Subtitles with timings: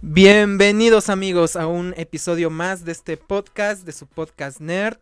[0.00, 4.98] Bienvenidos amigos a un episodio más de este podcast, de su podcast Nerd.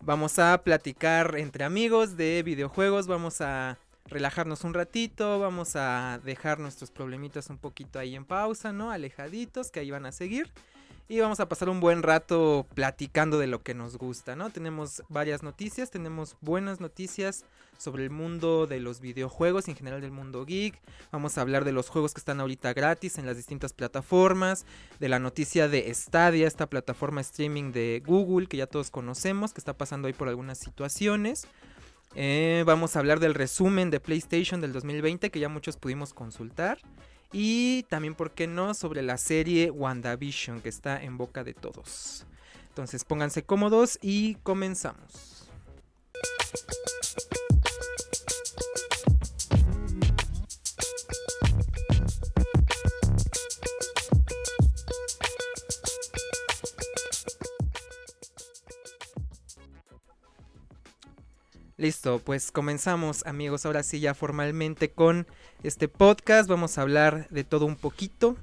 [0.00, 6.60] Vamos a platicar entre amigos de videojuegos, vamos a relajarnos un ratito, vamos a dejar
[6.60, 8.92] nuestros problemitas un poquito ahí en pausa, ¿no?
[8.92, 10.52] Alejaditos, que ahí van a seguir
[11.08, 14.50] y vamos a pasar un buen rato platicando de lo que nos gusta, ¿no?
[14.50, 17.44] Tenemos varias noticias, tenemos buenas noticias
[17.78, 20.80] sobre el mundo de los videojuegos y en general del mundo geek.
[21.10, 24.66] Vamos a hablar de los juegos que están ahorita gratis en las distintas plataformas,
[25.00, 29.60] de la noticia de Stadia, esta plataforma streaming de Google que ya todos conocemos, que
[29.60, 31.46] está pasando ahí por algunas situaciones.
[32.14, 36.78] Eh, vamos a hablar del resumen de PlayStation del 2020 que ya muchos pudimos consultar.
[37.32, 42.26] Y también, ¿por qué no?, sobre la serie WandaVision que está en boca de todos.
[42.68, 45.48] Entonces pónganse cómodos y comenzamos.
[61.78, 65.28] Listo, pues comenzamos amigos, ahora sí ya formalmente con
[65.62, 68.36] este podcast, vamos a hablar de todo un poquito.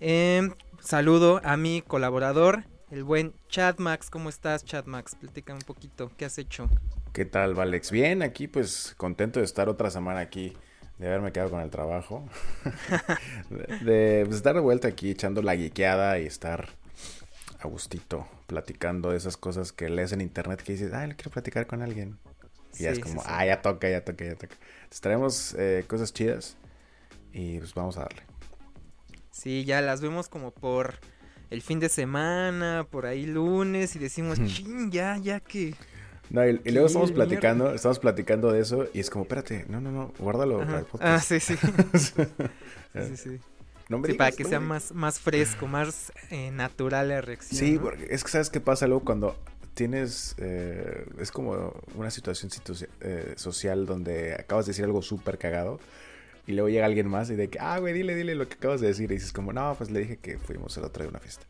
[0.00, 5.14] Em, saludo a mi colaborador, el buen Chad Max, ¿cómo estás Chad Max?
[5.14, 6.68] Platícame un poquito, ¿qué has hecho?
[7.12, 7.92] ¿Qué tal, Valex?
[7.92, 10.52] Bien, aquí pues contento de estar otra semana aquí,
[10.98, 12.28] de haberme quedado con el trabajo,
[13.80, 16.68] de, pues, estar de vuelta aquí echando la guiqueada y estar
[17.60, 21.30] a gustito platicando de esas cosas que lees en internet que dices, ah, le quiero
[21.30, 22.18] platicar con alguien.
[22.78, 24.54] Y ya es como, ah, ya toca, ya toca, ya toca.
[24.74, 26.56] Entonces traemos eh, cosas chidas
[27.32, 28.22] y pues vamos a darle.
[29.30, 30.94] Sí, ya las vemos como por
[31.50, 35.74] el fin de semana, por ahí lunes y decimos, ching, ya, ya que...
[36.30, 39.90] No, y, luego estamos platicando, estamos platicando de eso y es como, espérate, no, no,
[39.90, 40.64] no, guárdalo
[41.00, 41.56] Ah, sí, sí.
[42.94, 43.38] sí, sí.
[44.16, 47.58] para que sea más, más fresco, más eh, natural la reacción.
[47.58, 49.36] Sí, porque es que sabes qué pasa luego cuando
[49.74, 52.50] tienes, eh, es como una situación
[53.00, 55.80] eh, social donde acabas de decir algo súper cagado
[56.46, 58.80] y luego llega alguien más y de que, ah, güey, dile, dile lo que acabas
[58.80, 59.10] de decir.
[59.10, 61.46] Y dices como, no, pues le dije que fuimos el otro día a una fiesta.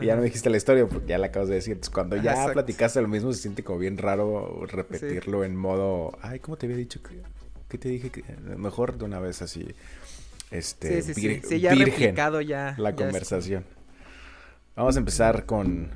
[0.00, 1.72] Y ya no dijiste la historia porque ya la acabas de decir.
[1.72, 6.38] Entonces, cuando ya platicaste lo mismo, se siente como bien raro repetirlo en modo, ay,
[6.38, 7.00] ¿cómo te había dicho?
[7.68, 8.10] ¿Qué te dije?
[8.10, 8.22] Que...
[8.56, 9.74] Mejor de una vez así.
[10.50, 11.60] Este, sí, sí, sí.
[11.60, 12.14] ya virgen,
[12.46, 12.74] ya.
[12.78, 13.64] La conversación.
[14.76, 15.90] Vamos a empezar con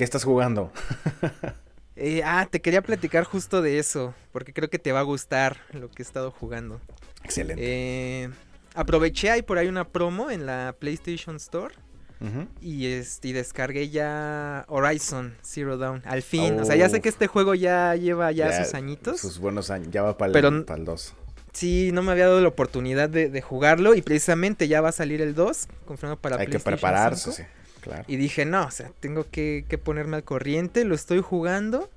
[0.00, 0.72] ¿Qué estás jugando?
[2.02, 5.58] Eh, ah, te quería platicar justo de eso, porque creo que te va a gustar
[5.74, 6.80] lo que he estado jugando.
[7.24, 7.62] Excelente.
[7.62, 8.30] Eh,
[8.74, 11.74] aproveché ahí por ahí una promo en la PlayStation Store.
[12.62, 16.00] y, este, y descargué ya Horizon Zero Dawn.
[16.06, 16.58] Al fin.
[16.58, 19.20] O sea, ya sé que este juego ya lleva ya, sus añitos.
[19.20, 19.88] Sus buenos años.
[19.90, 21.14] Ya va para el, 2.
[21.52, 23.94] Sí, no me había dado la oportunidad de, jugarlo.
[23.94, 25.68] Y precisamente ya va a salir el 2.
[25.84, 27.42] Confirmado para Hay que prepararse, sí.
[28.06, 31.90] Y dije, no, o sea, tengo que, ponerme al corriente, lo estoy jugando.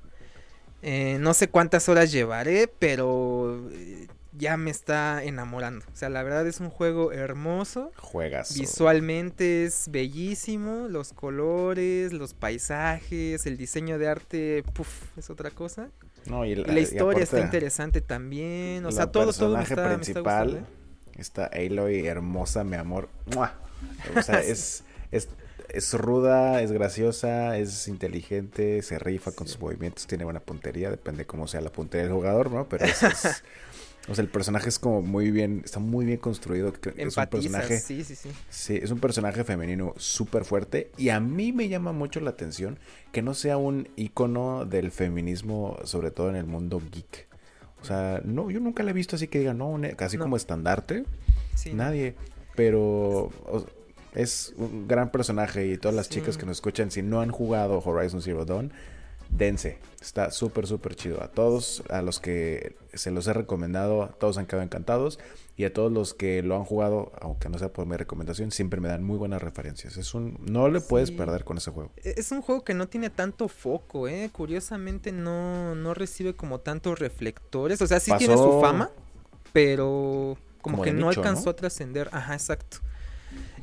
[0.81, 4.07] Eh, no sé cuántas horas llevaré, pero eh,
[4.37, 5.85] ya me está enamorando.
[5.91, 7.91] O sea, la verdad es un juego hermoso.
[7.97, 8.57] Juegas.
[8.57, 10.87] Visualmente es bellísimo.
[10.89, 15.89] Los colores, los paisajes, el diseño de arte, puff, es otra cosa.
[16.25, 18.85] No, y la, historia está interesante también.
[18.85, 20.65] O sea, todo, todo me está, principal,
[21.15, 23.09] me está, Aloy, hermosa, mi amor.
[24.15, 25.27] O sea, es, es
[25.73, 31.25] es ruda, es graciosa, es inteligente, se rifa con sus movimientos, tiene buena puntería, depende
[31.25, 32.69] cómo sea la puntería del jugador, ¿no?
[32.69, 33.01] Pero es,
[34.07, 36.71] o sea, el personaje es como muy bien, está muy bien construido.
[36.95, 38.29] es un personaje, sí, sí, sí.
[38.51, 42.77] Sí, es un personaje femenino súper fuerte y a mí me llama mucho la atención
[43.11, 47.27] que no sea un icono del feminismo, sobre todo en el mundo geek.
[47.81, 51.03] O sea, no, yo nunca le he visto así que diga, no, casi como estandarte.
[51.73, 52.15] Nadie.
[52.55, 53.31] Pero
[54.15, 57.81] es un gran personaje y todas las chicas que nos escuchan, si no han jugado
[57.83, 58.71] Horizon Zero Dawn,
[59.29, 59.79] dense.
[60.01, 61.23] Está súper, súper chido.
[61.23, 65.19] A todos, a los que se los he recomendado, todos han quedado encantados.
[65.55, 68.81] Y a todos los que lo han jugado, aunque no sea por mi recomendación, siempre
[68.81, 69.97] me dan muy buenas referencias.
[69.97, 71.91] Es un, no le puedes perder con ese juego.
[72.03, 74.31] E, es un juego que no tiene tanto foco, eh.
[74.31, 77.81] Curiosamente no, no recibe como tantos reflectores.
[77.83, 78.89] O sea, sí tiene su fama,
[79.51, 82.09] pero como, que no alcanzó a trascender.
[82.11, 82.79] Ajá, exacto.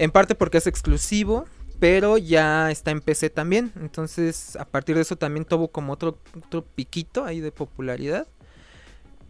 [0.01, 1.45] En parte porque es exclusivo,
[1.79, 3.71] pero ya está en PC también.
[3.79, 8.27] Entonces, a partir de eso también tuvo como otro, otro piquito ahí de popularidad.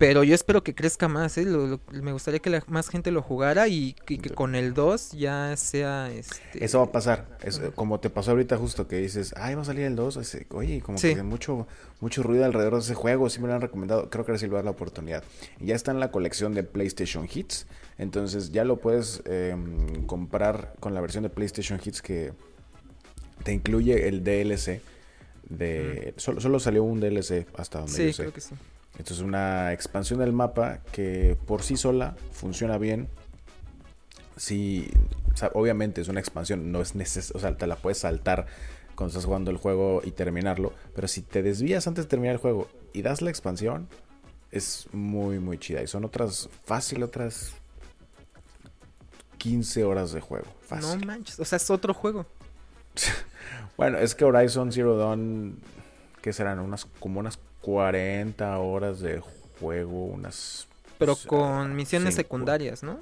[0.00, 1.44] Pero yo espero que crezca más, ¿eh?
[1.93, 6.11] me gustaría que la, más gente lo jugara y, que con el 2 ya sea...
[6.11, 6.64] Este...
[6.64, 7.37] Eso va a pasar.
[7.43, 10.19] Es, como te pasó ahorita justo que dices, ay, va a salir el 2.
[10.52, 11.67] Oye, como que mucho,
[12.00, 13.29] mucho ruido alrededor de ese juego.
[13.29, 14.08] Sí me lo han recomendado.
[14.08, 15.23] Creo que ahora sí le va a dar la oportunidad.
[15.58, 17.67] Ya está en la colección de PlayStation Hits.
[17.99, 22.32] Entonces ya lo puedes em, comprar con la versión de PlayStation Hits que
[23.44, 24.81] te incluye el DLC.
[25.47, 28.23] De, solo, solo salió un DLC hasta donde yo sé.
[28.23, 28.55] Creo que sí.
[29.00, 33.08] Esto es una expansión del mapa que por sí sola funciona bien.
[34.37, 34.91] Sí,
[35.55, 38.44] obviamente es una expansión, no es necesario, o sea, te la puedes saltar
[38.94, 42.41] cuando estás jugando el juego y terminarlo, pero si te desvías antes de terminar el
[42.41, 43.88] juego y das la expansión,
[44.50, 45.82] es muy, muy chida.
[45.82, 47.55] Y son otras, fácil, otras
[49.38, 50.47] 15 horas de juego.
[50.79, 52.26] No manches, o sea, es otro juego.
[53.79, 55.58] bueno, es que Horizon Zero Dawn,
[56.20, 56.58] que serán?
[56.58, 59.20] Unas, como unas 40 horas de
[59.58, 60.66] juego, unas...
[60.98, 63.00] Pero con misiones secundarias, ¿no?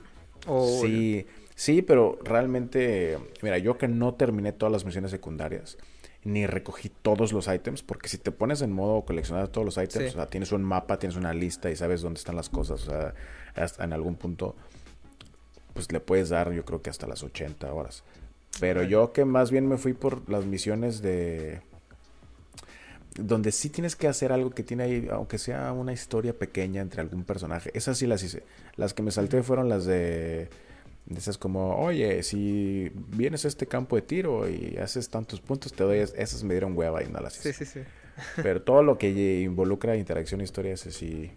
[0.81, 5.77] Sí, sí, pero realmente, mira, yo que no terminé todas las misiones secundarias,
[6.25, 10.15] ni recogí todos los ítems, porque si te pones en modo coleccionar todos los ítems,
[10.15, 12.91] o sea, tienes un mapa, tienes una lista y sabes dónde están las cosas, o
[12.91, 13.15] sea,
[13.55, 14.55] hasta en algún punto,
[15.75, 18.05] pues le puedes dar, yo creo que hasta las 80 horas.
[18.61, 21.61] Pero yo que más bien me fui por las misiones de
[23.17, 27.01] donde sí tienes que hacer algo que tiene ahí, aunque sea una historia pequeña entre
[27.01, 27.71] algún personaje.
[27.75, 28.43] Esas sí las hice.
[28.77, 30.49] Las que me salté fueron las de,
[31.07, 35.73] de esas como, oye, si vienes a este campo de tiro y haces tantos puntos,
[35.73, 35.99] te doy.
[35.99, 37.53] Esas me dieron hueva y no las hice.
[37.53, 38.43] Sí, sí, sí.
[38.43, 41.31] Pero todo lo que involucra interacción e historia, ese sí.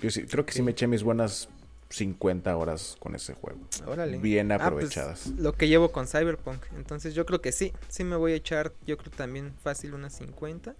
[0.00, 1.48] Yo sí, creo que sí me eché mis buenas
[1.92, 3.60] 50 horas con ese juego.
[3.86, 4.18] Órale.
[4.18, 5.26] Bien ah, pues, aprovechadas.
[5.38, 6.62] lo que llevo con Cyberpunk.
[6.76, 10.14] Entonces yo creo que sí, sí me voy a echar, yo creo también fácil unas
[10.14, 10.74] 50.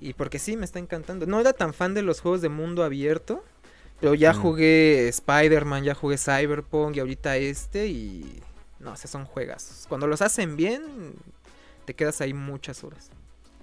[0.00, 1.26] Y porque sí, me está encantando.
[1.26, 3.44] No era tan fan de los juegos de mundo abierto.
[4.00, 4.36] Pero ya mm.
[4.36, 8.42] jugué Spider-Man, ya jugué Cyberpunk y ahorita este y...
[8.80, 9.86] No, o son juegazos.
[9.88, 11.14] Cuando los hacen bien,
[11.84, 13.10] te quedas ahí muchas horas.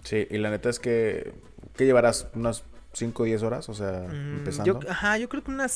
[0.06, 1.34] Sí, y la neta es que...
[1.76, 2.28] ¿Qué llevarás?
[2.36, 3.70] ¿Unas 5 o 10 horas?
[3.70, 4.80] O sea, mm, empezando.
[4.88, 5.72] ajá, yo creo que unas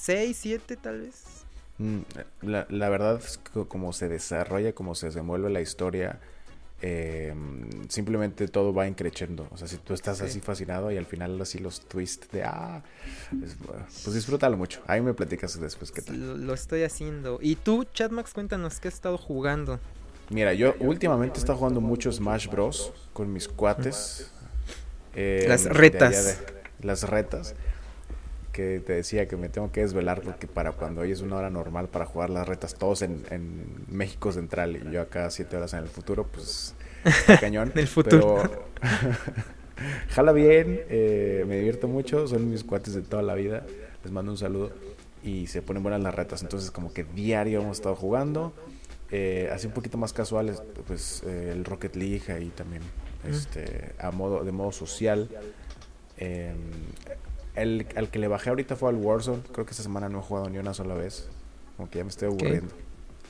[0.00, 1.24] 6, 7 tal vez.
[1.78, 2.00] Mm,
[2.42, 6.18] la, la, verdad es que como se desarrolla, como se desenvuelve la historia,
[6.82, 7.34] eh,
[7.88, 9.46] simplemente todo va increciendo.
[9.50, 12.82] O sea, si tú estás así fascinado y al final así los twists de, ah,
[13.30, 14.80] pues disfrútalo mucho.
[14.86, 16.46] Ahí me platicas después qué tal.
[16.46, 17.38] Lo, estoy haciendo.
[17.42, 19.78] Y tú, Chatmax, cuéntanos qué has estado jugando.
[20.30, 22.92] Mira, yo últimamente he estado jugando mucho Smash Bros.
[23.12, 24.30] con mis cuates.
[25.14, 26.38] Eh, las retas.
[26.80, 27.54] las retas
[28.52, 31.50] que te decía que me tengo que desvelar porque para cuando hoy es una hora
[31.50, 33.24] normal para jugar las retas todos en,
[33.88, 36.74] México Central y yo acá siete horas en el futuro, pues
[37.40, 37.70] cañón.
[37.74, 38.42] en el futuro.
[38.42, 38.64] Pero
[40.10, 43.64] jala bien, eh, me divierto mucho, son mis cuates de toda la vida,
[44.02, 44.72] les mando un saludo
[45.22, 48.54] y se ponen buenas las retas, entonces como que diario hemos estado jugando,
[49.10, 52.82] eh, así un poquito más casuales, pues eh, el Rocket League ahí también,
[53.28, 55.28] este, a modo, de modo social.
[56.16, 56.54] Eh,
[57.60, 59.42] el, al que le bajé ahorita fue al Warzone.
[59.52, 61.28] Creo que esta semana no he jugado ni una sola vez.
[61.76, 62.74] Como que ya me estoy aburriendo.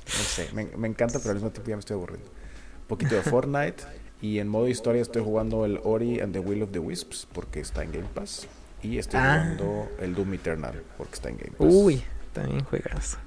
[0.06, 2.26] No sé, me, me, encanta, pero al mismo tiempo ya me estoy aburriendo.
[2.26, 3.84] Un poquito de Fortnite.
[4.20, 7.60] y en modo historia estoy jugando el Ori and the Will of the Wisps porque
[7.60, 8.48] está en Game Pass.
[8.82, 9.40] Y estoy ah.
[9.42, 11.68] jugando el Doom Eternal porque está en Game Pass.
[11.70, 13.18] Uy, también juegas.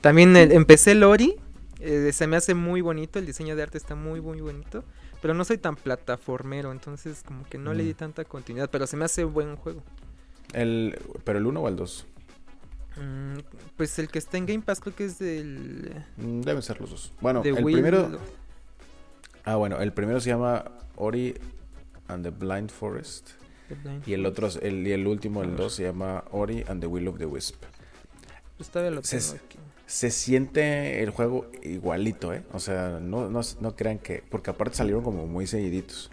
[0.00, 1.36] También empecé el Ori.
[1.80, 3.18] Eh, se me hace muy bonito.
[3.18, 4.84] El diseño de arte está muy, muy bonito.
[5.22, 6.72] Pero no soy tan plataformero.
[6.72, 7.96] Entonces, como que no le di mm.
[7.96, 8.70] tanta continuidad.
[8.70, 9.82] Pero se me hace buen juego.
[10.52, 12.06] El, ¿Pero el 1 o el 2?
[12.96, 13.38] Mm,
[13.76, 16.04] pues el que está en Game Pass creo que es del...
[16.16, 17.12] Mm, deben ser los dos.
[17.20, 18.18] Bueno, el primero...
[19.44, 20.64] Ah, bueno, el primero se llama
[20.96, 21.34] Ori
[22.08, 23.30] and the Blind Forest.
[24.06, 27.06] y el otro, el, y el último, el 2, se llama Ori and the Will
[27.08, 27.62] of the Wisp.
[28.56, 29.20] Pues lo se,
[29.86, 32.42] se siente el juego igualito, ¿eh?
[32.52, 34.24] O sea, no, no, no crean que...
[34.28, 36.10] Porque aparte salieron como muy seguiditos.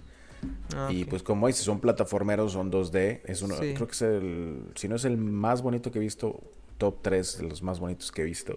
[0.76, 3.22] Ah, y pues como dices, son plataformeros, son 2D.
[3.26, 6.42] Es uno, creo que es el, si no es el más bonito que he visto,
[6.78, 8.56] top 3 de los más bonitos que he visto.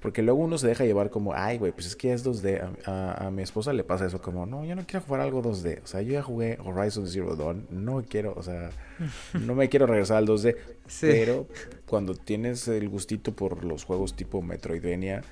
[0.00, 2.84] Porque luego uno se deja llevar como, ay, güey, pues es que es 2D.
[2.86, 5.82] A, mi esposa le pasa eso como, no, yo no quiero jugar algo 2D.
[5.82, 8.70] O sea, yo ya jugué Horizon Zero Dawn, no quiero, o sea,
[9.34, 10.56] no me quiero regresar al 2D.
[11.00, 11.48] Pero
[11.86, 15.22] cuando tienes el gustito por los juegos tipo Metroidvania,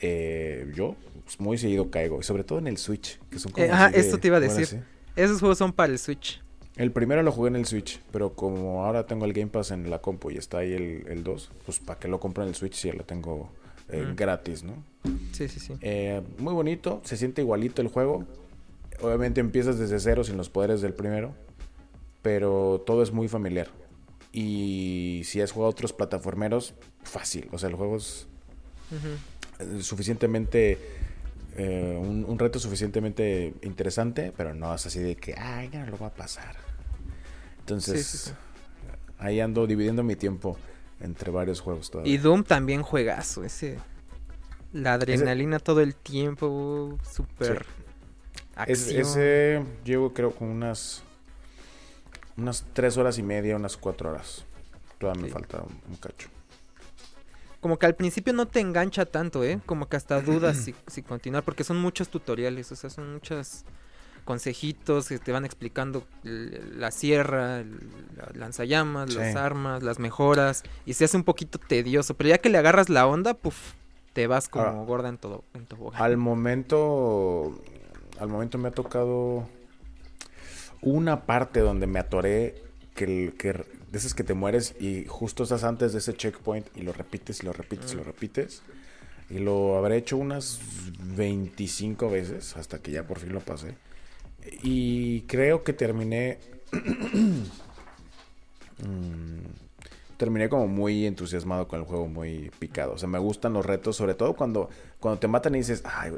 [0.00, 2.18] eh, yo pues, muy seguido caigo.
[2.18, 3.66] Y sobre todo en el Switch, que son como...
[3.66, 4.82] Eh, ajá, esto te iba a decir.
[5.18, 6.40] Esos juegos son para el Switch.
[6.76, 9.90] El primero lo jugué en el Switch, pero como ahora tengo el Game Pass en
[9.90, 12.74] la compu y está ahí el, 2, pues para que lo compre en el Switch
[12.74, 13.50] si ya lo tengo
[13.88, 14.74] eh, gratis, ¿no?
[15.32, 15.72] Sí, sí, sí.
[15.80, 18.26] Eh, muy bonito, se siente igualito el juego.
[19.00, 21.34] Obviamente empiezas desde cero sin los poderes del primero,
[22.22, 23.66] pero todo es muy familiar.
[24.32, 27.48] Y si has jugado otros plataformeros, fácil.
[27.50, 28.28] O sea, el juego es
[29.80, 30.78] suficientemente.
[31.58, 35.98] Eh, un, reto suficientemente interesante, pero no es así de que, ay, ya no lo
[35.98, 36.54] va a pasar.
[37.58, 38.32] Entonces,
[39.18, 40.56] ahí ando dividiendo mi tiempo
[41.00, 42.14] entre varios juegos todavía.
[42.14, 43.78] Y Doom también juegazo, ese.
[44.72, 47.66] La adrenalina todo el tiempo, súper.
[48.66, 51.02] ese llevo creo con unas
[52.38, 54.44] unas tres horas y media, unas cuatro horas.
[54.98, 56.28] Todavía me falta un, cacho.
[57.60, 59.60] Como que al principio no te engancha tanto, ¿eh?
[59.66, 63.64] Como que hasta dudas si, si continuar, porque son muchos tutoriales, o sea, son muchos
[64.28, 67.80] consejitos que te van explicando la sierra, el
[68.34, 72.58] lanzallamas, las armas, las mejoras, y se hace un poquito tedioso, pero ya que le
[72.58, 73.72] agarras la onda, puff,
[74.12, 75.66] te vas como gorda en todo, en.
[75.94, 77.58] Al momento,
[78.20, 79.48] al momento me ha tocado
[80.82, 82.67] una parte donde me atoré
[82.98, 86.82] que, que de esas que te mueres y justo estás antes de ese checkpoint y
[86.82, 88.62] lo repites y lo repites y lo repites.
[89.30, 90.58] Y lo habré hecho unas
[91.16, 93.76] 25 veces hasta que ya por fin lo pasé.
[94.62, 96.38] Y creo que terminé...
[98.80, 99.40] Mm,
[100.16, 102.92] terminé como muy entusiasmado con el juego, muy picado.
[102.92, 106.12] O sea, me gustan los retos, sobre todo cuando, cuando te matan y dices, ay,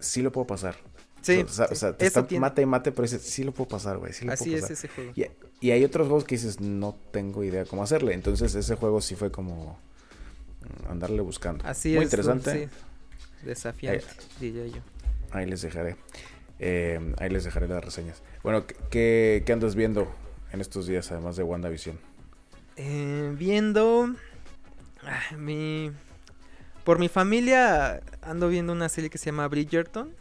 [0.00, 0.74] sí lo puedo pasar.
[1.20, 1.44] Sí.
[1.48, 4.12] O sea, te está mate y mate, pero dices, sí lo puedo pasar, güey.
[4.12, 5.12] Sí Así es ese juego.
[5.14, 5.26] Y,
[5.70, 8.14] hay otros juegos que dices, no tengo idea cómo hacerle.
[8.14, 9.78] Entonces, ese juego sí fue como
[10.88, 11.64] andarle buscando.
[11.66, 12.04] Así Muy es.
[12.04, 12.68] interesante.
[13.44, 14.04] Desafiante,
[14.40, 14.80] diría yo.
[15.32, 15.96] Ahí les dejaré.
[16.58, 18.22] Eh, ahí les dejaré las reseñas.
[18.42, 20.12] Bueno, ¿qué, ¿qué, andas viendo
[20.52, 21.98] en estos días, además de WandaVision?
[22.76, 24.14] Eh, viendo.
[25.04, 25.90] Ah, mi.
[26.84, 30.14] Por mi familia ando viendo una serie que se llama Bridgerton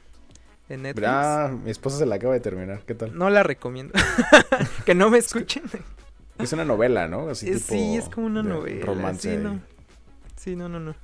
[0.71, 1.07] en Netflix.
[1.07, 2.81] Ah, mi esposa se la acaba de terminar.
[2.85, 3.17] ¿Qué tal?
[3.17, 3.93] No la recomiendo.
[4.85, 5.63] que no me escuchen.
[6.39, 7.29] Es una novela, ¿no?
[7.29, 8.85] Así eh, sí, es como una novela.
[8.85, 9.35] Romance.
[9.35, 9.59] Sí, no.
[10.35, 10.95] Sí, no, no, no.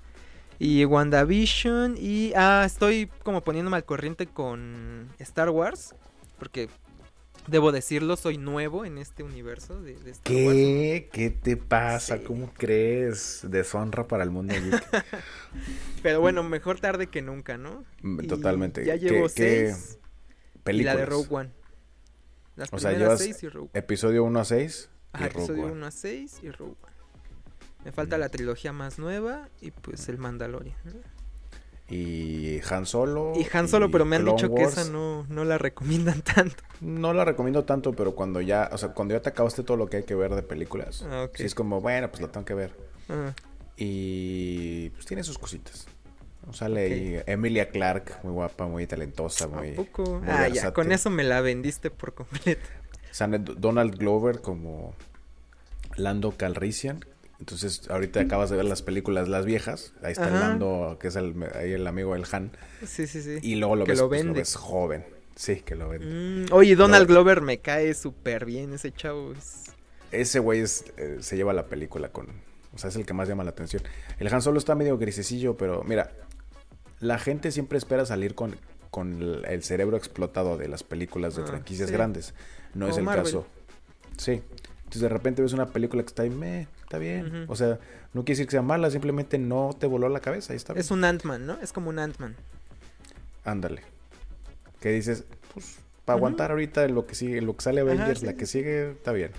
[0.60, 2.34] Y WandaVision y...
[2.36, 5.94] Ah, estoy como poniéndome al corriente con Star Wars.
[6.40, 6.70] Porque
[7.48, 11.10] Debo decirlo, soy nuevo en este universo de, Star ¿Qué?
[11.14, 12.22] ¿Qué te pasa?
[12.22, 13.46] ¿Cómo crees?
[13.50, 14.54] Deshonra para el mundo
[16.04, 17.86] Pero bueno, mejor tarde que nunca, ¿no?
[18.02, 18.86] Mm, totalmente.
[18.86, 19.98] ya llevo seis.
[20.64, 20.94] Películas.
[20.94, 21.50] Y la de Rogue One.
[22.58, 23.80] Las o sea, llevas seis y Rogue One.
[23.80, 24.90] episodio 1 a 6
[25.20, 26.96] y episodio 1 a 6 y Rogue One.
[27.86, 28.20] Me falta mm.
[28.20, 30.76] la trilogía más nueva y pues el Mandalorian.
[31.90, 33.34] Y Han Solo.
[33.36, 36.64] Y Han Solo, pero me han dicho que esa no, no la recomiendan tanto.
[36.82, 39.88] No la recomiendo tanto, pero cuando ya, o sea, cuando ya te acabaste todo lo
[39.88, 42.54] que hay que ver de películas, ah, sí es como, bueno, pues la tengo que
[42.54, 42.76] ver.
[43.10, 43.34] Ah.
[43.78, 45.88] Y pues tiene sus cositas.
[46.52, 49.72] Sale ahí Emilia Clark, muy guapa, muy talentosa, muy.
[49.72, 50.22] poco?
[50.28, 52.68] ah, ya, con eso me la vendiste por completo.
[53.12, 54.94] Sale Donald Glover como
[55.96, 57.04] Lando Calrissian,
[57.40, 59.94] entonces, ahorita acabas de ver las películas, las viejas.
[60.02, 62.52] Ahí está el Lando, que es el, ahí el amigo del Han.
[62.86, 63.38] Sí, sí, sí.
[63.42, 65.06] Y luego lo, ves, lo, pues, joven.
[65.36, 66.08] Sí, que lo vende.
[66.08, 68.74] Mm, oye, Donald Glover me cae súper bien.
[68.74, 69.34] Ese chavo
[70.12, 70.64] Ese güey
[70.98, 72.28] eh, se lleva la película con...
[72.74, 73.84] O sea, es el que más llama la atención.
[74.18, 76.12] El Han solo está medio grisecillo, pero mira,
[77.00, 78.56] la gente siempre espera salir con,
[78.90, 82.34] con el cerebro explotado de las películas de ah, franquicias grandes.
[82.74, 83.46] No es el caso.
[84.18, 84.42] Sí.
[84.80, 87.46] Entonces de repente ves una película que está ahí, me, está bien.
[87.50, 87.80] O sea,
[88.14, 90.72] no quiere decir que sea mala, simplemente no te voló la cabeza, ahí está.
[90.74, 91.60] Es un Ant-Man, ¿no?
[91.62, 92.38] Es como un Ant-Man.
[93.44, 93.82] Ándale.
[94.80, 98.46] Que dices, pues, para aguantar ahorita lo que sigue, lo que sale Avengers, la que
[98.46, 99.32] sigue, está bien.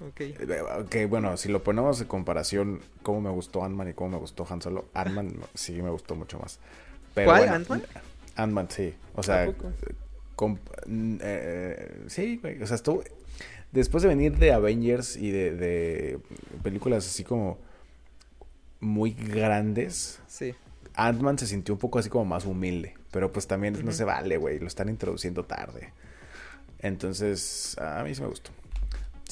[0.00, 0.88] Ok.
[0.90, 4.44] Que bueno, si lo ponemos en comparación, cómo me gustó Ant-Man y cómo me gustó
[4.50, 6.58] Han Solo, Ant-Man sí me gustó mucho más.
[7.14, 7.48] ¿Cuál?
[7.48, 7.84] ¿Ant-Man?
[8.34, 8.94] Ant-Man, sí.
[9.14, 9.46] O sea,
[10.88, 12.60] eh, sí, güey.
[12.60, 13.04] O sea, estuvo
[13.72, 16.18] después de venir de Avengers y de,
[16.62, 17.58] películas así como
[18.80, 20.54] muy grandes, sí.
[20.94, 22.94] Ant-Man se sintió un poco así como más humilde.
[23.10, 24.58] Pero pues también no se vale, güey.
[24.58, 25.92] Lo están introduciendo tarde.
[26.78, 28.50] Entonces, a mí sí me gustó.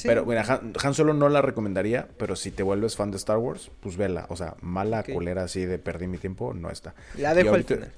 [0.02, 3.70] Pero, mira, Han, Solo no la recomendaría, pero si te vuelves fan de Star Wars,
[3.80, 4.26] pues vela.
[4.30, 6.94] O sea, mala culera así de perdí mi tiempo, no está.
[7.18, 7.92] La dejo al final.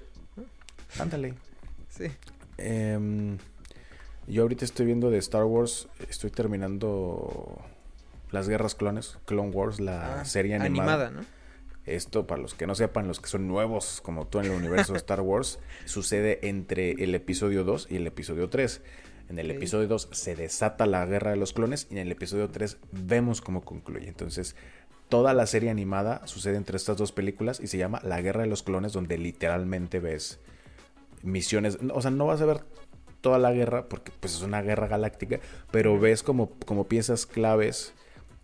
[0.99, 1.34] Ándale.
[1.90, 2.06] Sí.
[2.58, 3.37] Eh,
[4.26, 7.61] yo ahorita estoy viendo de Star Wars, estoy terminando
[8.31, 11.11] las guerras clones, Clone Wars, la ah, serie animada.
[11.11, 11.21] ¿no?
[11.85, 14.93] Esto, para los que no sepan, los que son nuevos, como tú en el universo
[14.93, 18.83] de Star Wars, sucede entre el episodio 2 y el episodio 3.
[19.29, 22.50] En el episodio 2 se desata la guerra de los clones y en el episodio
[22.50, 24.07] 3 vemos cómo concluye.
[24.09, 24.57] Entonces,
[25.09, 28.49] toda la serie animada sucede entre estas dos películas y se llama La Guerra de
[28.49, 30.38] los Clones, donde literalmente ves
[31.23, 31.79] misiones.
[31.93, 32.64] O sea, no vas a ver
[33.23, 37.95] toda la guerra, porque pues es una guerra galáctica, pero ves como, como piezas claves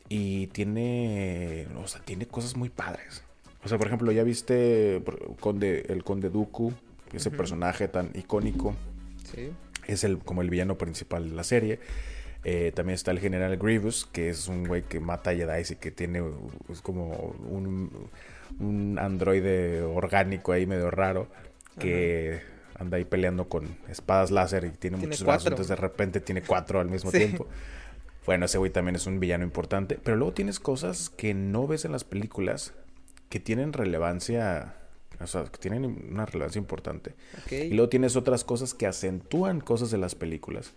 [0.09, 3.23] Y tiene, o sea, tiene cosas muy padres.
[3.63, 5.03] O sea, por ejemplo, ya viste
[5.41, 6.73] Conde, el Conde Dooku,
[7.13, 8.75] ese personaje tan icónico.
[9.31, 9.51] Sí.
[9.87, 11.81] Es el, como el villano principal de la serie.
[12.45, 15.77] Eh, también está el General Grievous, que es un güey que mata a Jedi y
[15.77, 16.23] que tiene
[16.71, 18.09] es como un,
[18.61, 21.29] un androide orgánico ahí medio raro.
[21.79, 22.41] Que
[22.79, 25.47] anda ahí peleando con espadas láser y tiene, muchos brazos.
[25.47, 27.47] Entonces de repente tiene cuatro al mismo tiempo.
[28.25, 29.99] Bueno, ese güey también es un villano importante.
[30.03, 32.75] Pero luego tienes cosas que no ves en las películas
[33.29, 34.75] que tienen relevancia.
[35.21, 37.15] O sea, que tienen una relevancia importante.
[37.51, 40.75] Y luego tienes otras cosas que acentúan cosas de las películas.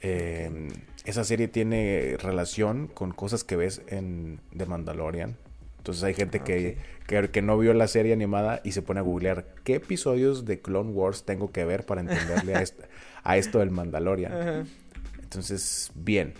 [0.00, 0.68] Em,
[1.04, 5.36] esa serie tiene relación con cosas que ves en The Mandalorian.
[5.82, 9.46] Entonces hay gente que, que, no vio la serie animada y se pone a googlear
[9.64, 12.62] qué episodios de Clone Wars tengo que ver para entenderle a,
[13.24, 14.64] a esto del Mandalorian.
[15.20, 16.34] Entonces, bien,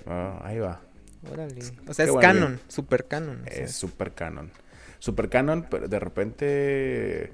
[0.44, 0.80] ahí va.
[1.28, 1.60] Órale.
[1.88, 3.42] O sea, es canon, super canon.
[3.46, 4.52] Es super canon.
[5.00, 7.32] Super canon, pero de repente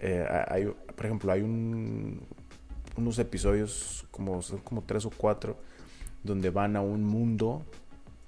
[0.00, 2.26] eh, hay, por ejemplo, hay un,
[2.96, 5.56] unos episodios como son como tres o cuatro
[6.24, 7.64] donde van a un mundo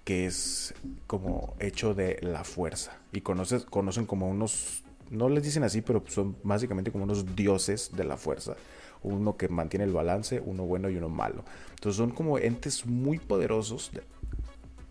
[0.06, 0.72] que es
[1.08, 2.96] como hecho de la fuerza.
[3.12, 7.90] Y conoces, conocen como unos no les dicen así pero son básicamente como unos dioses
[7.92, 8.54] de la fuerza.
[9.02, 11.44] Uno que mantiene el balance uno bueno y uno malo.
[11.70, 13.90] Entonces son como entes muy poderosos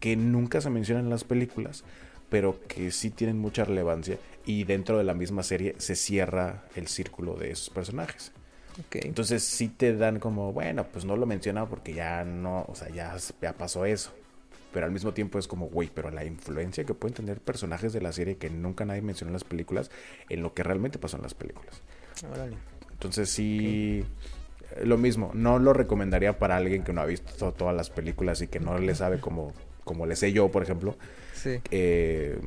[0.02, 1.86] que nunca se mencionan en las películas
[2.30, 4.18] pero que sí tienen mucha relevancia.
[4.46, 8.34] Y dentro de la misma serie se cierra el círculo de esos personajes.
[8.92, 12.90] Entonces sí te dan como, bueno, pues no lo menciona porque ya no, o sea,
[12.90, 14.12] ya, ya pasó eso.
[14.75, 18.01] Pero al mismo tiempo es como, güey, pero la influencia que pueden tener personajes de
[18.01, 19.89] la serie que nunca nadie mencionó en las películas,
[20.27, 21.82] en lo que realmente pasó en las películas.
[22.91, 24.03] Entonces sí,
[24.84, 28.50] lo mismo, no lo recomendaría para alguien que no ha visto todas las películas y
[28.50, 29.53] que no le sabe como,
[29.86, 30.98] como le sé yo, por ejemplo.
[31.36, 31.62] Sí.
[31.72, 32.38] Eh,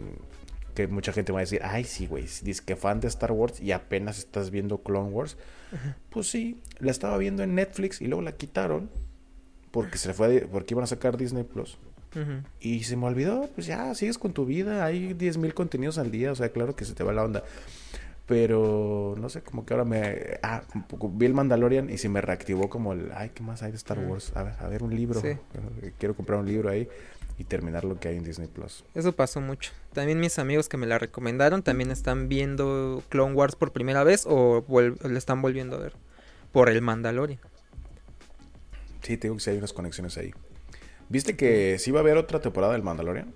[0.74, 3.58] que mucha gente va a decir, ay, sí, güey, dices que fan de Star Wars
[3.58, 5.38] y apenas estás viendo Clone Wars.
[6.10, 8.90] Pues sí, la estaba viendo en Netflix y luego la quitaron
[9.70, 11.78] porque se fue, porque iban a sacar Disney Plus.
[12.60, 16.32] Y se me olvidó, pues ya, sigues con tu vida, hay 10.000 contenidos al día,
[16.32, 17.44] o sea, claro que se te va la onda.
[18.26, 20.38] Pero no sé, como que ahora me.
[20.42, 20.62] Ah,
[21.00, 23.10] vi el Mandalorian y se me reactivó como el.
[23.14, 24.32] Ay, ¿qué más hay de Star Wars?
[24.34, 25.22] A ver, a ver un libro.
[25.98, 26.88] Quiero comprar un libro ahí
[27.38, 28.84] y terminar lo que hay en Disney Plus.
[28.94, 29.72] Eso pasó mucho.
[29.94, 34.24] También mis amigos que me la recomendaron también están viendo Clone Wars por primera vez
[34.26, 34.62] o
[35.08, 35.94] le están volviendo a ver
[36.52, 37.40] por el Mandalorian.
[39.00, 40.34] Sí, tengo que sí hay unas conexiones ahí.
[41.08, 43.32] ¿Viste que sí va a haber otra temporada del Mandalorian?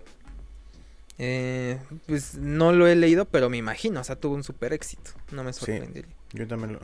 [1.18, 5.12] Eh, pues no lo he leído, pero me imagino, o sea, tuvo un super éxito.
[5.30, 6.11] No me sorprendería.
[6.32, 6.80] yo también lo,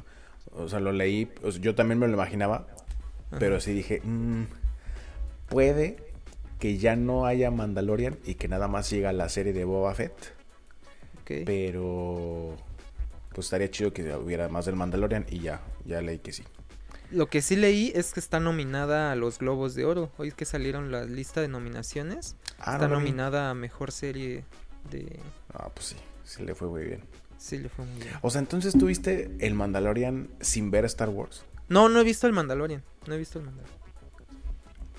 [0.63, 1.29] o sea, lo leí,
[1.61, 2.67] yo también me lo imaginaba,
[3.39, 4.45] pero sí dije, mm,
[5.49, 5.97] puede
[6.59, 10.35] que ya no haya Mandalorian y que nada más llega la serie de Boba Fett.
[11.45, 12.57] Pero
[13.35, 16.43] pues estaría chido que hubiera más del Mandalorian y ya, ya leí que sí.
[17.11, 20.13] Lo que sí leí es que está nominada a los Globos de Oro.
[20.19, 22.37] Hoy que salieron la lista de nominaciones.
[22.59, 24.45] Ah, está nominada a mejor serie
[24.91, 25.19] de.
[25.53, 27.03] Ah, pues sí, sí le fue muy bien.
[27.39, 28.15] Sí le fue muy bien.
[28.21, 31.45] O sea, entonces tuviste el Mandalorian sin ver Star Wars.
[31.69, 32.83] No, no he visto el Mandalorian.
[33.07, 33.78] No he visto el Mandalorian.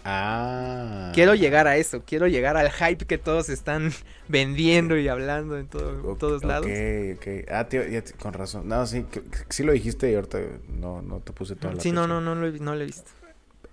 [0.06, 1.12] Ah.
[1.14, 3.92] Quiero llegar a eso, quiero llegar al hype que todos están
[4.28, 6.66] vendiendo y hablando en todos lados.
[6.66, 7.50] Ok, ok.
[7.52, 7.82] Ah, tío,
[8.20, 8.68] con razón.
[8.68, 9.06] No, sí,
[9.50, 12.36] sí lo dijiste y ahorita no, no te puse toda la Sí, no, no, no,
[12.36, 13.12] lo, no lo he visto.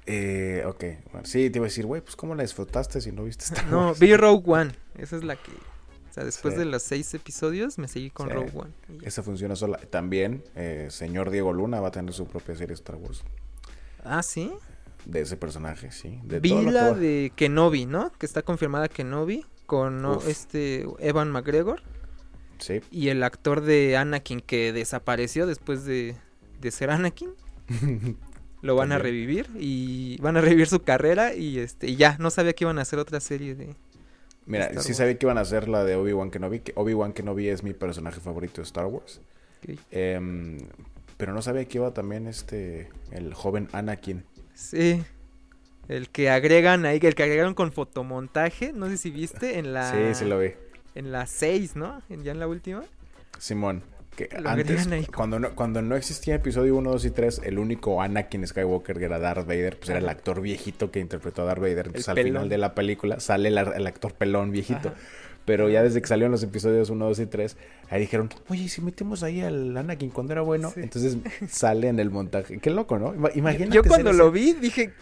[0.07, 3.25] Eh, ok, bueno, sí, te iba a decir, güey, pues ¿cómo la disfrutaste si no
[3.25, 5.51] viste esta No, vi Rogue One, esa es la que...
[5.51, 8.71] O sea, después de los seis episodios me seguí con Rogue One.
[9.03, 9.77] Esa funciona sola.
[9.91, 13.23] También, eh, señor Diego Luna va a tener su propia serie Star Wars.
[14.03, 14.51] Ah, ¿sí?
[15.07, 16.21] De ese personaje, sí.
[16.25, 18.13] De Vi la de Kenobi, ¿no?
[18.19, 21.83] Que está confirmada Kenobi con este Evan McGregor.
[22.59, 22.81] Sí.
[22.91, 26.17] Y el actor de Anakin que desapareció después de,
[26.61, 27.31] de ser Anakin.
[28.63, 32.31] Lo van a revivir y van a revivir su carrera y este y ya, no
[32.31, 33.77] sabía que iban a hacer otra serie de
[34.47, 37.65] Mira, sí sabía que iban a hacer la de Obi-Wan Kenobi, que Obi-Wan Kenobi es
[37.65, 39.21] mi personaje favorito de Star Wars.
[39.91, 40.59] Em,
[41.17, 44.25] pero no sabía que iba también este el joven Anakin.
[44.57, 45.05] Sí.
[45.87, 49.93] El que agregan ahí, el que agregaron con fotomontaje, no sé si viste en la...
[49.93, 50.51] Sí, sí lo vi.
[50.97, 52.03] En la 6, ¿no?
[52.09, 52.83] ya en la última.
[53.39, 53.83] Simón.
[54.17, 58.47] Que antes, cuando, no, cuando no existía episodio 1, 2 y 3, el único Anakin
[58.47, 61.89] Skywalker que era Darth Vader, pues era el actor viejito que interpretó a Darth Vader.
[61.89, 64.95] Entonces al final de la película sale el, actor pelón viejito.
[65.47, 67.57] Pero ya desde que salieron los episodios 1, 2 y 3,
[67.89, 71.17] ahí dijeron, oye, si metemos ahí al Anakin cuando era bueno, entonces
[71.49, 72.59] sale en el montaje.
[72.59, 73.15] Qué loco, ¿no?
[73.35, 73.75] Imagínate.
[73.75, 74.93] Yo cuando lo vi dije,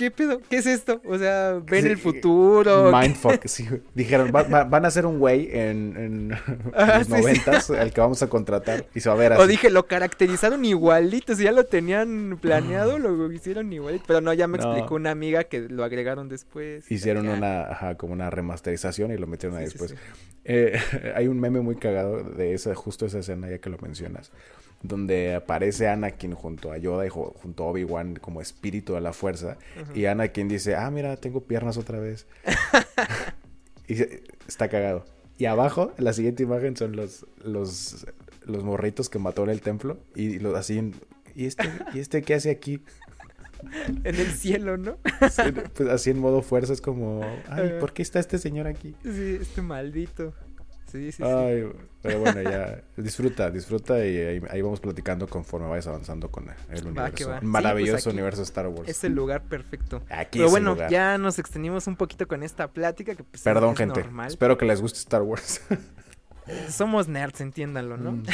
[0.00, 0.40] ¿qué pedo?
[0.48, 1.02] ¿Qué es esto?
[1.04, 2.90] O sea, ven el futuro.
[2.90, 3.68] Mindfuck, sí.
[3.94, 6.32] Dijeron, van a hacer un güey en,
[6.74, 9.42] ah, los noventas, el que vamos a contratar, y se va a ver así.
[9.42, 14.04] O dije, lo caracterizaron igualito, si ya lo tenían planeado, lo hicieron igualito.
[14.06, 16.90] Pero no, ya me explicó una amiga que lo agregaron después.
[16.90, 19.94] Hicieron una, ajá, como una remasterización y lo metieron ahí después.
[20.46, 20.80] Eh,
[21.14, 24.32] hay un meme muy cagado de esa, justo esa escena, ya que lo mencionas
[24.82, 29.58] donde aparece Anakin junto a Yoda y junto a Obi-Wan como espíritu de la fuerza.
[29.94, 32.26] Y Anakin dice, ah, mira, tengo piernas otra vez.
[33.88, 33.94] y
[34.48, 35.04] está cagado.
[35.38, 38.06] Y abajo, la siguiente imagen son los, los,
[38.44, 39.98] los morritos que mató en el templo.
[40.14, 40.92] Y los así,
[41.34, 42.82] ¿y este, ¿y este qué hace aquí?
[44.04, 44.96] en el cielo, ¿no?
[45.74, 48.94] pues así en modo fuerza es como, ay, ¿por qué está este señor aquí?
[49.02, 50.34] Sí, este maldito.
[50.90, 51.70] Sí, sí, Ay,
[52.02, 57.38] Pero bueno, ya disfruta, disfruta y ahí, vamos platicando conforme vayas avanzando con el universo.
[57.42, 58.88] Maravilloso pues universo Star Wars.
[58.88, 60.02] Es el lugar perfecto.
[60.10, 64.04] Aquí Pero bueno, ya nos extendimos un poquito con esta plática que pues, Perdón, gente.
[64.26, 65.60] Espero que les guste Star Wars.
[66.68, 68.12] Somos nerds, entiéndanlo, ¿no?
[68.12, 68.24] Mm.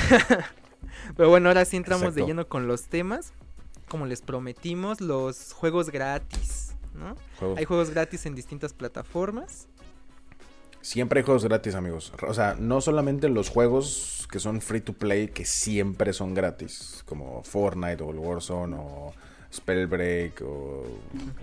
[1.17, 3.33] Pero bueno, ahora sí entramos de lleno con los temas.
[3.89, 7.17] Como les prometimos, los juegos gratis, ¿no?
[7.57, 9.69] Hay juegos gratis en distintas plataformas.
[10.87, 12.13] Siempre hay juegos gratis, amigos.
[12.29, 17.03] O sea, no solamente los juegos que son free to play, que siempre son gratis,
[17.07, 19.13] como Fortnite o Warzone o
[19.53, 20.85] Spellbreak o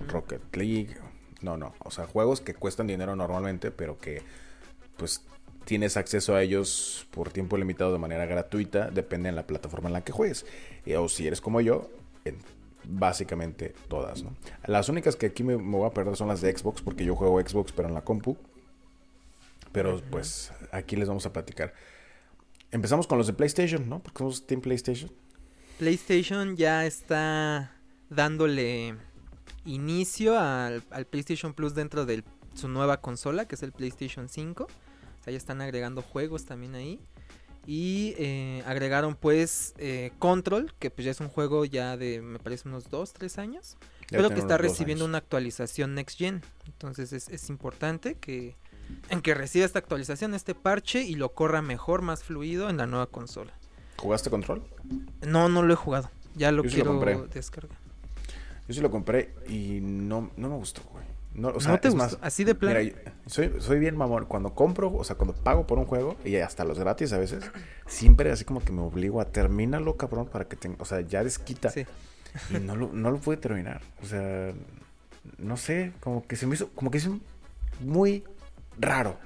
[0.07, 0.95] Rocket League.
[1.41, 1.73] No, no.
[1.79, 4.21] O sea, juegos que cuestan dinero normalmente, pero que
[4.95, 5.25] pues
[5.65, 9.93] tienes acceso a ellos por tiempo limitado de manera gratuita, depende de la plataforma en
[9.93, 10.45] la que juegues.
[10.97, 11.89] o si eres como yo,
[12.23, 12.37] en
[12.85, 14.37] básicamente todas, ¿no?
[14.67, 17.17] Las únicas que aquí me, me, voy a perder son las de Xbox, porque yo
[17.17, 18.37] juego Xbox, pero en la compu.
[19.73, 21.73] Pero pues aquí les vamos a platicar.
[22.71, 24.01] Empezamos con los de PlayStation, ¿no?
[24.01, 25.11] Porque somos Team PlayStation.
[25.79, 27.75] PlayStation ya está
[28.09, 28.95] dándole
[29.65, 34.63] inicio al, PlayStation Plus dentro de su nueva consola, que es el PlayStation 5.
[34.63, 36.99] O sea, ya están agregando juegos también ahí.
[37.65, 42.37] Y eh, agregaron pues eh, Control, que pues ya es un juego ya de, me
[42.37, 43.77] parece, unos 2, 3 años.
[44.09, 46.41] pero que está recibiendo una actualización Next Gen.
[46.67, 48.55] Entonces es, es importante que
[49.09, 52.85] en que reciba esta actualización, este parche y lo corra mejor, más fluido en la
[52.85, 53.53] nueva consola.
[53.97, 54.63] ¿Jugaste Control?
[55.21, 56.09] No, no lo he jugado.
[56.35, 56.99] Ya lo quiero
[57.33, 57.77] descargar.
[58.67, 61.03] Yo sí lo compré y no, no me gustó, güey.
[61.35, 62.79] No, o sea, te es Más, Así de plano.
[62.79, 64.25] Mira, soy, soy bien mamón.
[64.25, 67.43] Cuando compro, o sea, cuando pago por un juego, y hasta los gratis a veces,
[67.87, 70.77] siempre así como que me obligo a terminarlo, cabrón, para que tenga.
[70.79, 71.69] O sea, ya desquita.
[71.69, 71.85] Sí.
[72.51, 73.81] Y no lo, no lo pude terminar.
[74.03, 74.53] O sea,
[75.37, 77.19] no sé, como que se me hizo, como que hizo
[77.79, 78.23] muy
[78.79, 79.17] raro.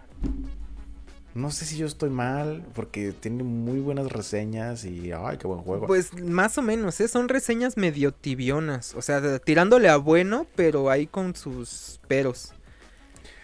[1.38, 5.62] No sé si yo estoy mal, porque tiene muy buenas reseñas y ay, qué buen
[5.62, 5.86] juego.
[5.86, 7.07] Pues más o menos, ¿eh?
[7.07, 12.53] son reseñas medio tibionas, o sea, tirándole a bueno, pero ahí con sus peros.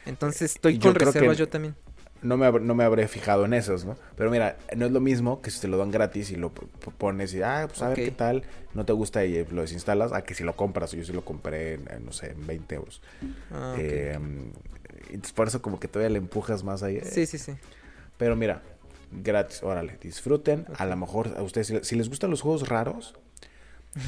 [0.07, 1.75] Entonces estoy con reservas yo también.
[2.23, 3.95] No me, no me habré fijado en esos, ¿no?
[4.15, 7.33] Pero mira, no es lo mismo que si te lo dan gratis y lo pones
[7.35, 10.33] y, ah, pues a ver qué tal, no te gusta y lo desinstalas, a que
[10.33, 13.01] si lo compras, yo sí lo compré, en, no sé, en 20 euros.
[13.51, 14.17] Ah, eh,
[15.09, 16.99] y por eso como que todavía le empujas más ahí.
[17.03, 17.53] Sí, sí, sí.
[18.17, 18.61] Pero mira,
[19.11, 20.65] gratis, órale, disfruten.
[20.77, 23.15] A lo mejor a ustedes, si, les gustan los juegos raros,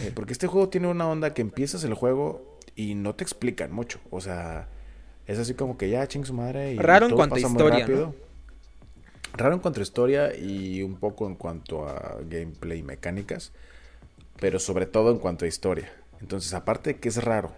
[0.01, 3.71] eh, porque este juego tiene una onda que empiezas el juego y no te explican
[3.71, 3.99] mucho.
[4.10, 4.67] O sea,
[5.27, 6.73] es así como que ya ching su madre.
[6.73, 7.88] Y raro en cuanto a historia.
[7.88, 8.15] ¿no?
[9.34, 13.51] Raro en cuanto a historia y un poco en cuanto a gameplay y mecánicas.
[14.39, 15.91] Pero sobre todo en cuanto a historia.
[16.21, 17.51] Entonces, aparte de que es raro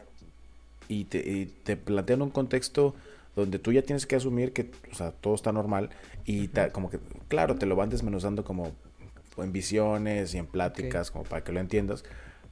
[0.87, 2.95] y te, y te plantean un contexto
[3.41, 5.89] donde tú ya tienes que asumir que o sea, todo está normal
[6.25, 8.73] y como que, claro, te lo van desmenuzando como
[9.37, 12.03] en visiones y en pláticas, como para que lo entiendas,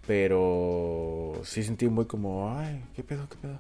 [0.05, 3.59] pero sí sentí muy como, ay, ¿qué pedo, qué pedo?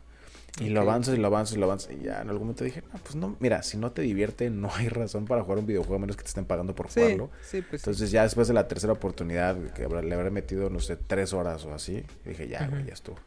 [0.61, 1.91] Y lo avanzas y lo avanzas y lo avanzas.
[1.91, 4.69] Y ya en algún momento dije, no, pues no, mira, si no te divierte, no
[4.73, 7.29] hay razón para jugar un videojuego a menos que te estén pagando por jugarlo.
[7.41, 10.95] Sí, pues Entonces ya después de la tercera oportunidad, que le habré metido, no sé,
[10.95, 13.17] tres horas o así, dije, ya, ya estuvo.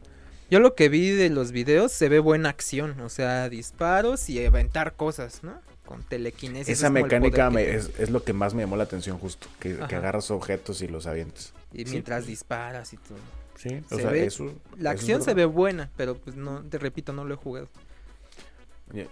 [0.50, 4.44] Yo lo que vi de los videos se ve buena acción, o sea, disparos y
[4.44, 5.60] aventar cosas, ¿no?
[5.84, 6.68] Con telequinesis.
[6.68, 10.88] Esa mecánica es, lo que más me llamó la atención justo, que, agarras objetos y
[10.88, 11.52] los avientes.
[11.72, 13.18] Y mientras disparas y todo.
[13.56, 17.24] Sí, o sea, eso, La acción se ve buena, pero pues no, te repito, no
[17.24, 17.68] lo he jugado.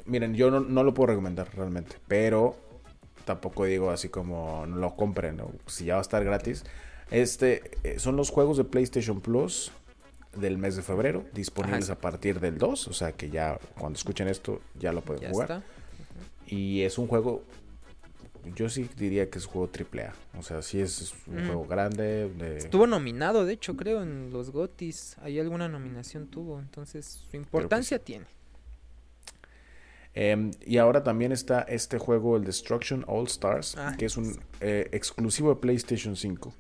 [0.07, 2.57] Miren, yo no, lo puedo recomendar realmente, pero
[3.27, 5.51] tampoco digo así como no lo compren, ¿no?
[5.67, 6.65] si ya va a estar gratis.
[7.11, 9.73] Este eh, son los juegos de PlayStation Plus
[10.37, 14.29] del mes de febrero, disponibles a partir del 2, o sea que ya cuando escuchen
[14.29, 15.63] esto ya lo pueden jugar.
[16.47, 17.43] Y es un juego
[18.55, 20.15] yo sí diría que es un juego triple A.
[20.39, 21.47] O sea, sí es un Mm.
[21.47, 22.29] juego grande.
[22.29, 25.17] de- Estuvo nominado, de hecho, creo, en los GOTIS.
[25.21, 26.61] Ahí alguna nominación tuvo.
[26.61, 28.27] Entonces, su importancia tiene.
[30.15, 34.39] Em, y ahora también está este juego, el Destruction All Stars, Ah, que es un
[34.61, 36.55] eh, exclusivo de PlayStation 5.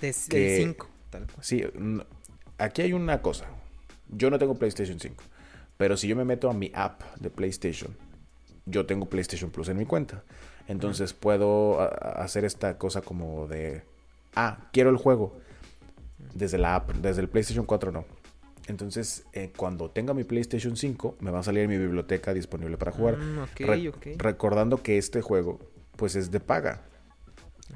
[0.00, 1.44] De, que- 5, tal cual.
[1.44, 1.64] Sí,
[2.60, 3.46] aquí hay una cosa.
[4.08, 5.22] Yo no tengo PlayStation 5,
[5.76, 7.96] pero si yo me meto a mi app de PlayStation,
[8.66, 10.22] yo tengo PlayStation Plus en mi cuenta.
[10.68, 13.82] Entonces puedo hacer esta cosa como de,
[14.34, 15.36] ah, quiero el juego
[16.34, 18.04] desde la app, desde el PlayStation 4 no.
[18.66, 22.92] Entonces, eh, cuando tenga mi PlayStation 5, me va a salir mi biblioteca disponible para
[22.92, 23.16] jugar.
[23.16, 23.92] Mm, Re-.
[24.16, 25.58] Recordando que este juego,
[25.96, 26.82] pues es de paga.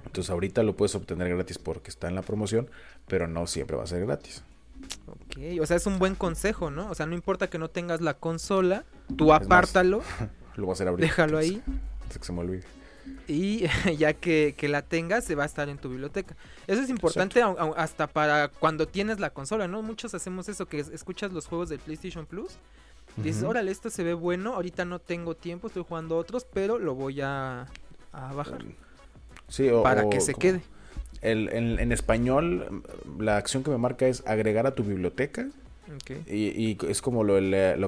[0.06, 2.70] Entonces ahorita lo puedes obtener gratis porque está en la promoción,
[3.08, 4.44] pero no siempre va a ser gratis.
[5.06, 6.90] Ok, o sea, es un buen consejo, ¿no?
[6.90, 8.84] O sea, no importa que no tengas la consola,
[9.16, 10.02] tú más, apártalo,
[10.56, 11.06] Lo voy a hacer ahorita.
[11.06, 11.62] déjalo antes- ahí
[12.02, 12.64] Antes que se me olvide.
[13.28, 13.66] y
[13.98, 16.36] ya que, que la tengas, se va a estar en tu biblioteca.
[16.66, 17.42] Eso es importante
[17.76, 19.82] hasta para cuando tienes la consola, ¿no?
[19.82, 22.52] Muchos hacemos eso, que es- escuchas los juegos del PlayStation Plus.
[23.16, 23.50] Dices, Ujú.
[23.50, 27.20] órale, esto se ve bueno, ahorita no tengo tiempo, estoy jugando otros, pero lo voy
[27.20, 27.66] a,
[28.12, 28.64] a bajar
[29.48, 30.62] Sí, o- para o que se como- quede.
[31.24, 32.82] El- en, en español,
[33.18, 35.48] la acción que me marca es agregar a tu biblioteca.
[36.26, 37.34] Y, y es como lo,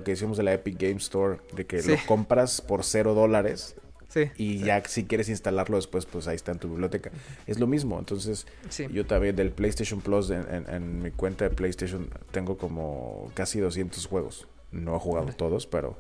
[0.04, 1.90] que decíamos de la Epic Game Store, de que Sí.
[1.92, 3.74] lo compras por cero dólares
[4.08, 7.10] Sí, y ya si quieres instalarlo después, pues ahí está en tu biblioteca.
[7.46, 8.86] Es lo mismo, entonces sí.
[8.92, 13.60] yo también del PlayStation Plus en, en- en mi cuenta de PlayStation tengo como casi
[13.60, 14.46] 200 juegos.
[14.72, 15.96] No he jugado todos, pero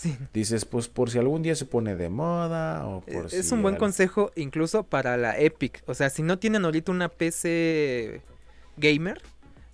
[0.00, 0.16] sí.
[0.32, 3.62] dices, pues por si algún día se pone de moda o por Es si un
[3.62, 5.82] buen al- consejo incluso para la Epic.
[5.86, 8.22] O sea, si no tienen ahorita una PC
[8.76, 9.20] gamer,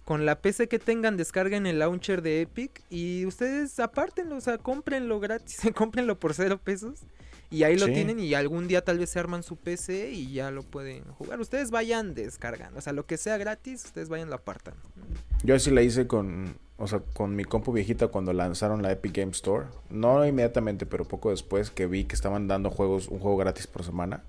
[0.05, 4.59] con la PC que tengan descarguen el launcher de Epic y ustedes apártenlo, o sea,
[4.59, 7.01] cómprenlo gratis, cómprenlo por cero pesos.
[7.49, 7.93] Y ahí lo Sí.
[7.93, 11.39] tienen y algún día tal vez se arman su PC y ya lo pueden jugar.
[11.41, 14.75] Ustedes vayan descargando, o sea, lo que sea gratis, ustedes vayan lo apartan.
[15.45, 19.17] Yo así la hice con, o sea, con mi compu viejita cuando lanzaron la Epic
[19.17, 19.67] Game Store.
[19.89, 23.83] No inmediatamente, pero poco después que vi que estaban dando juegos, un juego gratis por
[23.83, 24.23] semana.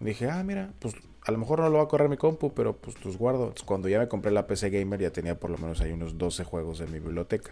[0.00, 2.76] Dije, ah, mira, pues a lo mejor no lo va a correr mi compu, pero
[2.76, 3.44] pues los guardo.
[3.44, 6.16] Entonces, cuando ya me compré la PC Gamer ya tenía por lo menos ahí unos
[6.16, 7.50] 12 juegos en mi biblioteca.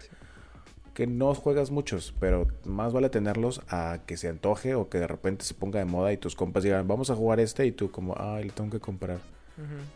[0.95, 5.07] Que no juegas muchos, pero más vale tenerlos a que se antoje o que de
[5.07, 7.91] repente se ponga de moda y tus compas digan, vamos a jugar este y tú
[7.91, 9.19] como, ay, le tengo que comprar.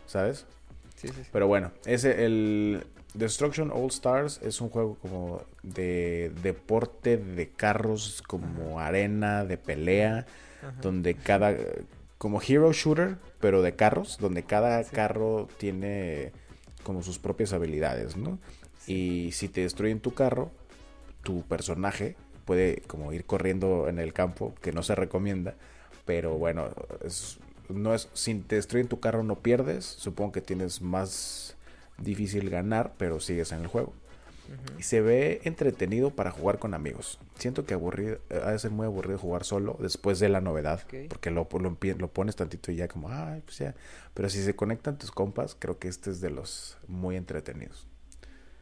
[0.06, 0.46] ¿sabes?
[0.94, 1.28] Sí, sí, sí.
[1.32, 8.22] Pero bueno, ese, el Destruction All Stars es un juego como de deporte de carros,
[8.26, 10.26] como arena, de pelea,
[10.62, 10.74] Ajá.
[10.82, 11.54] donde cada,
[12.18, 14.94] como hero shooter, pero de carros, donde cada Sí.
[14.94, 16.32] carro tiene
[16.82, 18.38] como sus propias habilidades, ¿no?
[18.86, 20.50] Y si te destruyen tu carro,
[21.22, 25.54] tu personaje puede como ir corriendo en el campo, que no se recomienda,
[26.04, 26.68] pero bueno,
[27.04, 31.55] es, no es, si te destruyen tu carro no pierdes, supongo que tienes más
[31.98, 33.92] difícil ganar, pero sigues en el juego.
[34.78, 37.18] Y se ve entretenido para jugar con amigos.
[37.36, 40.82] Siento que aburrido, eh, ha de ser muy aburrido jugar solo después de la novedad.
[41.08, 43.74] Porque lo, lo, pones tantito y ya como, ay, pues ya.
[44.14, 47.88] Pero si se conectan tus compas, creo que este es de los muy entretenidos.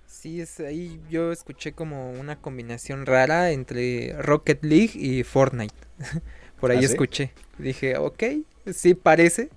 [0.06, 5.74] Sí, es ahí yo escuché como una combinación rara entre Rocket League y Fortnite.
[6.60, 6.86] Por ahí ¿Ah, sí?
[6.86, 7.32] escuché.
[7.58, 8.22] Dije, ok,
[8.72, 9.50] sí parece.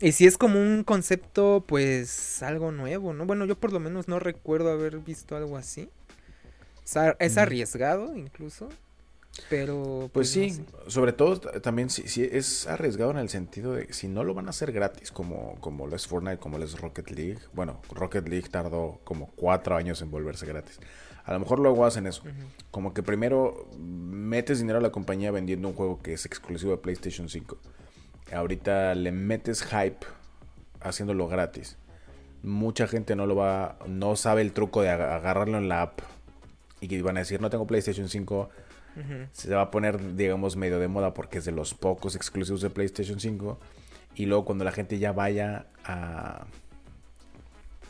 [0.00, 3.26] Y si es como un concepto, pues algo nuevo, ¿no?
[3.26, 5.88] Bueno, yo por lo menos no recuerdo haber visto algo así.
[7.18, 7.38] Es Mm.
[7.38, 8.68] arriesgado incluso.
[9.48, 10.10] Pero...
[10.12, 10.64] Pues no sí, sé.
[10.86, 14.46] sobre todo también si, si es arriesgado en el sentido de si no lo van
[14.46, 17.38] a hacer gratis como, como lo es Fortnite, como lo es Rocket League.
[17.52, 20.78] Bueno, Rocket League tardó como cuatro años en volverse gratis.
[21.24, 22.22] A lo mejor luego hacen eso.
[22.70, 26.78] Como que primero metes dinero a la compañía vendiendo un juego que es exclusivo de
[26.78, 27.58] PlayStation 5.
[28.32, 30.06] Ahorita le metes hype
[30.80, 31.76] haciéndolo gratis.
[32.42, 36.00] Mucha gente no lo va, no sabe el truco de aga- agarrarlo en la app
[36.80, 38.50] y que van a decir no tengo PlayStation 5.
[38.96, 39.14] Ujú.
[39.32, 42.70] Se va a poner, digamos, medio de moda porque es de los pocos exclusivos de
[42.70, 43.58] PlayStation 5.
[44.14, 46.46] Y luego cuando la gente ya vaya a,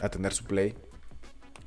[0.00, 0.74] a tener su Play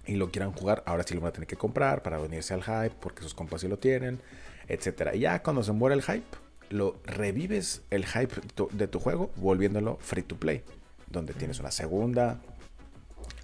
[0.06, 2.64] y lo quieran jugar, ahora sí lo van a tener que comprar para venirse al
[2.64, 4.20] hype porque sus compas sí lo tienen,
[4.68, 5.14] etcétera.
[5.16, 6.26] Y ya cuando se muere el hype,
[6.70, 10.64] lo revives el hype de tu, de tu juego volviéndolo free to play,
[11.10, 12.40] donde tienes una segunda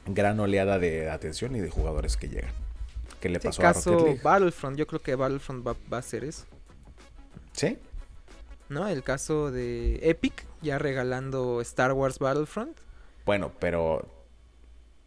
[0.06, 2.54] gran oleada de atención y de jugadores que llegan.
[3.20, 4.22] ¿Qué le pasó a Rocket caso, League?
[4.22, 6.46] Battlefront, yo creo que Battlefront va, va a hacer eso.
[7.54, 7.78] ¿Sí?
[8.70, 8.88] ¿No?
[8.88, 12.78] El caso de Epic, ya regalando Star Wars Battlefront.
[13.26, 14.06] Bueno, pero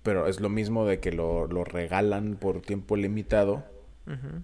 [0.02, 3.64] pero es lo mismo de que lo, lo regalan por tiempo limitado,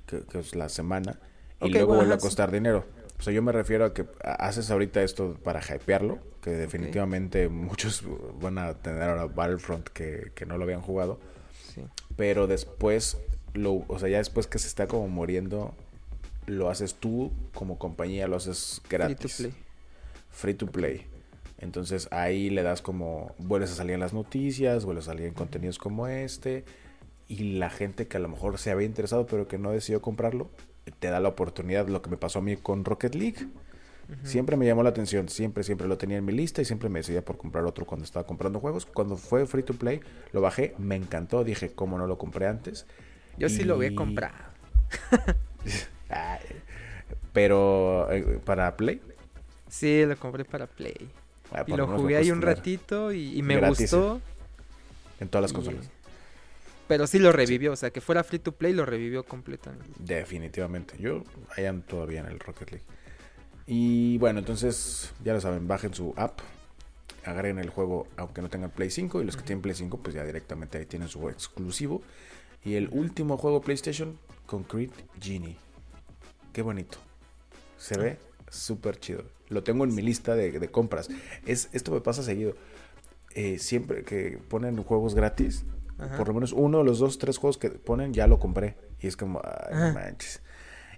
[0.06, 1.20] que, que es la semana,
[1.60, 2.26] y luego bueno, vuelve a sí.
[2.26, 2.84] costar dinero.
[3.22, 8.02] O sea, yo me refiero a que haces ahorita esto para hypearlo, que definitivamente muchos
[8.40, 11.20] van a tener ahora Battlefront que, que no lo habían jugado.
[11.72, 11.82] Sí.
[12.16, 13.18] Pero después,
[13.54, 15.72] lo, o sea, ya después que se está como muriendo,
[16.46, 19.36] lo haces tú como compañía, lo haces gratis.
[19.36, 19.62] Free to play.
[20.32, 21.06] Free to play.
[21.58, 25.34] Entonces ahí le das como, vuelves a salir en las noticias, vuelves a salir en
[25.34, 26.64] contenidos como este,
[27.28, 30.50] y la gente que a lo mejor se había interesado pero que no decidió comprarlo,
[30.90, 33.48] te da la oportunidad, lo que me pasó a mí con Rocket League.
[34.24, 36.98] Siempre me llamó la atención, siempre, siempre lo tenía en mi lista y siempre me
[36.98, 38.84] decidía por comprar otro cuando estaba comprando juegos.
[38.84, 40.00] Cuando fue free to play,
[40.32, 42.84] lo bajé, me encantó, dije, ¿cómo no lo compré antes?
[43.38, 44.34] Yo sí lo había comprado.
[47.32, 49.00] pero, eh, ¿para Play?
[49.68, 51.08] Sí, lo compré para Play.
[51.50, 54.20] Ah, y lo jugué ahí un ratito y, me gustó.
[55.20, 55.88] En todas las consolas.
[56.92, 59.88] Pero sí lo revivió, o sea, que fuera free to play lo revivió completamente.
[59.98, 60.94] Definitivamente.
[60.98, 61.24] Yo
[61.56, 62.84] allá todavía en el Rocket League.
[63.66, 66.40] Y bueno, entonces ya lo saben, bajen su app,
[67.24, 70.14] agreguen el juego aunque no tengan Play 5 y los que tienen Play 5 pues
[70.14, 72.02] ya directamente ahí tienen su juego exclusivo.
[72.62, 75.56] Y el último juego PlayStation, Concrete Genie.
[76.52, 76.98] Qué bonito.
[77.78, 78.18] Se ve
[78.50, 79.24] súper chido.
[79.48, 81.08] Lo tengo en mi lista de, compras.
[81.46, 82.54] Es, esto me pasa seguido.
[83.34, 85.64] Eh, siempre que ponen juegos gratis,
[86.16, 88.76] por lo menos uno de los dos, tres juegos que ponen, ya lo compré.
[89.00, 90.40] Y es como, ay, manches.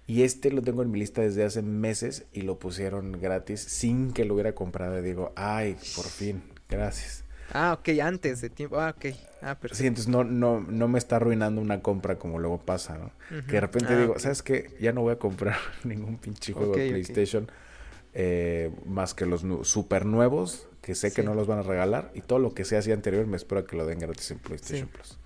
[0.06, 4.12] Y este lo tengo en mi lista desde hace meses y lo pusieron gratis sin
[4.12, 4.98] que lo hubiera comprado.
[4.98, 7.24] Y digo, ay, por fin, gracias.
[7.52, 8.78] Ah, ok, antes de tiempo.
[8.78, 9.14] Ah, ok.
[9.40, 9.76] Ah, perfecto.
[9.76, 13.10] Sí, entonces no, no, no me está arruinando una compra como luego pasa, ¿no?
[13.46, 14.74] Que de repente ah, digo, ¿sabes qué?
[14.80, 17.50] Ya no voy a comprar ningún pinche juego de PlayStation.
[18.12, 22.20] Eh, más que los super nuevos, que sé que no los van a regalar, y
[22.20, 25.18] todo lo que sea así anterior me espero que lo den gratis en PlayStation Plus.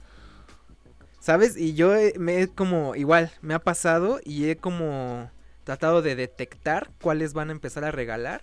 [1.19, 1.57] ¿Sabes?
[1.57, 5.31] Y yo me he como, igual, me ha pasado y he como
[5.65, 8.43] tratado de detectar cuáles van a empezar a regalar.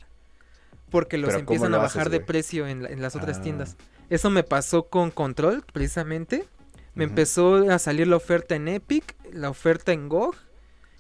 [0.91, 3.41] Porque los empiezan a bajar de precio en, las otras ah.
[3.41, 3.75] tiendas.
[4.09, 6.45] Eso me pasó con Control, precisamente.
[6.93, 10.35] Me empezó a salir la oferta en Epic, la oferta en GOG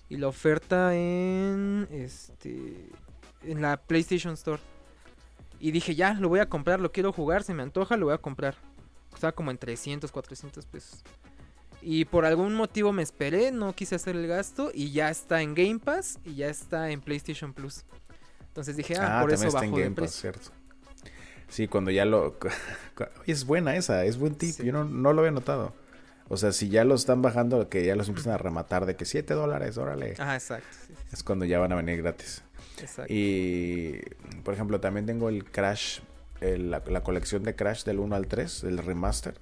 [0.09, 2.89] y la oferta en este
[3.43, 4.61] en la PlayStation Store.
[5.65, 8.13] Y dije, ya, lo voy a comprar, lo quiero jugar, se me antoja, lo voy
[8.13, 8.53] a comprar.
[9.11, 11.03] Estaba como en 300, 400 pesos.
[11.81, 15.55] Y por algún motivo me esperé, no quise hacer el gasto y ya está en
[15.55, 17.83] Game Pass y ya está en PlayStation Plus.
[18.41, 20.21] Entonces dije, ah, ah por eso bajó de precio.
[20.21, 20.51] cierto.
[21.47, 22.37] Sí, cuando ya lo...
[23.25, 25.73] es buena esa, es buen tip, yo no, no, lo había notado.
[26.27, 29.05] O sea, si ya lo están bajando, que ya los empiezan a rematar de que
[29.05, 30.13] 7 dólares, órale.
[30.19, 30.67] Ah, exacto.
[31.11, 32.43] es cuando ya van a venir gratis.
[33.07, 33.99] Y,
[34.43, 35.99] por ejemplo, también tengo el Crash,
[36.41, 39.35] la, colección de Crash del 1 al 3, el remaster.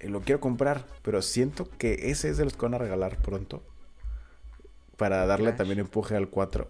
[0.00, 3.18] Y lo quiero comprar, pero siento que ese es de los que van a regalar
[3.18, 3.62] pronto.
[4.96, 6.68] Para darle también empuje al 4.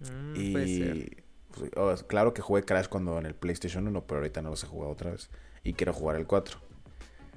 [0.00, 1.16] Mm, y
[1.54, 4.64] pues, oh, claro que jugué Crash cuando en el PlayStation 1, pero ahorita no los
[4.64, 5.28] he jugado otra vez.
[5.62, 6.58] Y quiero jugar el 4.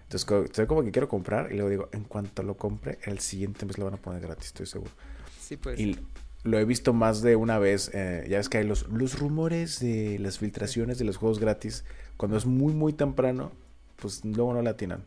[0.03, 3.65] Entonces, estoy como que quiero comprar y luego digo, en cuanto lo compre, el siguiente
[3.65, 4.91] mes lo van a poner gratis, estoy seguro.
[5.39, 5.79] Sí, pues.
[5.79, 5.99] Y
[6.43, 7.89] lo he visto más de una vez.
[7.93, 11.83] Eh, ya ves que hay los, los rumores de las filtraciones de los juegos gratis.
[12.17, 13.51] Cuando es muy, muy temprano,
[13.95, 15.05] pues luego no la atinan.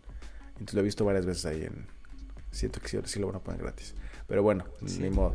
[0.55, 1.87] Entonces lo he visto varias veces ahí en...
[2.51, 3.95] Siento que sí, sí lo van a poner gratis.
[4.27, 4.65] Pero bueno,
[4.99, 5.35] ni modo.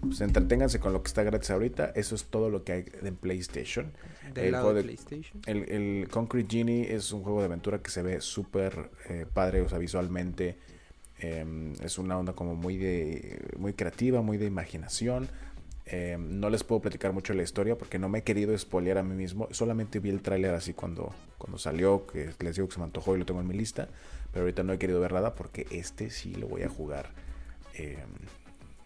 [0.00, 1.92] Pues entreténganse con lo que está gratis ahorita.
[1.94, 3.92] Eso es todo lo que hay en PlayStation.
[4.34, 5.42] el juego de, PlayStation.
[5.46, 9.68] El, Concrete Genie es un juego de aventura que se ve súper eh, padre, o
[9.68, 10.58] sea, visualmente.
[11.20, 15.28] Em, es una onda como muy de muy creativa, muy de imaginación.
[15.84, 19.02] Em, no les puedo platicar mucho la historia porque no me he querido spoilear a
[19.02, 19.46] mí mismo.
[19.50, 23.16] Solamente vi el tráiler así cuando, cuando salió, que les digo que se me antojó
[23.16, 23.88] y lo tengo en mi lista.
[24.32, 27.10] Pero ahorita no he querido ver nada porque este sí lo voy a jugar.
[27.74, 27.98] Em,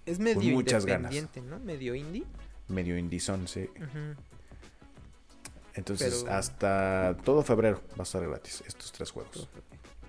[0.04, 1.60] es medio muchas independiente, ¿no?
[1.60, 2.24] Medio indie.
[2.66, 3.68] Medio indie son, sí.
[5.74, 9.48] Entonces, hasta todo febrero va a estar gratis estos tres juegos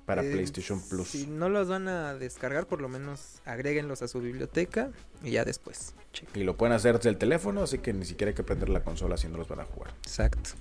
[0.05, 1.09] para eh, PlayStation Plus.
[1.09, 4.91] Si no los van a descargar, por lo menos agréguenlos a su biblioteca
[5.23, 5.93] y ya después.
[6.33, 8.83] Y lo pueden hacer desde el teléfono, así que ni siquiera hay que prender la
[8.83, 9.93] consola si no los van a jugar.
[10.03, 10.51] Exacto.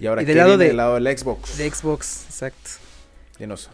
[0.00, 1.58] Y ahora, del lado, del lado del Xbox?
[1.58, 2.70] De Xbox, exacto.
[3.38, 3.68] Dinos.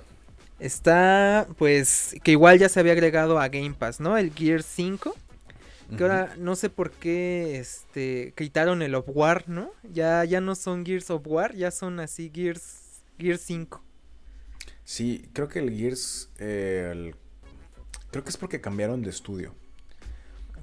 [0.58, 4.16] Está, pues, que igual ya se había agregado a Game Pass, ¿no?
[4.16, 5.14] El Gear 5.
[5.98, 9.70] Que ahora no sé por qué este quitaron el of War, ¿no?
[9.92, 13.82] Ya, ya no son Gears of War, ya son así Gears, Gears 5.
[14.84, 16.28] Sí, creo que el Gears.
[16.38, 17.14] Eh,
[18.10, 19.54] creo que es porque cambiaron de estudio.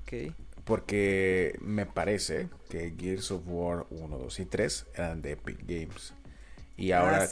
[0.02, 0.34] Ok.
[0.63, 6.13] Porque me parece que Gears of War 1, 2 y 3 eran de Epic Games.
[6.78, 7.30] Y ah, ahora,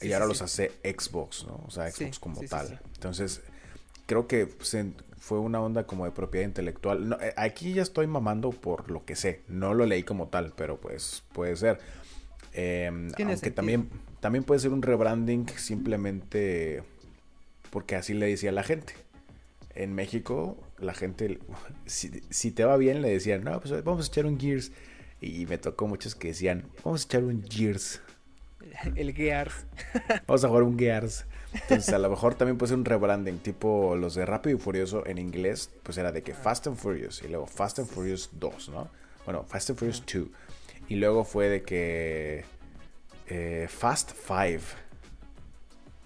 [0.00, 1.62] y ahora los hace Xbox, ¿no?
[1.66, 2.80] O sea, Xbox como tal.
[2.94, 3.42] Entonces,
[4.06, 4.48] creo que
[5.18, 7.18] fue una onda como de propiedad intelectual.
[7.20, 9.42] Eh, aquí ya estoy mamando por lo que sé.
[9.48, 11.80] No lo leí como tal, pero pues puede ser.
[12.52, 16.82] Eh, aunque también, también puede ser un rebranding simplemente
[17.70, 18.94] porque así le decía la gente.
[19.74, 21.38] En México, la gente,
[21.86, 24.72] si, te va bien, le decían, no, pues vamos a echar un Gears.
[25.20, 28.00] Y me tocó muchos que decían, vamos a echar un Gears.
[28.96, 29.66] El Gears.
[30.26, 31.26] vamos a jugar un Gears.
[31.52, 35.06] Entonces, a lo mejor también puede ser un rebranding, tipo los de Rápido y Furioso
[35.06, 38.68] en inglés, pues era de que Fast and Furious y luego Fast and Furious 2,
[38.68, 38.90] ¿no?
[39.24, 40.26] Bueno, Fast and Furious 2.
[40.88, 42.44] Y luego fue de que
[43.28, 44.62] eh, Fast 5.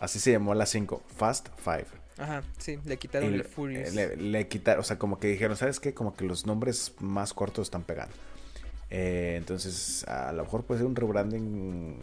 [0.00, 2.02] Así se llamó la 5, Fast 5.
[2.18, 3.94] Ajá, sí, le quitaron el Furious.
[3.94, 5.94] Le, quitaron, o sea, como que dijeron, ¿sabes qué?
[5.94, 8.14] Como que los nombres más cortos están pegando.
[8.90, 11.98] Eh, entonces, a lo mejor puede ser un rebranding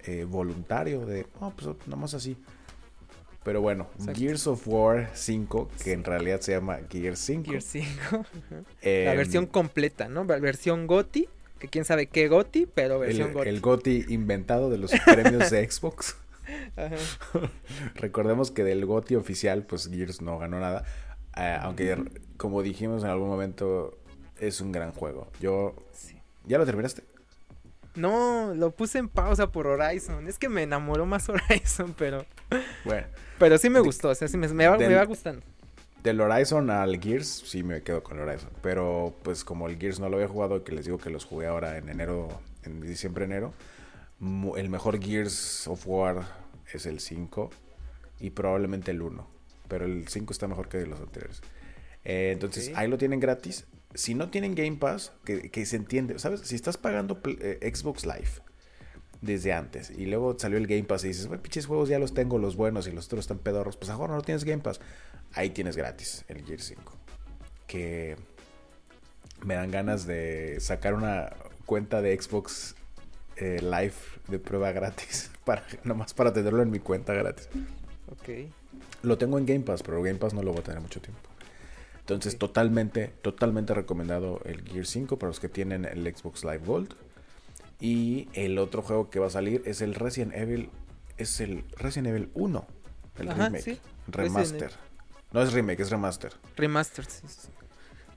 [0.00, 2.36] eh, voluntario de, no, pues nomás así.
[3.44, 7.50] Pero bueno, Gears of War 5, que en realidad se llama Gears 5.
[7.50, 7.86] Gears 5.
[8.82, 10.24] la versión completa, ¿no?
[10.24, 11.28] La versión GOTI,
[11.60, 13.48] que quién sabe qué GOTI, pero versión el, GOTI.
[13.48, 16.16] El GOTI inventado de los premios de Xbox.
[17.94, 20.84] Recordemos que del GOTI oficial, pues Gears no ganó nada.
[21.36, 21.96] Eh, aunque,
[22.36, 23.98] como dijimos en algún momento,
[24.38, 25.30] es un gran juego.
[25.40, 25.74] Yo.
[26.46, 27.04] ¿Ya lo terminaste?
[27.94, 30.26] No, lo puse en pausa por Horizon.
[30.26, 32.24] Es que me enamoró más Horizon, pero.
[32.84, 33.06] Bueno.
[33.38, 35.42] Pero sí me gustó, o sea, sí me, va, me va gustando.
[36.02, 38.50] Del Horizon al Gears, sí me quedo con el Horizon.
[38.62, 41.46] Pero pues como el Gears no lo había jugado, que les digo que los jugué
[41.46, 42.28] ahora en enero,
[42.64, 43.52] en diciembre, enero.
[44.56, 46.24] El mejor Gears of War
[46.72, 47.50] es el 5
[48.20, 49.26] y probablemente el 1.
[49.68, 51.42] Pero el 5 está mejor que los anteriores.
[52.04, 56.40] Eh, entonces ahí lo tienen gratis si no tienen Game Pass, que, se entiende, ¿sabes?
[56.42, 58.30] Si estás pagando eh, Xbox Live
[59.20, 62.14] desde antes y luego salió el Game Pass y dices, bueno, pinches juegos ya los
[62.14, 64.80] tengo, los buenos y los otros están pedorros, pues ahora no tienes Game Pass.
[65.32, 66.92] Ahí tienes gratis el Gear 5.
[67.66, 68.16] Que
[69.44, 71.30] me dan ganas de sacar una
[71.66, 72.74] cuenta de Xbox
[73.36, 73.94] eh, Live
[74.28, 77.48] de prueba gratis, para, nomás para tenerlo en mi cuenta gratis.
[78.10, 78.50] Ok.
[79.02, 81.20] Lo tengo en Game Pass, pero Game Pass no lo voy a tener mucho tiempo.
[82.00, 86.94] Entonces, totalmente, totalmente recomendado el Gear 5 para los que tienen el Xbox Live Gold.
[87.80, 90.70] Y el otro juego que va a salir es el Resident Evil.
[91.16, 92.66] Es el Resident Evil 1.
[93.18, 93.78] El remake.
[94.08, 94.72] Remaster.
[95.32, 96.32] No es remake, es remaster.
[96.56, 97.26] Remaster, sí.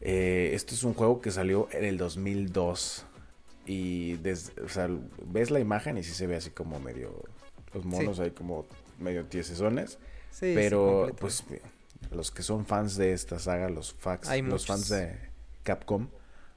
[0.02, 3.06] Eh, este es un juego que salió en el 2002.
[3.66, 4.90] Y desde, o sea,
[5.26, 7.24] ves la imagen y sí se ve así como medio.
[7.74, 8.66] Los monos ahí como
[9.00, 9.98] medio tiesesones.
[10.32, 11.46] Sí, pero pues
[12.12, 15.18] los que son fans de esta saga, los, fax, los fans de
[15.64, 16.10] Capcom,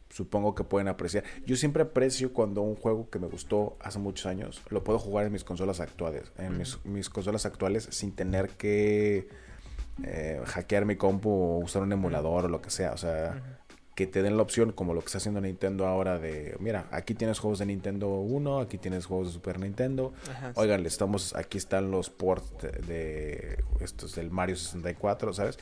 [0.08, 1.24] supongo que pueden apreciar.
[1.44, 5.26] Yo siempre aprecio cuando un juego que me gustó hace muchos años lo puedo jugar
[5.26, 9.28] en mis consolas actuales, en mis, consolas actuales sin tener que
[10.04, 12.92] eh, hackear mi compu o usar un emulador o lo que sea.
[12.92, 13.58] O sea,
[13.96, 17.14] que te den la opción, como lo que está haciendo Nintendo ahora, de mira, aquí
[17.14, 20.12] tienes juegos de Nintendo 1, aquí tienes juegos de Super Nintendo.
[20.54, 22.52] Oigan, estamos, aquí están los ports
[22.86, 25.58] de, estos del Mario 64, ¿sabes?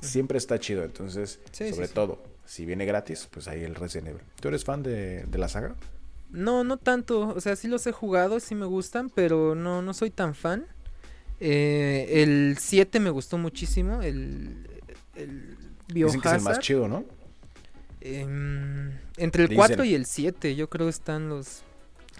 [0.00, 4.22] Siempre está chido, entonces, sobre todo, si viene gratis, pues ahí el Resident Evil.
[4.40, 5.74] ¿Tú eres fan de, la saga?
[6.30, 7.28] No, no tanto.
[7.28, 10.66] O sea, sí los he jugado, sí me gustan, pero no, no soy tan fan.
[11.40, 14.02] Eh, el 7 me gustó muchísimo.
[14.02, 14.66] El,
[15.16, 15.56] el
[15.88, 16.22] Biohazard.
[16.22, 17.04] que es el más chido, ¿no?
[18.00, 21.62] Em, entre el 4 y el 7, yo creo que están los,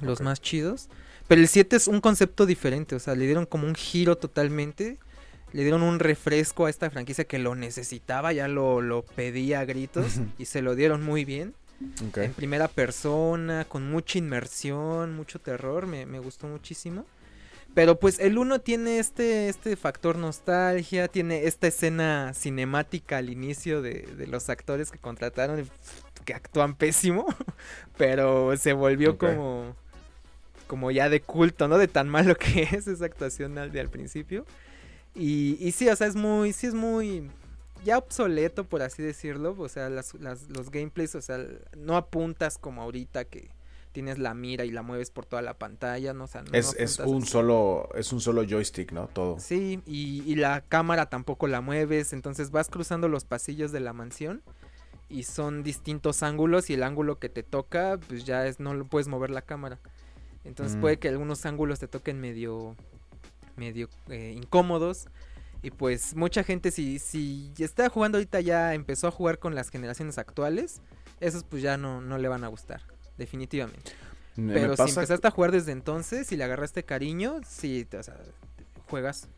[0.00, 0.88] los más chidos.
[1.28, 4.98] Pero el 7 es un concepto diferente, o sea, le dieron como un giro totalmente.
[5.52, 9.64] Le dieron un refresco a esta franquicia que lo necesitaba, ya lo, lo pedía a
[9.64, 11.54] gritos y se lo dieron muy bien.
[12.16, 17.04] En primera persona, con mucha inmersión, mucho terror, me, me gustó muchísimo.
[17.74, 23.80] Pero pues el 1 tiene este, este factor nostalgia, tiene esta escena cinemática al inicio
[23.80, 25.68] de, de los actores que contrataron
[26.24, 27.26] que actúan pésimo,
[27.96, 29.74] pero se volvió como
[30.66, 31.76] como ya de culto, ¿no?
[31.76, 34.46] De tan malo que es esa actuación de al principio.
[35.14, 37.30] Y, y sí, o sea, es muy, sí es muy
[37.84, 39.54] ya obsoleto, por así decirlo.
[39.58, 41.44] O sea, las, las, los gameplays, o sea,
[41.76, 43.50] no apuntas como ahorita que
[43.92, 46.24] tienes la mira y la mueves por toda la pantalla, ¿no?
[46.24, 49.08] O sea, no, es, es un solo, es un solo joystick, ¿no?
[49.08, 49.38] Todo.
[49.38, 53.92] Sí, y, y, la cámara tampoco la mueves, entonces vas cruzando los pasillos de la
[53.92, 54.42] mansión
[55.10, 58.86] y son distintos ángulos y el ángulo que te toca, pues ya es, no lo
[58.86, 59.78] puedes mover la cámara.
[60.44, 60.98] Entonces puede mm.
[60.98, 62.74] que algunos ángulos te toquen medio,
[63.56, 65.08] medio eh, incómodos.
[65.62, 69.70] Y pues mucha gente si, si está jugando ahorita ya empezó a jugar con las
[69.70, 70.80] generaciones actuales,
[71.20, 72.82] esos pues ya no, no le van a gustar
[73.16, 73.92] definitivamente.
[74.34, 78.16] Pero si empezaste a jugar desde entonces y le agarraste cariño, sí, o sea,
[78.88, 79.28] juegas.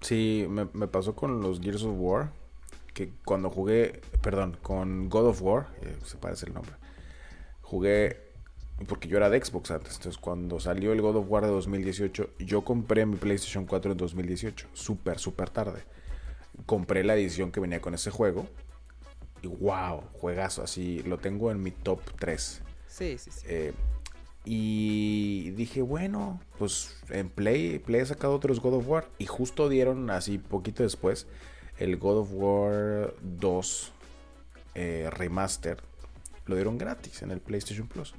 [0.00, 2.32] Sí, me, me pasó con los Gears of War.
[2.94, 6.74] Que cuando jugué, perdón, con God of War, eh, se parece el nombre.
[7.60, 8.33] Jugué
[8.86, 9.96] porque yo era de Xbox antes.
[9.96, 13.98] Entonces, cuando salió el God of War de 2018, yo compré mi PlayStation 4 en
[13.98, 14.68] 2018.
[14.72, 15.84] Súper, súper tarde.
[16.66, 18.46] Compré la edición que venía con ese juego.
[19.42, 20.62] Y wow, juegazo.
[20.62, 22.62] Así lo tengo en mi top 3.
[22.88, 23.46] Sí, sí, sí.
[23.48, 23.72] Eh,
[24.44, 29.08] y dije, bueno, pues en Play, Play ha sacado otros God of War.
[29.18, 31.26] Y justo dieron, así poquito después,
[31.78, 33.92] el God of War 2
[34.74, 35.82] eh, Remaster.
[36.46, 38.14] Lo dieron gratis en el PlayStation Plus.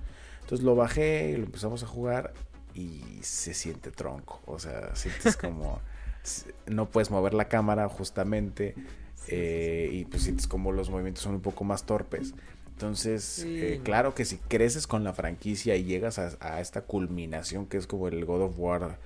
[0.46, 2.32] Entonces lo bajé y lo empezamos a jugar
[2.76, 4.42] y se siente tronco.
[4.46, 5.82] O sea, sientes como...
[6.68, 8.76] no puedes mover la cámara justamente.
[9.28, 12.36] Eh, y pues sientes como los movimientos son un poco más torpes.
[12.68, 17.78] Entonces, eh, claro que si creces con la franquicia y llegas a, esta culminación que
[17.78, 19.00] es como el God of War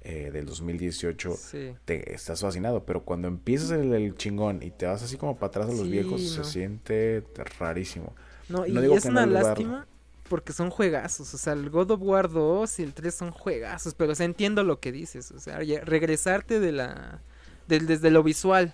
[0.00, 1.38] eh, del 2018,
[1.84, 2.84] te estás fascinado.
[2.84, 6.20] Pero cuando empiezas el, chingón y te vas así como para atrás a los viejos,
[6.20, 7.22] se siente
[7.60, 8.12] rarísimo.
[8.48, 9.86] No, y es una lástima
[10.30, 11.34] porque son juegazos.
[11.34, 13.94] O sea, el God of War 2 y el 3 son juegazos.
[13.94, 15.32] Pero o sea, entiendo lo que dices.
[15.32, 17.20] O sea, regresarte de la.
[17.66, 18.72] desde lo visual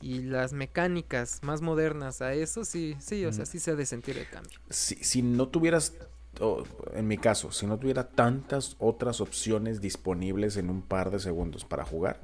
[0.00, 3.86] y las mecánicas más modernas a eso, sí, sí, o sea, sí se ha de
[3.86, 4.58] sentir el cambio.
[4.68, 5.94] Si, si no tuvieras,
[6.92, 11.64] en mi caso, si no tuviera tantas otras opciones disponibles en un par de segundos
[11.64, 12.20] para jugar,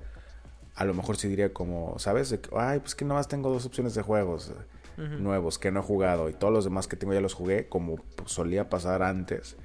[0.74, 2.38] a lo mejor sí diría como, ¿sabes?
[2.54, 4.52] Ay, pues que nomás tengo dos opciones de juegos
[4.96, 7.96] nuevos que no he jugado y todos los demás que tengo ya los jugué como
[8.26, 9.56] solía pasar antes,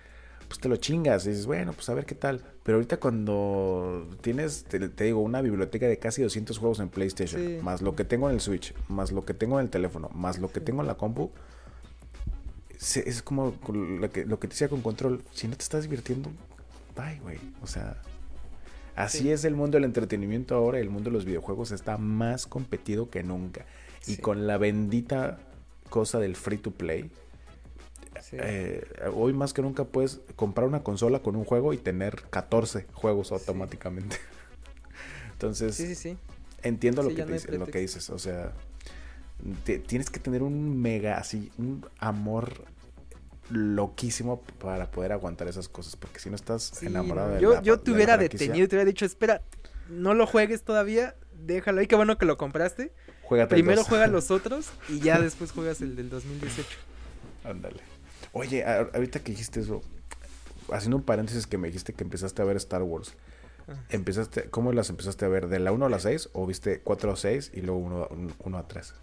[0.47, 2.41] pues te lo chingas y dices, bueno, pues a ver qué tal.
[2.63, 7.82] Pero ahorita cuando tienes, te, digo, una biblioteca de casi 200 juegos en PlayStation, más
[7.82, 10.51] lo que tengo en el Switch, más lo que tengo en el teléfono, más lo
[10.51, 11.32] que tengo en la compu,
[12.80, 16.30] es como lo que, lo que te decía con control, si no te estás divirtiendo,
[16.95, 17.39] bye, güey.
[17.61, 18.01] O sea,
[18.95, 23.09] así es el mundo del entretenimiento ahora, el mundo de los videojuegos está más competido
[23.09, 23.65] que nunca.
[24.08, 25.39] Y con la bendita
[25.89, 27.10] cosa del free to play,
[28.32, 32.88] eh, hoy más que nunca puedes comprar una consola con un juego y tener 14
[32.93, 34.18] juegos automáticamente.
[35.34, 36.16] Entonces,
[36.64, 37.26] entiendo lo, que
[37.58, 38.10] lo que dices.
[38.10, 38.53] O sea,
[39.64, 42.66] tienes que tener un mega, así, un amor
[43.49, 45.95] loquísimo para poder aguantar esas cosas.
[45.95, 49.41] Porque si no estás enamorado de yo, Yo te hubiera detenido, te hubiera dicho, espera,
[49.89, 52.93] no lo juegues todavía, déjalo ahí, qué bueno que lo compraste.
[53.49, 56.67] Primero juega los otros y ya después juegas el del 2018.
[57.43, 57.80] Ándale.
[58.34, 59.82] Oye, ahorita que dijiste eso,
[60.71, 63.13] haciendo un paréntesis que me dijiste que empezaste a ver Star Wars.
[63.89, 65.47] Empezaste, ¿Cómo las empezaste a ver?
[65.47, 68.09] ¿De la 1 a la 6 o viste 4 a 6 y luego 1,
[68.43, 68.93] 1 a 3?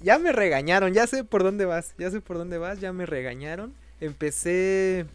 [0.00, 3.04] Ya me regañaron, ya sé por dónde vas, ya sé por dónde vas, ya me
[3.04, 3.74] regañaron.
[4.00, 5.06] Empecé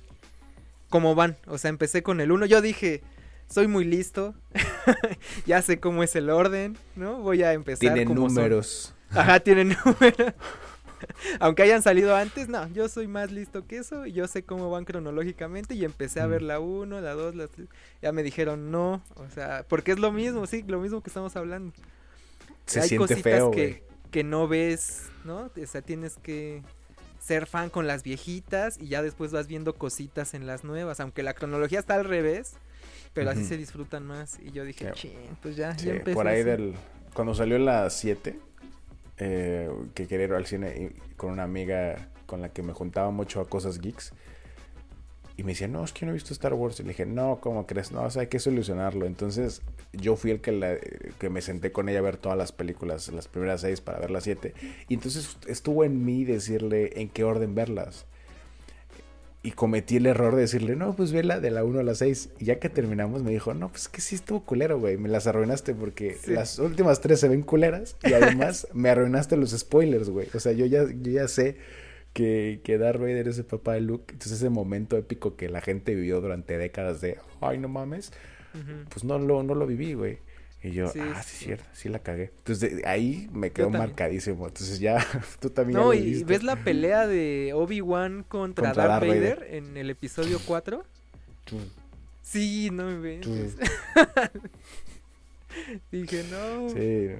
[0.90, 2.48] como van, o sea, empecé con el 1.
[2.48, 3.02] Yo dije,
[3.50, 4.36] soy muy listo,
[5.46, 7.20] ya sé cómo es el orden, ¿no?
[7.20, 7.80] Voy a empezar.
[7.80, 8.94] Tiene números.
[9.12, 10.34] Ajá, tiene números.
[11.40, 14.70] Aunque hayan salido antes, no, yo soy más listo que eso, y yo sé cómo
[14.70, 17.68] van cronológicamente y empecé a ver la 1, la 2, la 3.
[18.02, 21.36] Ya me dijeron no, o sea, porque es lo mismo, sí, lo mismo que estamos
[21.36, 21.74] hablando.
[22.66, 25.52] Se Hay siente cositas feo, que, que no ves, ¿no?
[25.56, 26.64] O sea, tienes que
[27.20, 31.24] ser fan con las viejitas y ya después vas viendo cositas en las nuevas, aunque
[31.24, 32.56] la cronología está al revés
[33.18, 34.38] pero así se disfrutan más.
[34.40, 34.92] Y yo dije,
[35.42, 36.16] pues ya, ya empecé.
[36.16, 36.76] Por ahí del.
[37.14, 38.40] Cuando salió la 7,
[39.18, 43.42] eh, que quería ir al cine con una amiga con la que me juntaba mucho
[43.42, 44.14] a cosas geeks.
[45.36, 46.80] Y me decía, no, es que no he visto Star Wars.
[46.80, 47.92] Y le dije, no, ¿cómo crees?
[47.92, 49.06] No, o sea, hay que solucionarlo.
[49.06, 49.62] Entonces,
[49.94, 50.78] yo fui el que, la,
[51.20, 54.12] que me senté con ella a ver todas las películas, las primeras seis para ver
[54.12, 54.54] las siete.
[54.88, 58.06] Y entonces estuvo en mí decirle en qué orden verlas
[59.48, 62.32] y cometí el error de decirle, no, pues vela de la 1 a la 6.
[62.38, 64.98] Y ya que terminamos me dijo, no, pues que sí estuvo culero, güey.
[64.98, 69.52] Me las arruinaste porque las últimas tres se ven culeras y además me arruinaste los
[69.52, 70.28] spoilers, güey.
[70.34, 71.56] O sea, yo ya, yo ya sé
[72.12, 74.12] que, que Darth Vader es el papá de Luke.
[74.12, 78.12] Entonces ese momento épico que la gente vivió durante décadas de, ay, no mames,
[78.90, 80.18] pues no lo, no lo viví, güey.
[80.68, 82.32] Y yo, ah, sí, cierto, sí la cagué.
[82.40, 84.48] Entonces ahí me quedó marcadísimo.
[84.48, 85.06] Entonces ya,
[85.40, 85.80] tú también.
[85.80, 90.84] No, y ves la pelea de Obi-Wan contra, Darth, Vader, en el episodio 4.
[92.22, 93.28] Sí, no me ves.
[95.92, 96.70] Dije, no.
[96.70, 97.12] Sí.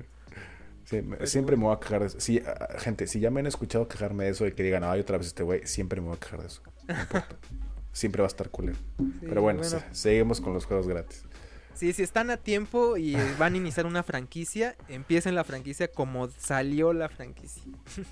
[0.84, 2.20] sí siempre me voy a quejar de eso.
[2.20, 5.00] Sí, ah, gente, si ya me han escuchado quejarme de eso y que digan, ay,
[5.00, 6.62] otra vez este güey, siempre me voy a quejar de eso.
[7.94, 8.78] siempre va a estar culero.
[9.22, 11.24] Pero bueno, seguimos con los juegos gratis.
[11.78, 16.28] Sí, si están a tiempo y van a iniciar una franquicia, empiecen la franquicia como
[16.30, 17.64] salió la franquicia.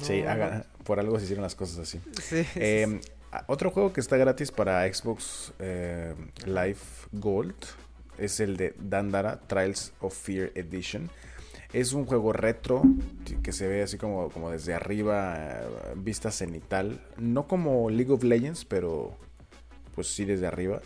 [0.00, 0.24] Sí,
[0.82, 2.00] por algo se hicieron las cosas así.
[2.56, 3.00] Em,
[3.46, 6.12] otro juego que está gratis para Xbox eh,
[6.44, 6.80] Live
[7.12, 7.54] Gold
[8.18, 11.08] es el de Dandara Trials of Fear Edition.
[11.72, 12.82] Es un juego retro
[13.44, 15.62] que se ve así como, como desde arriba,
[15.94, 17.00] vista cenital.
[17.16, 19.16] No como League of Legends, pero
[19.94, 20.82] pues sí desde arriba.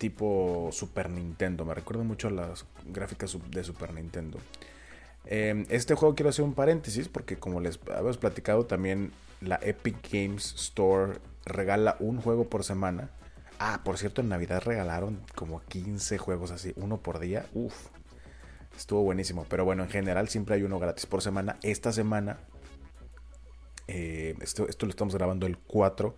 [0.00, 1.66] Tipo Super Nintendo.
[1.66, 4.38] Me recuerda mucho a las gráficas de Super Nintendo.
[5.26, 10.10] Em, este juego quiero hacer un paréntesis porque como les habíamos platicado también la Epic
[10.10, 13.10] Games Store regala un juego por semana.
[13.58, 17.44] Ah, por cierto, en Navidad regalaron como 15 juegos así, uno por día.
[17.52, 17.88] Uf,
[18.74, 19.44] estuvo buenísimo.
[19.50, 21.58] Pero bueno, en general siempre hay uno gratis por semana.
[21.62, 22.38] Esta semana,
[23.86, 26.16] eh, esto, esto lo estamos grabando el 4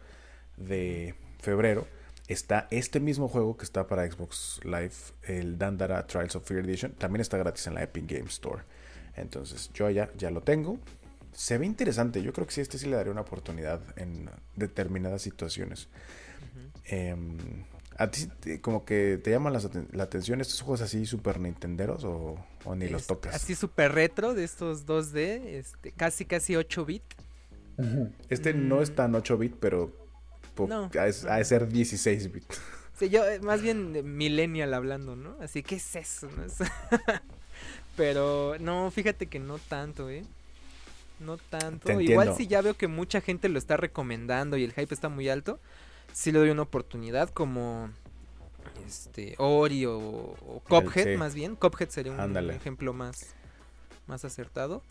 [0.57, 1.89] de febrero.
[2.29, 4.93] Está este mismo juego que está para Xbox Live,
[5.25, 6.93] el Dandara Trials of Fear Edition.
[6.93, 8.63] También está gratis en la Epic Games Store.
[9.17, 10.79] Entonces, yo ya, ya lo tengo.
[11.33, 12.23] Se ve interesante.
[12.23, 15.89] Yo creo que sí, este sí le daría una oportunidad en determinadas situaciones.
[16.85, 17.65] Em,
[17.99, 18.29] ¿A ti
[18.61, 22.37] como que te llaman la, atención estos juegos así super nintenderos o,
[22.75, 23.35] ni los tocas?
[23.35, 27.03] Así super retro de estos 2D, este, casi casi 8 bit.
[28.29, 30.02] Este no es tan 8 bit, pero
[30.99, 32.45] ha, de ser 16 bit.
[32.99, 35.35] Sí, yo eh, más bien millennial hablando, ¿no?
[35.41, 36.45] Así que es eso, ¿no?
[37.97, 40.25] Pero no, fíjate que no tanto, ¿eh?
[41.19, 42.01] No tanto.
[42.01, 45.29] Igual si ya veo que mucha gente lo está recomendando y el hype está muy
[45.31, 45.59] alto,
[46.13, 47.91] sí le doy una oportunidad como
[48.87, 50.35] este Ori o,
[50.69, 51.57] Cophead más bien.
[51.57, 53.35] Cophead sería un ejemplo más,
[54.07, 54.83] más acertado.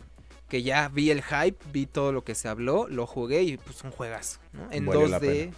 [0.51, 3.85] Que ya vi el hype, vi todo lo que se habló, lo jugué y pues
[3.85, 4.69] un juegazo, ¿no?
[4.69, 5.53] En 2D,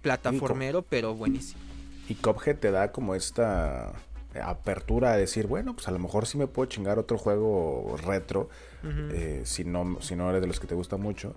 [0.00, 1.60] plataformero, pero buenísimo.
[2.08, 3.92] Y Cophead te da como esta
[4.40, 8.48] apertura a decir, bueno, pues a lo mejor sí me puedo chingar otro juego retro,
[8.84, 11.34] eh, si, no, si no eres de los que te gusta mucho,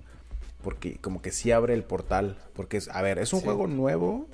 [0.61, 4.27] porque como que sí abre el portal, porque es, a ver, es un juego nuevo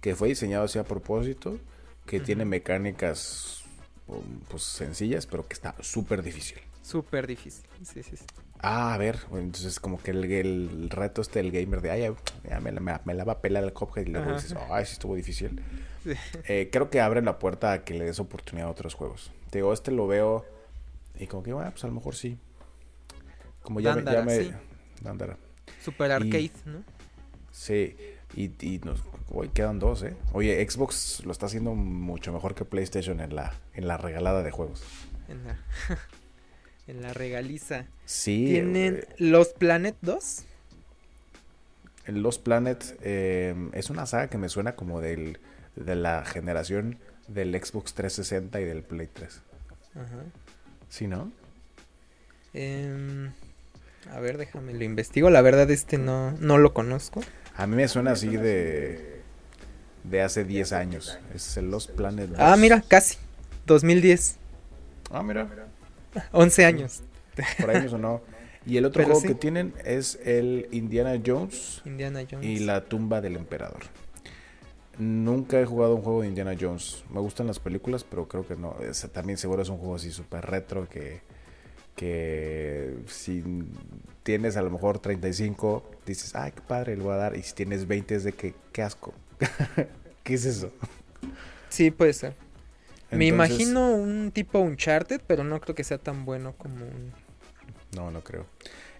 [0.00, 1.58] que fue diseñado así a propósito,
[2.06, 3.64] que tiene mecánicas
[4.48, 6.58] pues sencillas, pero que está súper difícil.
[6.88, 8.16] Súper difícil, sí, sí,
[8.60, 12.14] Ah, a ver, entonces como que el, reto este del gamer de, ay,
[12.48, 15.60] ya me, la va a pelar el Cuphead y luego dices, ay, sí estuvo difícil.
[16.44, 19.30] Eh, creo que abre la puerta a que le des oportunidad a otros juegos.
[19.50, 20.46] Te digo, este lo veo
[21.18, 22.38] y como que, bueno, pues a lo mejor sí.
[23.62, 24.42] Como ya me...
[24.42, 24.52] Sí.
[25.82, 26.82] Super arcade, ¿no?
[27.50, 27.94] Sí,
[28.34, 30.16] y, nos, hoy quedan dos, ¿eh?
[30.32, 34.50] Oye, Xbox lo está haciendo mucho mejor que PlayStation en la, en la regalada de
[34.50, 34.82] juegos.
[35.28, 35.58] En la,
[36.88, 37.86] en la regaliza.
[38.04, 38.46] Sí.
[38.48, 40.44] ¿Tienen eh, Los Planet 2?
[42.08, 45.38] Los Planet eh, es una saga que me suena como del
[45.76, 49.40] de la generación del Xbox 360 y del Play 3.
[49.94, 50.06] Ajá.
[50.88, 51.30] ¿Sí, no?
[52.54, 53.30] Em,
[54.10, 55.30] a ver, déjame lo investigo.
[55.30, 57.20] La verdad, este no, no lo conozco.
[57.56, 59.20] A mí me suena así de,
[60.04, 61.18] de hace 10 años.
[61.34, 63.18] Es el Los Planet Ah, mira, casi.
[63.66, 64.36] 2010.
[65.10, 65.46] Ah, mira.
[66.32, 67.02] 11 años.
[67.60, 68.20] Por ahí me sonó.
[68.66, 71.80] Y el otro juego que tienen es el Indiana Jones.
[71.84, 72.46] Indiana Jones.
[72.46, 73.84] Y la tumba del emperador.
[74.98, 77.04] Nunca he jugado un juego de Indiana Jones.
[77.10, 78.76] Me gustan las películas, pero creo que no.
[79.12, 81.20] también seguro es un juego así súper retro que,
[81.94, 83.42] que si
[84.22, 87.36] tienes a lo mejor 35, dices, ay, qué padre, lo voy a dar.
[87.36, 89.14] Y si tienes 20 es de que, qué asco.
[90.24, 90.70] ¿Qué es eso?
[91.70, 92.34] Sí, puede ser.
[93.10, 97.12] Me imagino un tipo Uncharted, pero no creo que sea tan bueno como un...
[97.96, 98.46] No, no creo.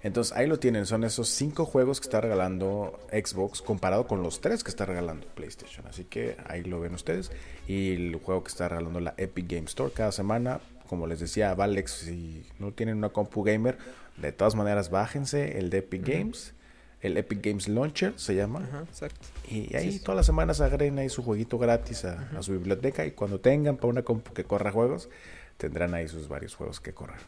[0.02, 4.40] Entonces ahí lo tienen, son esos cinco juegos que está regalando Xbox comparado con los
[4.40, 5.86] tres que está regalando PlayStation.
[5.86, 7.32] Así que ahí lo ven ustedes.
[7.66, 11.54] Y el juego que está regalando la Epic Game Store cada semana, como les decía,
[11.54, 13.76] Valex, si no tienen una compu gamer,
[14.16, 16.54] de todas maneras bájense el de Epic Games.
[17.01, 18.61] El Epic Games Launcher se llama.
[18.88, 19.26] exacto.
[19.49, 23.07] Y ahí todas las semanas agreguen ahí su jueguito gratis a, a su biblioteca.
[23.07, 25.09] Y cuando tengan para una compu que corra juegos,
[25.57, 27.18] tendrán ahí sus varios juegos que correr.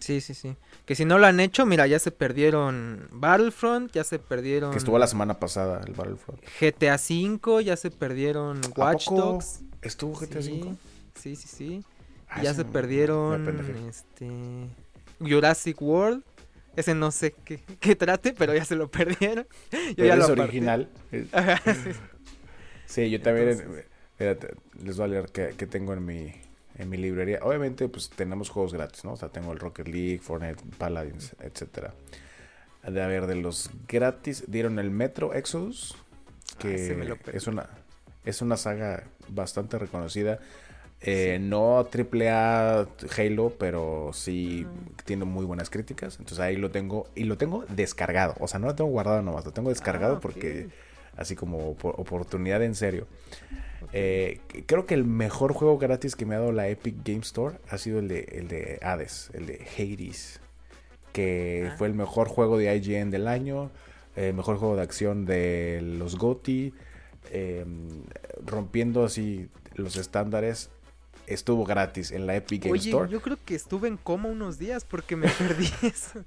[0.00, 0.56] Sí, sí, sí.
[0.84, 4.70] Que si no lo han hecho, mira, ya se perdieron Battlefront, ya se perdieron.
[4.72, 6.40] Que estuvo la semana pasada el Battlefront.
[6.60, 9.60] GTA V, ya se perdieron Watch Dogs.
[9.82, 10.74] ¿Estuvo GTA V?
[11.14, 11.84] Sí, sí, sí.
[12.28, 13.46] Ah, ya se perdieron
[13.88, 14.30] este
[15.20, 16.22] Jurassic World.
[16.76, 19.46] Ese no sé qué, qué, trate, pero ya se lo perdieron.
[19.96, 20.88] Yo ya es original.
[22.86, 23.10] sí.
[23.10, 23.84] yo también.
[24.18, 26.32] les voy a leer qué tengo en mi
[26.78, 27.40] en mi librería.
[27.42, 29.12] Obviamente, pues tenemos juegos gratis, ¿no?
[29.12, 31.94] O sea, tengo el Rocket League, Fortnite, Paladins, etcétera.
[32.86, 35.94] De haber de los gratis, dieron el Metro Exodus,
[36.58, 37.68] que ah, es una
[38.24, 40.40] es una saga bastante reconocida.
[41.04, 42.86] Eh, No triple A
[43.16, 44.66] Halo, pero sí
[45.04, 46.18] tiene muy buenas críticas.
[46.18, 47.08] Entonces ahí lo tengo.
[47.14, 48.34] Y lo tengo descargado.
[48.40, 49.44] O sea, no lo tengo guardado nomás.
[49.44, 50.68] Lo tengo descargado ah, porque
[51.16, 53.06] así como oportunidad en serio.
[53.92, 57.56] Eh, creo que el mejor juego gratis que me ha dado la Epic Game Store
[57.68, 60.40] ha sido el de, el de Hades, el de Hades,
[61.12, 61.74] que ah.
[61.76, 63.70] fue el mejor juego de IGN del año,
[64.16, 66.72] el mejor juego de acción de los GOTY,
[67.30, 68.04] em,
[68.46, 70.70] rompiendo así los estándares.
[71.26, 73.10] Estuvo gratis en la Epic Game Store.
[73.10, 76.24] Yo creo que estuve en coma unos días porque me perdí eso.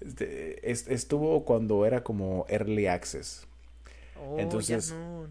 [0.00, 3.46] Este, estuvo cuando era como Early Access.
[4.20, 5.26] Oh, Entonces, no,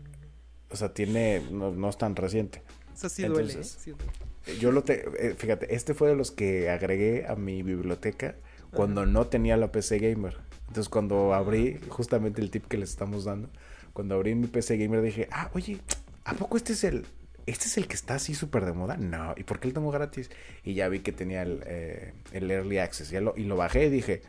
[0.70, 2.62] o sea, tiene, no, es tan reciente.
[2.94, 4.56] Eso sí duele, ¿eh?
[4.60, 8.36] Yo lo te, eh, fíjate, este fue de los que agregué a mi biblioteca
[8.72, 10.38] cuando no tenía la PC Gamer.
[10.68, 13.50] Entonces cuando abrí, justamente el tip que les estamos dando,
[13.94, 15.80] cuando abrí mi PC Gamer dije, ah, oye,
[16.26, 17.06] ¿a poco este es el,
[17.46, 18.98] este es el que está así súper de moda?
[18.98, 20.30] No, ¿y por qué lo tengo gratis?
[20.64, 23.86] Y ya vi que tenía el, eh, el Early Access, ya lo, y lo bajé
[23.86, 24.22] y dije,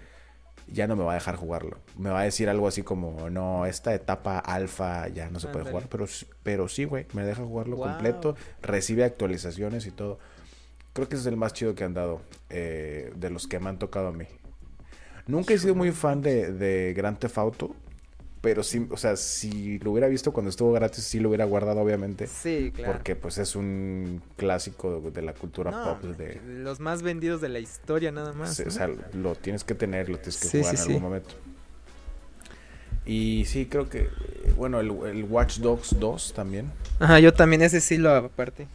[0.68, 1.78] ya no me va a dejar jugarlo.
[1.96, 5.64] Me va a decir algo así como, no, esta etapa alfa ya no se puede
[5.64, 6.06] jugar, pero,
[6.42, 10.18] pero sí, güey, me deja jugarlo completo, recibe actualizaciones y todo.
[10.92, 13.68] Creo que ese es el más chido que han dado eh, de los que me
[13.68, 14.26] han tocado a mí.
[15.26, 17.76] Nunca he sido muy fan de, de Grand Theft Auto,
[18.47, 21.80] pero sí, o sea, si lo hubiera visto cuando estuvo gratis, sí lo hubiera guardado,
[21.80, 22.28] obviamente.
[22.28, 22.92] Sí, claro.
[22.92, 26.01] Porque pues es un clásico de la cultura pop.
[26.16, 26.40] De...
[26.47, 28.61] Los más vendidos de la historia, nada más.
[28.61, 31.34] O sea, lo tienes que tener, lo tienes que jugar en algún momento.
[33.05, 34.11] Y sí, creo que,
[34.57, 36.70] bueno, el, el, Watch Dogs 2 también.
[37.01, 38.68] Ajá, yo también ese sí lo aparte.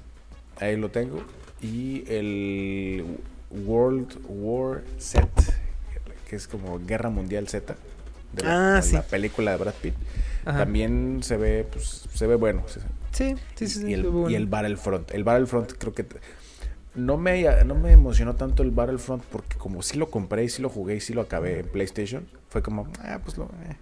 [0.58, 1.24] Ahí lo tengo.
[1.62, 3.06] Y el
[3.50, 5.30] World War Z,
[6.30, 7.74] que es como Guerra Mundial Z
[8.34, 9.94] de la, ah, película de Brad Pitt.
[10.44, 12.64] También se ve, pues, se ve bueno.
[13.12, 13.86] Sí, sí, sí.
[13.88, 15.12] Y, el, y el Battlefront.
[15.12, 16.06] El Battlefront creo que
[16.96, 20.62] no me, no me emocionó tanto el Battlefront porque como sí lo compré y sí
[20.62, 23.46] lo jugué y sí lo acabé en PlayStation, fue como, ah, pues lo...
[23.46, 23.78] Eh.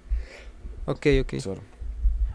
[0.86, 1.34] Ok, ok.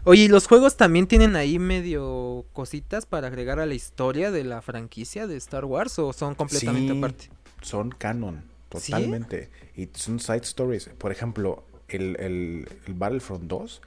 [0.03, 4.61] Oye, los juegos también tienen ahí medio cositas para agregar a la historia de la
[4.61, 7.29] franquicia de Star Wars o son completamente aparte?
[7.61, 9.49] Son canon, totalmente.
[9.75, 10.89] Y son side stories.
[10.97, 13.81] Por ejemplo, el, el, Battlefront 2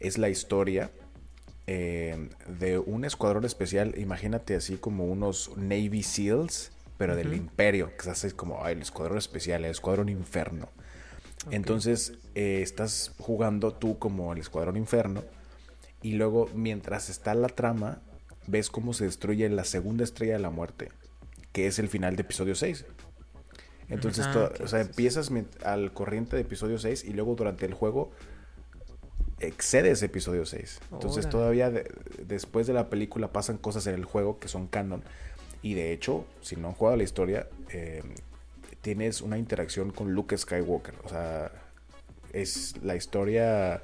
[0.00, 0.90] es la historia
[1.66, 8.10] eh, de un escuadrón especial, imagínate así como unos Navy SEALs, pero del imperio, que
[8.10, 10.68] es como el escuadrón especial, el escuadrón inferno.
[11.50, 15.22] Entonces eh, estás jugando tú como el escuadrón inferno
[16.02, 18.00] y luego mientras está la trama,
[18.46, 20.90] ves cómo se destruye la segunda estrella de la muerte,
[21.52, 22.84] que es el final de episodio 6.
[23.88, 25.30] Entonces, o sea, empiezas
[25.64, 28.10] al corriente de episodio 6 y luego durante el juego
[29.40, 30.80] excedes episodio 6.
[30.92, 31.72] Entonces, todavía
[32.26, 35.02] después de la película pasan cosas en el juego que son canon.
[35.62, 38.02] Y de hecho, si no han jugado la historia, eh,
[38.80, 40.94] tienes una interacción con Luke Skywalker.
[41.04, 41.50] O sea,
[42.32, 43.82] es la historia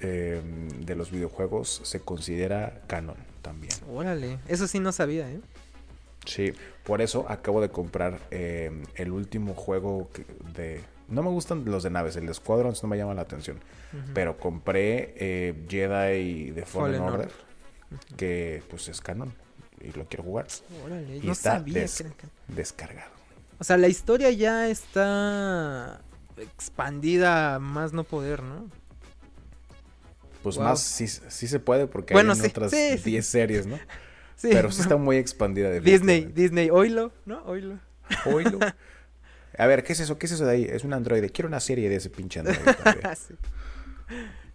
[0.00, 0.42] eh,
[0.84, 3.72] de los videojuegos se considera canon también.
[3.90, 5.40] Órale, eso sí no sabía, ¿eh?
[6.26, 6.52] Sí,
[6.84, 10.10] por eso acabo de comprar eh, el último juego
[10.54, 10.82] de...
[11.08, 13.60] No me gustan los de naves, el de Squadrons no me llama la atención.
[14.12, 17.30] Pero compré eh, Jedi de Fallen, Order,
[18.16, 19.32] que pues es canon
[19.80, 20.46] y lo quiero jugar.
[21.22, 21.64] y está
[22.48, 23.10] descargado.
[23.58, 26.02] O sea, la historia ya está
[26.36, 28.68] expandida más no poder, ¿no?
[30.42, 33.78] Pues más sí, sí, se puede porque hay otras 10 series, ¿no?
[34.42, 37.42] Pero sí está muy expandida de Disney, Disney, oilo, ¿no?
[37.44, 37.78] Oilo.
[38.26, 38.58] Oilo.
[39.58, 40.18] A ver, ¿qué es eso?
[40.18, 40.64] ¿Qué es eso de ahí?
[40.64, 41.30] Es un androide.
[41.30, 42.60] Quiero una serie de ese pinche androide.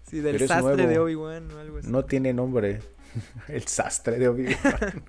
[0.07, 0.19] sí.
[0.19, 1.87] del sastre de Obi-Wan o algo así.
[1.89, 2.81] No tiene nombre.
[3.47, 5.03] El sastre de Obi-Wan.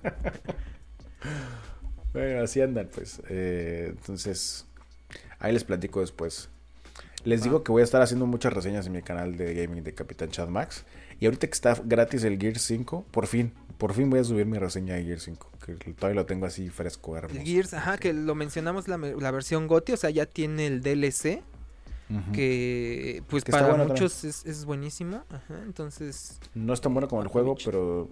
[2.11, 3.21] bueno, así andan, pues.
[3.29, 4.65] Eh, entonces,
[5.37, 6.49] ahí les platico después.
[7.23, 9.93] Les digo que voy a estar haciendo muchas reseñas en mi canal de gaming de
[9.93, 10.85] Capitán Chad Max.
[11.19, 13.53] Y ahorita que está gratis el Gear 5, por fin,
[13.83, 16.69] por fin voy a subir mi reseña de Gear 5, que todavía lo tengo así
[16.69, 17.41] fresco, hermoso.
[17.43, 21.41] Gears, ajá, que lo mencionamos la, la versión GOTI, o sea, ya tiene el DLC,
[22.31, 26.39] que pues para muchos es, buenísimo, ajá, entonces...
[26.53, 28.07] No es tan bueno como el juego, pero...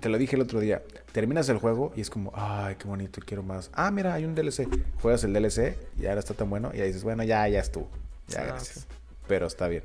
[0.00, 0.82] te lo dije el otro día,
[1.12, 3.70] terminas el juego y es como, ay, qué bonito, quiero más.
[3.72, 4.66] Ah, mira, hay un DLC.
[5.00, 7.88] Juegas el DLC y ahora está tan bueno y ahí dices, bueno, ya, ya estuvo.
[8.26, 8.88] Ya, ah, gracias.
[9.28, 9.84] Pero está bien.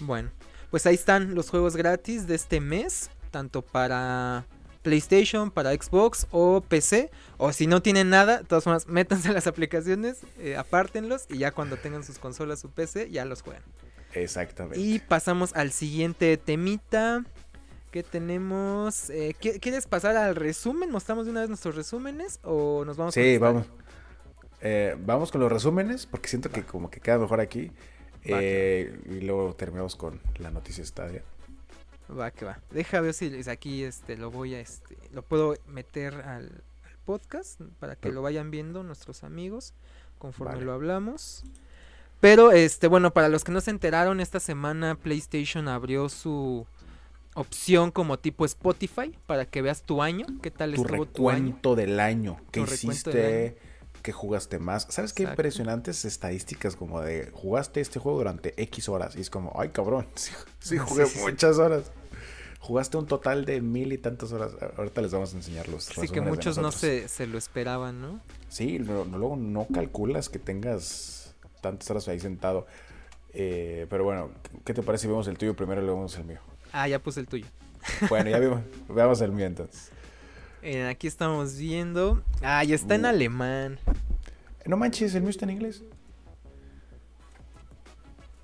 [0.00, 0.32] Bueno,
[0.70, 4.46] pues ahí están los juegos gratis de este mes, tanto para
[4.82, 7.10] PlayStation, para Xbox o PC.
[7.36, 11.38] O si no tienen nada, de todas formas, métanse a las aplicaciones, eh, apártenlos y
[11.38, 13.62] ya cuando tengan sus consolas o PC, ya los juegan.
[14.14, 14.80] Exactamente.
[14.80, 17.24] Y pasamos al siguiente temita.
[17.90, 19.08] que tenemos?
[19.08, 20.90] Eh, ¿Quieres pasar al resumen?
[20.90, 23.14] ¿Mostramos de una vez nuestros resúmenes o nos vamos?
[23.14, 23.66] Sí, vamos.
[24.60, 27.70] Eh, vamos con los resúmenes porque siento que como que queda mejor aquí.
[28.24, 31.22] Eh, y luego terminamos con la noticia Stadia.
[32.10, 32.60] Va que va.
[32.70, 36.62] Deja ver si aquí este lo voy a este lo puedo meter al,
[37.08, 39.72] podcast para que lo vayan viendo nuestros amigos
[40.18, 41.42] conforme lo hablamos.
[42.20, 46.66] Pero este bueno, para los que no se enteraron, esta semana PlayStation abrió su
[47.32, 51.58] opción como tipo Spotify para que veas tu año, qué tal tu estuvo tu año.
[51.74, 53.56] del año, que hiciste,
[54.02, 54.86] que jugaste más.
[54.90, 59.52] ¿Sabes qué impresionantes estadísticas como de jugaste este juego durante X horas y es como,
[59.58, 61.90] ay cabrón, sí, jugué muchas horas.
[62.60, 64.52] Jugaste un total de mil y tantas horas.
[64.76, 68.20] Ahorita les vamos a enseñar los Sí, que muchos no se, se, lo esperaban, ¿no?
[68.48, 72.66] Sí, luego no calculas que tengas tantas horas ahí sentado.
[73.32, 74.30] Eh, pero bueno,
[74.64, 76.40] ¿qué te parece si vemos el tuyo primero y luego vemos el mío?
[76.72, 77.46] Ah, ya puse el tuyo.
[78.08, 78.60] Bueno, ya vimos.
[78.88, 79.92] Veamos el mío entonces.
[80.62, 82.22] Eh, aquí estamos viendo.
[82.42, 83.08] Ah, ya está en uh.
[83.08, 83.78] alemán.
[84.66, 85.82] No manches, el mío está en inglés.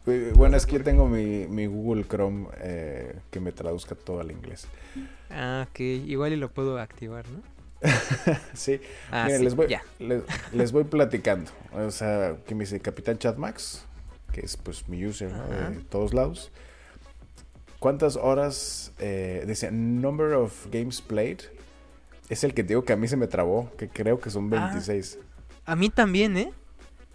[0.07, 4.31] Eh, bueno, es que yo tengo mi, Google Chrome eh, que me traduzca todo al
[4.31, 4.67] inglés.
[5.31, 5.81] Ah, ok.
[5.81, 7.43] Igual y lo puedo activar, ¿no?
[8.55, 8.81] sí.
[9.11, 9.67] Ah, les, voy,
[10.53, 11.51] les, voy platicando.
[11.73, 13.85] O sea, que me dice Capitán Chatmax,
[14.33, 16.51] que es pues mi user de todos lados.
[17.85, 18.93] ¿Cuántas horas?
[18.99, 21.41] Eh, dice, number of games played.
[22.29, 25.19] Es el que digo que a mí se me trabó, que creo que son 26.
[25.67, 26.53] Ah, a mí también, ¿eh?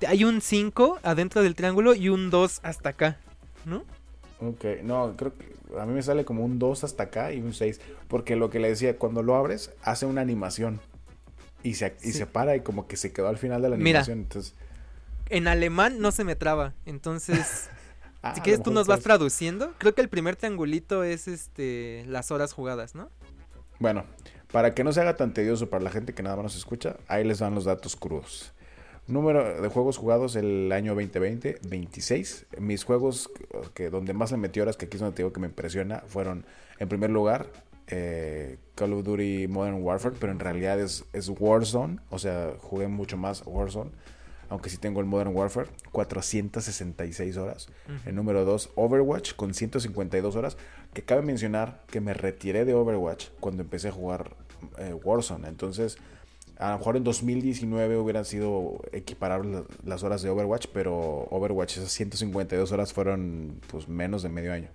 [0.07, 3.18] Hay un 5 adentro del triángulo y un 2 hasta acá,
[3.66, 3.84] ¿no?
[4.39, 7.53] Ok, no, creo que a mí me sale como un 2 hasta acá y un
[7.53, 7.82] 6.
[8.07, 10.80] Porque lo que le decía, cuando lo abres, hace una animación.
[11.64, 14.20] Y se, y se para y como que se quedó al final de la animación.
[14.20, 14.55] entonces...
[15.30, 16.74] En alemán no se me traba.
[16.86, 17.70] Entonces,
[18.22, 19.74] Ah, si quieres tú nos vas traduciendo.
[19.78, 23.10] Creo que el primer triangulito es este las horas jugadas, ¿no?
[23.80, 24.03] Bueno,
[24.52, 26.97] para que no se haga tan tedioso para la gente que nada más nos escucha,
[27.08, 28.54] ahí les dan los datos crudos.
[29.08, 32.45] Número de juegos jugados el año 2020, 26.
[32.60, 33.30] Mis juegos
[33.74, 36.04] que donde más le metí horas, que aquí es donde te digo que me impresiona,
[36.08, 36.45] fueron
[36.78, 37.47] en primer lugar
[37.88, 42.88] eh, Call of Duty Modern Warfare, pero en realidad es, es Warzone, o sea, jugué
[42.88, 43.91] mucho más Warzone
[44.50, 47.70] aunque sí tengo el Modern Warfare, 466 horas.
[48.06, 50.58] El número 2, Overwatch, con 152 horas.
[50.93, 54.35] Que cabe mencionar que me retiré de Overwatch cuando empecé a jugar
[54.77, 55.47] eh, Warzone.
[55.47, 55.97] Entonces,
[56.57, 61.91] a lo mejor en 2019 hubieran sido equiparables las horas de Overwatch, pero Overwatch, esas
[61.93, 64.67] 152 horas fueron pues menos de medio año.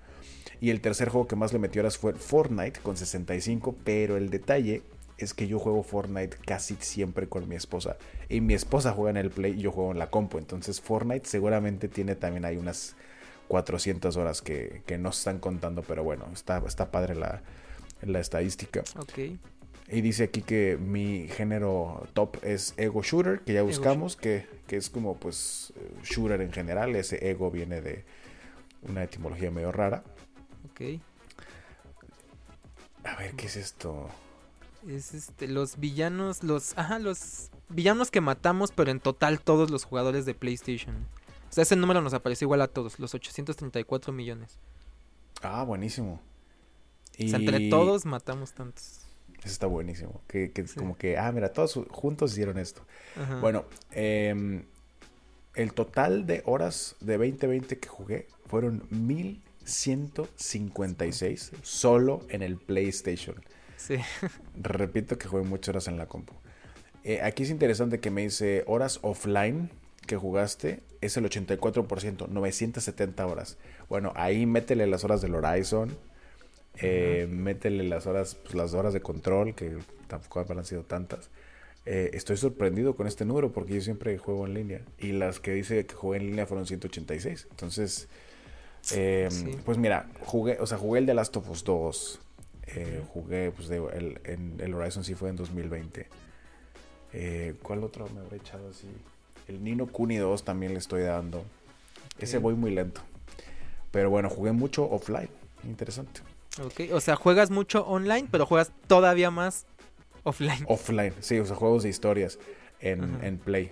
[0.60, 4.30] Y el tercer juego que más le metió horas fue Fortnite con 65, pero el
[4.30, 4.82] detalle
[5.18, 7.96] es que yo juego Fortnite casi siempre con mi esposa.
[8.28, 10.38] Y mi esposa juega en el Play y yo juego en la compu.
[10.38, 12.96] Entonces Fortnite seguramente tiene también ahí unas
[13.49, 15.82] 400 horas que, no están contando.
[15.82, 17.42] Pero bueno, está, está padre la,
[18.20, 18.82] estadística.
[18.99, 19.18] Ok.
[19.88, 24.76] Y dice aquí que mi género top es Ego Shooter, que ya buscamos, que, que,
[24.76, 25.72] es como pues
[26.03, 26.97] shooter en general.
[26.97, 28.05] Ese ego viene de
[28.88, 30.03] una etimología medio rara.
[30.70, 31.01] Ok.
[33.05, 34.09] A ver, ¿qué es esto?
[34.88, 39.84] Es este, los villanos, los, ajá, los villanos que matamos, pero en total todos los
[39.84, 41.07] jugadores de PlayStation.
[41.55, 44.59] O sea, ese número nos aparece igual a todos, los 834 millones.
[45.40, 46.20] Ah, buenísimo.
[47.16, 47.26] Y...
[47.26, 49.02] O sea, entre todos matamos tantos.
[49.38, 50.20] Eso está buenísimo.
[50.26, 52.84] Que, que como que, ah, mira, todos juntos hicieron esto.
[53.40, 54.64] Bueno, eh,
[55.55, 63.36] el total de horas de 2020 que jugué fueron 1156 solo en el PlayStation.
[63.76, 63.98] Sí.
[64.61, 66.34] Repito que jugué muchas horas en la compu.
[67.05, 69.70] Eh, aquí es interesante que me dice horas offline
[70.07, 73.59] que jugaste es el 84%, 970 horas.
[73.88, 75.96] Bueno, ahí métele las horas del Horizon,
[76.76, 79.78] eh, métele las horas, pues, las horas de control, que
[80.09, 81.30] tampoco han sido tantas.
[81.86, 84.80] Eh, estoy sorprendido con este número porque yo siempre juego en línea.
[84.98, 87.48] Y las que dice que jugué en línea fueron 186.
[87.50, 88.09] Entonces,
[89.64, 92.20] pues mira, jugué, o sea, jugué el de Last of Us 2,
[92.66, 96.09] eh, jugué, pues el, en el Horizon sí fue en 2020.
[97.12, 98.88] Eh, ¿Cuál otro me habré echado así?
[99.49, 101.45] El Nino Kuni 2 también le estoy dando.
[102.18, 103.01] Ese voy muy lento.
[103.90, 105.28] Pero bueno, jugué mucho offline.
[105.64, 106.20] Interesante.
[106.62, 109.66] Ok, o sea, juegas mucho online, pero juegas todavía más
[110.22, 110.64] offline.
[110.68, 112.38] Offline, sí, o sea, juegos de historias
[112.80, 113.70] en, en Play.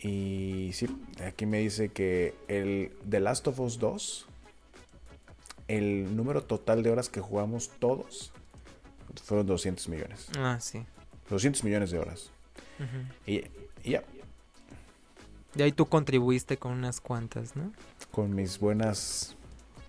[0.00, 0.88] Y sí,
[1.24, 4.26] aquí me dice que el The Last of Us 2
[5.68, 8.32] el número total de horas que jugamos todos
[9.24, 10.28] fueron 200 millones.
[10.38, 10.84] Ah, sí.
[11.30, 12.30] 200 millones de horas.
[13.26, 13.44] Y,
[13.92, 14.02] ya.
[15.54, 17.72] Y ahí tú contribuiste con unas cuantas, ¿no?
[18.10, 19.36] Con mis buenas,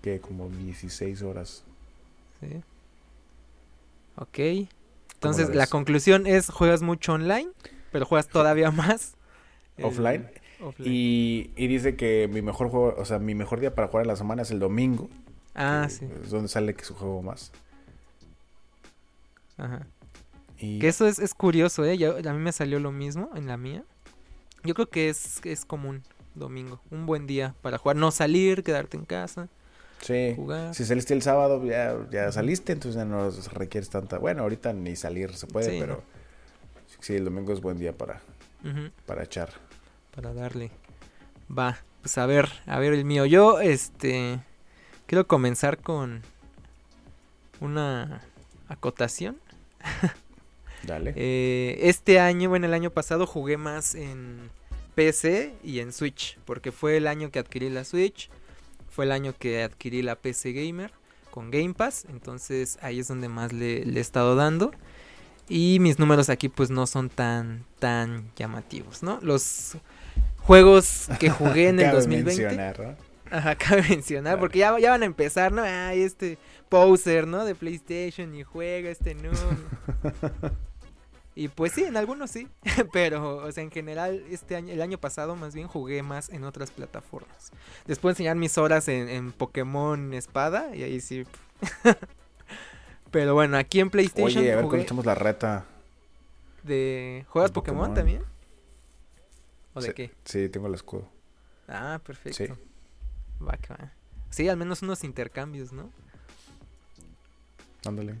[0.00, 1.64] que como 16 horas.
[2.40, 2.62] Sí.
[4.16, 4.68] Ok.
[5.14, 7.50] Entonces la conclusión es, juegas mucho online,
[7.92, 9.14] pero juegas todavía más.
[9.82, 10.28] Offline.
[10.60, 10.92] Offline.
[10.92, 14.08] Y, y dice que mi mejor juego, o sea, mi mejor día para jugar en
[14.08, 15.08] la semana es el domingo.
[15.54, 16.06] Ah, sí.
[16.22, 17.52] Es donde sale que su juego más.
[19.56, 19.86] Ajá.
[20.58, 21.96] Y Que eso es, es curioso, ¿eh?
[22.26, 23.84] A mí me salió lo mismo en la mía.
[24.64, 26.02] Yo creo que es, es común
[26.34, 26.80] domingo.
[26.90, 27.96] Un buen día para jugar.
[27.96, 29.48] No salir, quedarte en casa,
[30.00, 30.74] sí, jugar.
[30.74, 34.18] si saliste el sábado ya, ya saliste, entonces ya no requieres tanta.
[34.18, 36.02] Bueno, ahorita ni salir se puede, Sí, pero no.
[37.00, 38.20] sí, el domingo es buen día para,
[39.06, 39.50] para echar.
[40.14, 40.70] para darle.
[41.56, 43.26] Va, pues a ver, a ver el mío.
[43.26, 44.40] Yo, este,
[45.06, 46.22] quiero comenzar con
[47.60, 48.22] una
[48.68, 49.38] acotación.
[50.84, 51.12] Dale.
[51.16, 54.50] Eh, este año, bueno, el año pasado jugué más en
[54.94, 58.30] PC y en Switch, porque fue el año que adquirí la Switch,
[58.90, 60.90] fue el año que adquirí la PC Gamer
[61.30, 64.72] con Game Pass, entonces ahí es donde más le, le he estado dando.
[65.48, 69.18] Y mis números aquí pues no son tan, tan llamativos, ¿no?
[69.22, 69.76] Los
[70.40, 72.42] juegos que jugué en el Cabe 2020...
[72.42, 73.08] mencionar, ¿no?
[73.30, 74.40] Ajá, cabe mencionar, Claro.
[74.40, 75.62] porque ya, ya van a empezar, ¿no?
[75.62, 77.44] Ay, este poser, ¿no?
[77.44, 79.30] De PlayStation y juega este no.
[81.38, 82.48] y pues sí, en algunos sí,
[82.92, 86.42] pero, o sea, en general, este año, el año pasado más bien jugué más en
[86.42, 87.52] otras plataformas.
[87.86, 91.24] Les puedo enseñar mis horas en, en Pokémon Espada, y ahí sí.
[93.12, 95.64] pero bueno, aquí en PlayStation Oye, a ver jugué echamos la reta.
[96.64, 97.24] de...
[97.28, 97.94] ¿Juegas Pokémon, Pokémon.
[97.94, 98.24] también?
[99.74, 100.10] ¿O de Sí, qué?
[100.24, 101.08] Sí, tengo el escudo.
[101.68, 102.46] Ah, perfecto.
[102.46, 102.52] Sí.
[103.40, 103.92] Va, que va.
[104.30, 105.92] Sí, al menos unos intercambios, ¿no?
[107.86, 108.16] Ándale.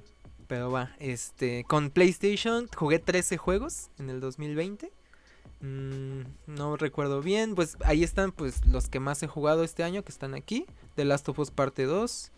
[0.48, 4.90] Pero va, este, con PlayStation jugué 13 juegos en el 2020.
[5.60, 10.02] Mm, no recuerdo bien, pues ahí están pues los que más he jugado este año
[10.04, 10.66] que están aquí.
[10.94, 12.30] The Last of Us parte 2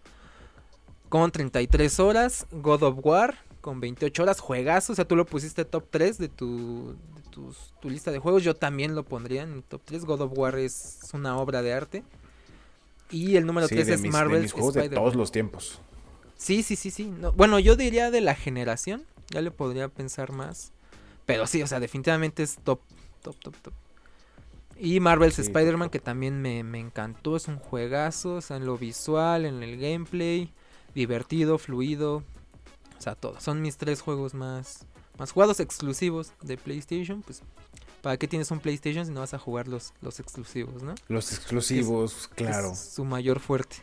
[1.08, 5.64] con 33 horas, God of War con 28 horas, juegazo, o sea, tú lo pusiste
[5.66, 9.52] top 3 de tu de tus- tu lista de juegos, yo también lo pondría en
[9.52, 10.04] el top 3.
[10.04, 12.02] God of War es, es una obra de arte.
[13.10, 15.30] Y el número Sí, 3 de es mis, de Marvel mis juegos de todos los
[15.30, 15.80] tiempos.
[16.40, 17.04] Sí, sí, sí, sí.
[17.04, 19.04] No, bueno, yo diría de la generación.
[19.28, 20.72] Ya le podría pensar más.
[21.26, 22.80] Pero sí, o sea, definitivamente es top,
[23.22, 23.74] top, top, top.
[24.78, 27.36] Y Marvel's Sí, Spider-Man, que también me, me encantó.
[27.36, 30.50] Es un juegazo, o sea, en lo visual, en el gameplay.
[30.94, 32.24] Divertido, fluido.
[32.98, 33.38] O sea, todo.
[33.38, 34.86] Son mis tres juegos más,
[35.18, 37.20] más jugados exclusivos de PlayStation.
[37.20, 37.42] Pues,
[38.00, 40.94] ¿para qué tienes un PlayStation si no vas a jugar los, los exclusivos, no?
[41.08, 42.72] Los exclusivos, claro.
[42.72, 43.76] Es su mayor fuerte.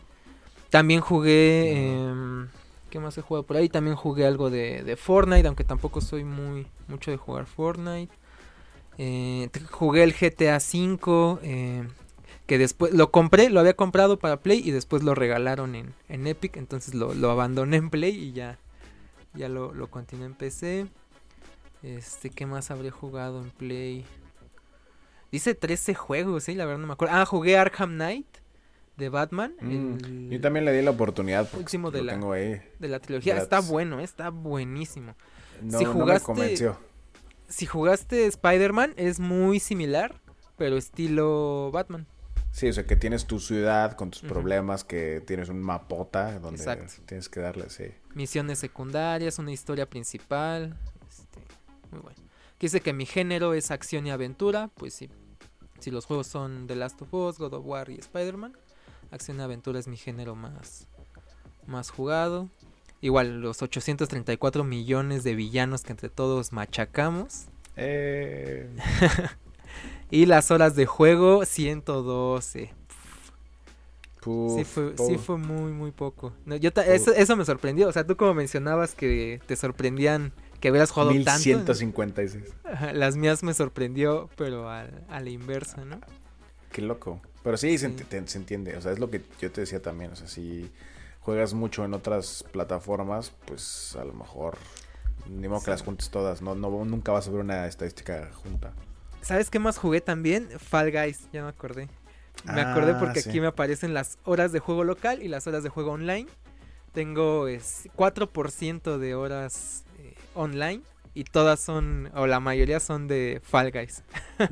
[0.78, 1.71] También jugué.
[1.88, 2.47] em,
[2.91, 3.67] ¿Qué más he jugado por ahí?
[3.67, 8.13] También jugué algo de, de Fortnite, aunque tampoco soy muy mucho de jugar Fortnite.
[8.99, 11.39] Eh, jugué el GTA V.
[11.41, 11.88] eh,
[12.45, 16.28] que después lo compré, lo había comprado para Play y después lo regalaron en, en
[16.28, 16.57] Epic.
[16.57, 18.59] Entonces lo, lo abandoné en Play y ya,
[19.34, 20.86] ya lo, lo continué en PC.
[21.82, 24.05] Este, ¿qué más habré jugado en Play?
[25.32, 26.55] Dice 13 juegos, ¿eh?
[26.55, 27.15] La verdad no me acuerdo.
[27.15, 28.28] Ah, jugué Arkham Knight
[28.98, 29.54] de Batman.
[29.62, 32.62] Mm, el Yo también le di la oportunidad último de lo la- tengo ahí.
[32.80, 33.38] de la trilogía.
[33.38, 34.04] Está bueno, ¿eh?
[34.04, 35.16] está buenísimo.
[35.62, 36.78] No, Si no me jugaste- convenció.
[37.48, 40.16] Si jugaste Spider-Man, es muy similar,
[40.58, 42.06] pero estilo Batman.
[42.52, 46.58] Sí, o sea, que tienes tu ciudad con tus problemas, que tienes un mapota donde
[46.60, 46.91] Exacto.
[47.06, 47.86] tienes que darle, sí.
[48.16, 50.76] Misiones secundarias, una historia principal.
[51.08, 51.39] este,
[51.91, 52.18] muy bueno.
[52.58, 54.70] Que dice que mi género es acción y aventura.
[54.76, 55.10] Pues sí.
[55.80, 58.58] Si los juegos son The Last of Us, God of War y Spider-Man,
[59.12, 60.88] acción y aventura es mi género más,
[61.66, 62.49] más jugado.
[63.01, 67.45] Igual, los 834 millones de villanos que entre todos machacamos.
[67.76, 68.70] Eh,
[70.10, 72.74] Y las horas de juego, 112.
[74.22, 75.08] puf, sí, fue, todo.
[75.08, 76.32] sí fue muy, muy poco.
[76.45, 77.88] No, yo ta- eso, eso me sorprendió.
[77.89, 80.32] O sea, tú como mencionabas que te sorprendían
[80.62, 81.49] que hubieras jugado tanto.
[81.49, 82.43] 1156.
[82.64, 85.99] Ajá, Las mías me sorprendió, pero a, a la inversa, ¿no?
[86.72, 87.22] Qué loco.
[87.48, 88.76] Pero sí, Se, ent- entiende.
[88.76, 90.12] O sea, es lo que yo te decía también.
[90.12, 90.70] O sea, si
[91.22, 94.58] juegas mucho en otras plataformas, pues a lo mejor
[95.30, 96.41] ni modo que las juntes todas.
[96.41, 98.74] No, no, nunca vas a ver una estadística junta.
[99.22, 100.50] ¿Sabes qué más jugué también?
[100.60, 101.88] Fall Guys, ya me acordé.
[102.43, 103.30] Me acordé Ah, porque sí.
[103.30, 106.28] aquí me aparecen las horas de juego local y las horas de juego online.
[106.91, 110.82] Tengo es, 4% de horas eh, online
[111.14, 114.04] y todas son, o la mayoría son de Fall Guys.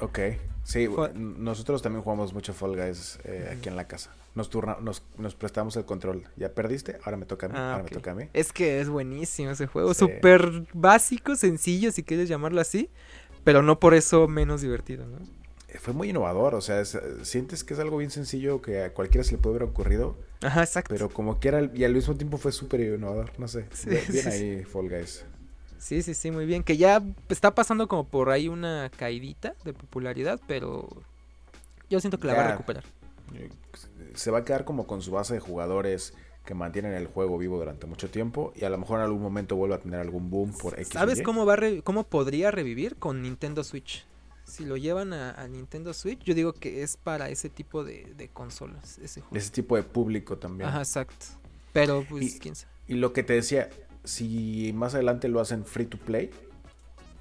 [0.00, 0.18] Ok.
[0.64, 4.10] Sí, nosotros también jugamos mucho Fall Guys eh, aquí en la casa.
[4.34, 6.24] Nos, turna, nos, nos prestamos el control.
[6.36, 6.98] ¿Ya perdiste?
[7.04, 7.54] Ahora me toca a mí.
[7.56, 8.24] Ah, ahora me toca a mí.
[8.32, 10.00] Es que es buenísimo ese juego, Sí.
[10.00, 12.90] súper básico, sencillo si quieres llamarlo así,
[13.44, 15.18] pero no por eso menos divertido, ¿no?
[15.68, 16.54] Eh, Fue muy innovador.
[16.54, 19.38] O sea, es- eh, sientes que es algo bien sencillo que a cualquiera se le
[19.38, 20.16] puede haber ocurrido.
[20.42, 20.88] Ajá, exacto.
[20.92, 23.32] Pero como quiera, y al mismo tiempo fue súper innovador.
[23.38, 23.66] No sé.
[23.72, 24.30] Sí, Bien- sí, bien sí.
[24.30, 25.24] ahí, Fall Guys.
[25.84, 26.62] Sí, sí, sí, muy bien.
[26.62, 30.88] Que ya está pasando como por ahí una caidita de popularidad, pero
[31.90, 32.84] yo siento que la va a recuperar.
[34.14, 36.14] Se va a quedar como con su base de jugadores
[36.46, 39.56] que mantienen el juego vivo durante mucho tiempo y a lo mejor en algún momento
[39.56, 40.88] vuelve a tener algún boom por X.
[40.92, 44.06] ¿Sabes cómo va a re- cómo podría revivir con Nintendo Switch?
[44.46, 48.12] Si lo llevan a, a Nintendo Switch, yo digo que es para ese tipo de,
[48.16, 49.36] de consolas, ese juego.
[49.36, 50.68] Ese tipo de público también.
[50.68, 51.26] Ajá, exacto.
[51.72, 52.72] Pero pues Y- quién sabe.
[52.86, 53.70] Y lo que te decía,
[54.04, 56.30] si más adelante lo hacen free to play,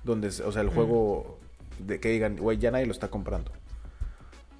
[0.03, 0.73] donde, o sea, el Mm.
[0.75, 1.39] juego
[1.79, 3.51] de que digan, güey, ya nadie lo está comprando.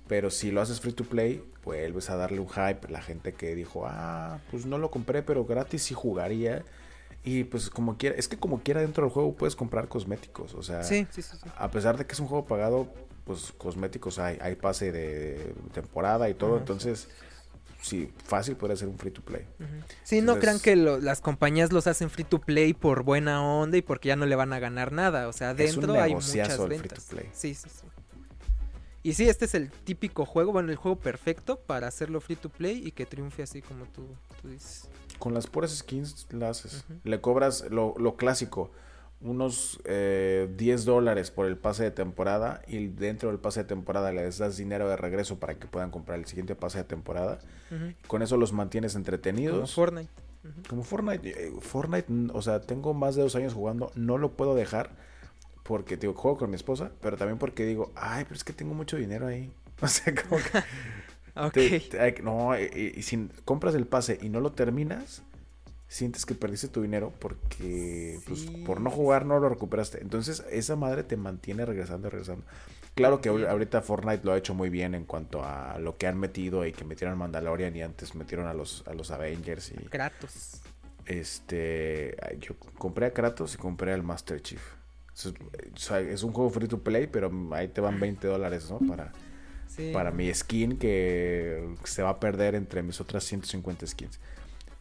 [0.08, 2.88] Pero si lo haces free to play, vuelves a darle un hype.
[2.90, 6.64] La gente que dijo, ah, pues no lo compré, pero gratis sí jugaría.
[7.24, 10.54] Y pues como quiera, es que como quiera dentro del juego puedes comprar cosméticos.
[10.56, 11.38] O sea, Sí, sí, sí.
[11.42, 11.50] sí.
[11.58, 12.88] a pesar de que es un juego pagado,
[13.24, 16.58] pues cosméticos hay, hay pase de temporada y todo.
[16.58, 17.08] Entonces,
[17.84, 19.46] sí, fácil podría ser un free to play.
[19.60, 19.70] Ujú.
[20.04, 23.78] Sí, no crean que lo- las compañías los hacen free to play por buena onda
[23.78, 25.28] y porque ya no le van a ganar nada.
[25.28, 27.06] O sea, Es un dentro hay muchas negociazo el free ventas.
[27.06, 27.30] to play.
[27.34, 27.86] Sí, sí, sí.
[29.06, 32.48] Y sí, este es el típico juego, bueno, el juego perfecto para hacerlo free to
[32.50, 34.08] play y que triunfe así como tú,
[34.42, 34.88] tú dices.
[35.20, 36.86] Con las puras skins la haces.
[37.04, 38.72] Le cobras lo, lo clásico,
[39.24, 44.12] unos eh, 10 dólares por el pase de temporada y dentro del pase de temporada
[44.12, 47.40] les das dinero de regreso para que puedan comprar el siguiente pase de temporada.
[48.08, 49.74] Con eso los mantienes Como entretenidos.
[49.74, 50.10] Fortnite.
[50.44, 50.62] Ujú.
[50.70, 51.30] Como Fortnite.
[51.48, 54.92] eh, Fortnite, o sea, tengo más de dos años jugando, no lo puedo dejar
[55.64, 58.74] porque digo, juego con mi esposa, pero también porque digo, ay, pero es que tengo
[58.74, 59.54] mucho dinero ahí.
[59.82, 60.60] O sea, como que
[61.40, 61.54] Ok.
[61.54, 65.24] te- te- hay que- no, y si compras el pase y no lo terminas,
[65.94, 70.02] sientes que perdiste tu dinero porque pues, por no jugar no lo recuperaste.
[70.02, 72.44] Entonces, esa madre te mantiene regresando regresando.
[72.96, 76.18] Claro que ahorita Fortnite lo ha hecho muy bien en cuanto a lo que han
[76.18, 80.62] metido y que metieron Mandalorian y antes metieron a los, a los Avengers y Kratos.
[81.06, 84.62] este yo compré a Kratos y compré al Master Chief.
[85.14, 88.80] Es, un juego free to play, pero ahí te van 20 dólares, ¿no?
[88.80, 89.12] Para,
[89.68, 89.92] Sí.
[89.94, 94.20] para mi skin que se va a perder entre mis otras 150 skins.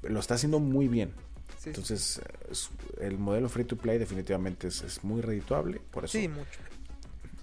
[0.03, 1.13] Lo está haciendo muy bien.
[1.59, 1.69] Sí.
[1.71, 5.81] Entonces, es- el modelo free to play definitivamente es, es muy redituable.
[5.91, 6.59] Por eso, Sí, mucho.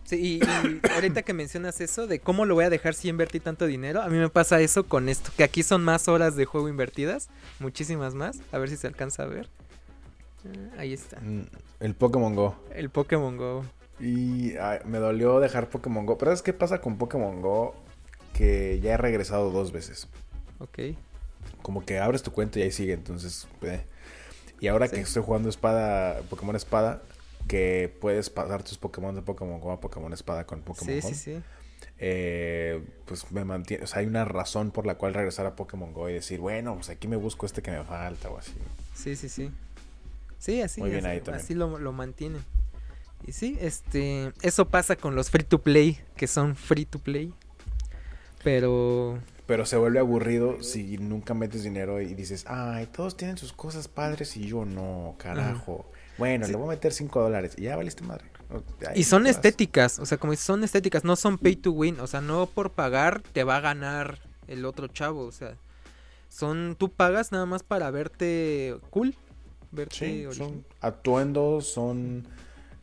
[0.03, 3.39] Sí, y, y ahorita que mencionas eso de cómo lo voy a dejar si invertí
[3.39, 6.45] tanto dinero, a mí me pasa eso con esto, que aquí son más horas de
[6.45, 7.29] juego invertidas,
[7.59, 9.49] muchísimas más, a ver si se alcanza a ver.
[10.45, 11.43] Ah, ahí está, Mm,
[11.79, 12.55] el Pokémon Go.
[12.73, 13.63] el Pokémon Go.
[13.99, 16.17] Y ay, me dolió dejar Pokémon Go.
[16.17, 17.75] Pero es que pasa con Pokémon Go
[18.33, 20.07] que ya he regresado dos veces.
[20.59, 20.79] Ok.
[21.61, 22.93] Como que abres tu cuenta y ahí sigue.
[22.93, 23.85] Entonces, eh.
[24.59, 24.95] y ahora Sí.
[24.95, 27.01] que estoy jugando espada, Pokémon Espada,
[27.47, 31.15] que puedes pasar tus Pokémon de Pokémon Go a Pokémon Espada con Pokémon Sí, Home,
[31.15, 31.41] sí, sí.
[31.97, 35.91] eh, pues me mantiene, o sea, hay una razón por la cual regresar a Pokémon
[35.93, 38.53] Go y decir, bueno, pues aquí me busco este que me falta o así.
[38.95, 39.51] Sí, sí, sí.
[40.37, 41.43] Sí, así, Muy bien así, ahí también.
[41.43, 42.41] así lo, lo mantienen.
[43.27, 47.33] Y sí, este, eso pasa con los free to play, que son free to play.
[48.43, 49.19] Pero
[49.49, 53.87] Pero se vuelve aburrido si nunca metes dinero y dices, ay, todos tienen sus cosas
[53.87, 55.89] padres y yo no, carajo.
[56.19, 56.51] Bueno, Sí.
[56.51, 58.25] le voy a meter 5 dólares y ya valiste madre.
[58.87, 62.05] Ahí Y son estéticas, o sea, como son estéticas, no son pay to win, o
[62.05, 65.55] sea, no por pagar te va a ganar el otro chavo, o sea,
[66.27, 69.15] son, tú pagas nada más para verte cool,
[69.71, 69.95] verte
[70.29, 72.27] Sí, son atuendos, son...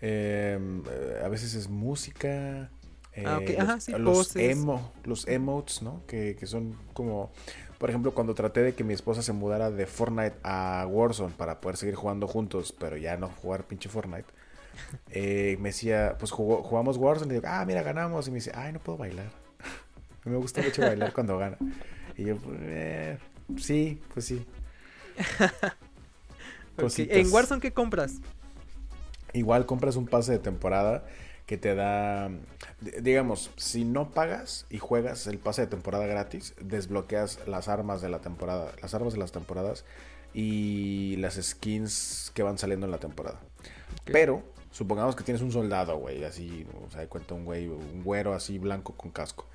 [0.00, 0.58] eh,
[0.90, 2.70] eh, a veces es música.
[3.24, 4.36] Ah, eh, ajá, los, sí, los poses.
[4.56, 6.02] emo, los emotes, ¿no?
[6.06, 7.30] Que, que son como...
[7.78, 11.60] Por ejemplo, cuando traté de que mi esposa se mudara de Fortnite a Warzone para
[11.60, 14.24] poder seguir jugando juntos, pero ya no jugar pinche Fortnite,
[15.10, 18.26] eh, me decía, pues jugó- jugamos Warzone y digo, ah, mira, ganamos.
[18.28, 19.26] Y me dice, ay, no puedo bailar.
[20.24, 21.58] me gusta mucho bailar cuando gana.
[22.16, 23.18] Y yo, pues, eh,
[23.58, 24.46] sí, pues sí.
[26.78, 28.14] ¿En Warzone qué compras?
[29.32, 31.04] Igual compras un pase de temporada
[31.46, 32.28] que te da,
[33.00, 38.08] digamos, si no pagas y juegas el pase de temporada gratis, desbloqueas las armas de
[38.08, 39.84] la temporada, las armas de las temporadas
[40.34, 43.40] y las skins que van saliendo en la temporada.
[44.04, 44.42] Pero
[44.72, 48.58] supongamos que tienes un soldado, güey, así, o sea, cuenta un güey, un güero así
[48.58, 49.46] blanco con casco.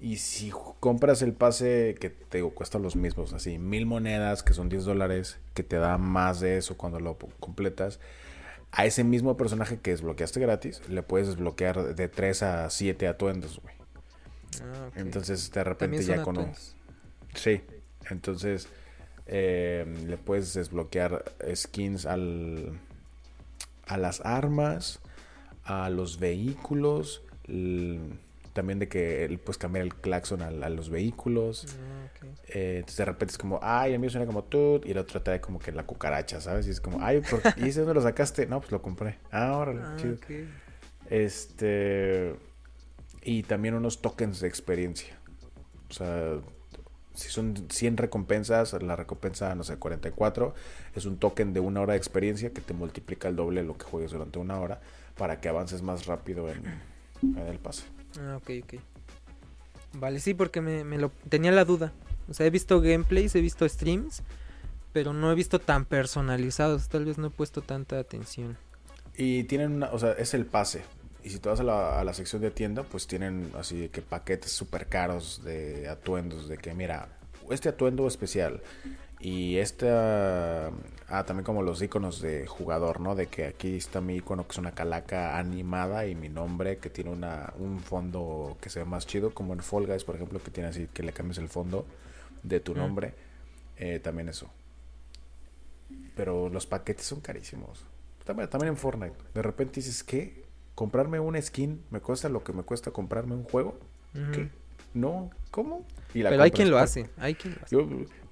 [0.00, 4.54] Y si compras el pase que te digo, cuesta los mismos, así, mil monedas, que
[4.54, 7.98] son 10 dólares, que te da más de eso cuando lo completas,
[8.72, 13.60] a ese mismo personaje que desbloqueaste gratis, le puedes desbloquear de 3 a 7 atuendos,
[13.62, 13.74] güey.
[14.62, 14.90] Ah.
[14.96, 16.52] Entonces, de repente ya con un...
[17.34, 17.60] Sí,
[18.10, 18.68] entonces
[19.26, 21.24] eh, le puedes desbloquear
[21.54, 22.78] skins al,
[23.86, 25.00] a las armas,
[25.64, 27.22] a los vehículos,
[28.52, 31.66] también de que él puedes cambiar el claxon al- a, los vehículos.
[31.68, 31.97] Ah.
[32.50, 35.20] Eh, entonces de repente es como, ay, el mío suena como tú, y el otro
[35.22, 36.66] trae como que la cucaracha, ¿sabes?
[36.66, 37.40] Y es como, ay, ¿por...
[37.58, 38.46] ¿y ese dónde lo sacaste?
[38.46, 39.18] No, pues lo compré.
[39.30, 40.16] Ah, órale, Ah, chido.
[41.10, 42.34] Este.
[43.22, 45.18] Y también unos tokens de experiencia.
[45.90, 46.38] O sea,
[47.14, 50.54] si son 100 recompensas, la recompensa, no sé, 44,
[50.94, 53.84] es un token de una hora de experiencia que te multiplica el doble lo que
[53.84, 54.80] juegues durante una hora
[55.16, 56.62] para que avances más rápido en,
[57.22, 57.84] en el pase.
[58.20, 58.74] Ah, ok, ok.
[59.94, 61.92] Vale, sí, porque me, me lo tenía la duda.
[62.28, 64.22] O sea, he visto gameplays, he visto streams,
[64.92, 66.88] pero no he visto tan personalizados.
[66.88, 68.56] Tal vez no he puesto tanta atención.
[69.16, 70.82] Y tienen una, o sea, es el pase.
[71.24, 73.88] Y si te vas a la, a la sección de tienda, pues tienen así de
[73.88, 76.48] que paquetes súper caros de atuendos.
[76.48, 77.08] De que, mira,
[77.50, 78.62] este atuendo especial.
[79.20, 80.70] Y este, ah,
[81.26, 83.16] también como los iconos de jugador, ¿no?
[83.16, 86.88] De que aquí está mi icono que es una calaca animada y mi nombre que
[86.88, 90.40] tiene una, un fondo que se ve más chido, como en Fall Guys, por ejemplo,
[90.40, 91.84] que tiene así que le cambies el fondo
[92.42, 92.78] de tu Mm.
[92.78, 93.14] nombre.
[93.76, 94.50] Eh, también eso.
[96.16, 97.84] Pero los paquetes son carísimos.
[98.24, 99.16] También, también en Fortnite.
[99.34, 100.44] De repente dices, ¿qué?
[100.74, 103.78] ¿Comprarme una skin me cuesta lo que me cuesta comprarme un juego?
[104.32, 104.48] ¿Qué?
[104.94, 105.84] No, ¿cómo?
[106.14, 107.76] Y la Pero hay quien lo hace, hay quien lo hace.
[107.76, 107.88] Yo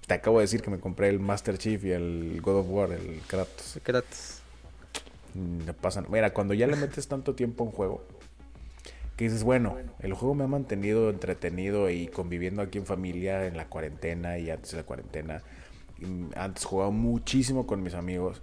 [0.07, 2.93] te acabo de decir que me compré el Master Chief y el God of War,
[2.93, 3.79] el Kratos.
[3.83, 4.41] Kratos.
[5.35, 6.07] Mm, Me pasan.
[6.09, 8.05] Mira, cuando ya le metes tanto tiempo a un juego,
[9.17, 13.57] que dices, bueno, el juego me ha mantenido entretenido y conviviendo aquí en familia en
[13.57, 15.43] la cuarentena y antes de la cuarentena.
[16.35, 18.43] Antes jugaba muchísimo con mis amigos.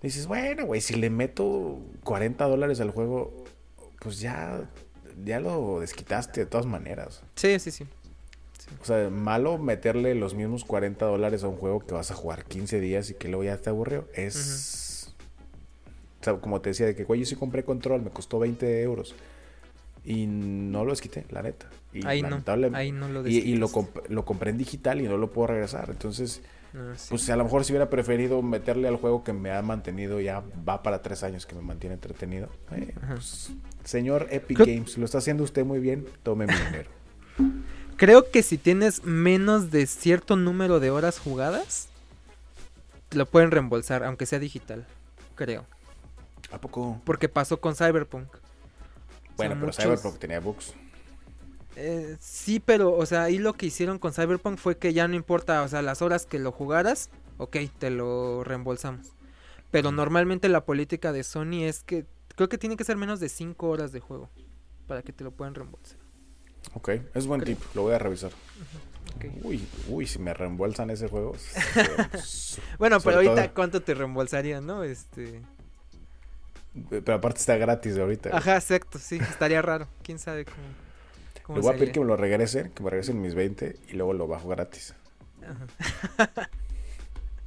[0.00, 3.44] Dices, bueno, güey, si le meto 40 dólares al juego,
[3.98, 4.70] pues ya,
[5.24, 7.24] ya lo desquitaste de todas maneras.
[7.34, 7.86] Sí, sí, sí.
[8.80, 12.44] O sea, malo meterle los mismos 40 dólares a un juego que vas a jugar
[12.44, 14.06] 15 días y que luego ya te aburrió.
[14.14, 15.14] Es.
[16.20, 18.82] O sea, como te decía, de que, güey, yo sí compré control, me costó 20
[18.82, 19.16] euros.
[20.06, 21.66] Y no lo desquité, la neta.
[21.92, 25.00] Y Ahí no, lamentable- ahí no lo Y, y lo, comp- lo compré en digital
[25.00, 25.90] y no lo puedo regresar.
[25.90, 26.42] Entonces,
[26.74, 27.06] Ah, sí.
[27.10, 30.42] pues a lo mejor si hubiera preferido meterle al juego que me ha mantenido, ya
[30.68, 32.48] va para tres años que me mantiene entretenido.
[32.72, 33.50] eh, pues,
[33.84, 36.90] señor Epic Creo- Games, lo está haciendo usted muy bien, tome mi dinero.
[37.96, 41.88] Creo que si tienes menos de cierto número de horas jugadas,
[43.08, 44.86] te lo pueden reembolsar, aunque sea digital.
[45.34, 45.64] Creo.
[46.52, 47.00] ¿A poco?
[47.04, 48.28] Porque pasó con Cyberpunk.
[49.36, 50.74] Bueno, pero muchos- Cyberpunk tenía bugs.
[51.76, 55.14] Eh, sí, pero, o sea, ahí lo que hicieron con Cyberpunk fue que ya no
[55.14, 59.08] importa, o sea, las horas que lo jugaras, ok, te lo reembolsamos.
[59.70, 63.28] Pero normalmente la política de Sony es que creo que tiene que ser menos de
[63.28, 64.30] 5 horas de juego
[64.86, 65.98] para que te lo puedan reembolsar.
[66.72, 67.56] Ok, es buen Creo.
[67.56, 68.30] tip, lo voy a revisar.
[69.42, 71.34] Uy, uy, si me reembolsan ese juego.
[72.78, 74.82] Bueno, pero ahorita todo- cuánto te reembolsarían, ¿no?
[74.82, 75.42] Este,
[76.90, 78.30] Pero aparte está gratis de ahorita.
[78.30, 78.38] güey.
[78.38, 79.88] ajá, exacto, sí, estaría raro.
[80.02, 80.56] ¿Quién sabe cómo?
[81.44, 83.92] cómo Le voy a pedir que me lo regresen, que me regresen mis 20 y
[83.94, 84.94] luego lo bajo gratis.
[85.42, 86.50] Ajá.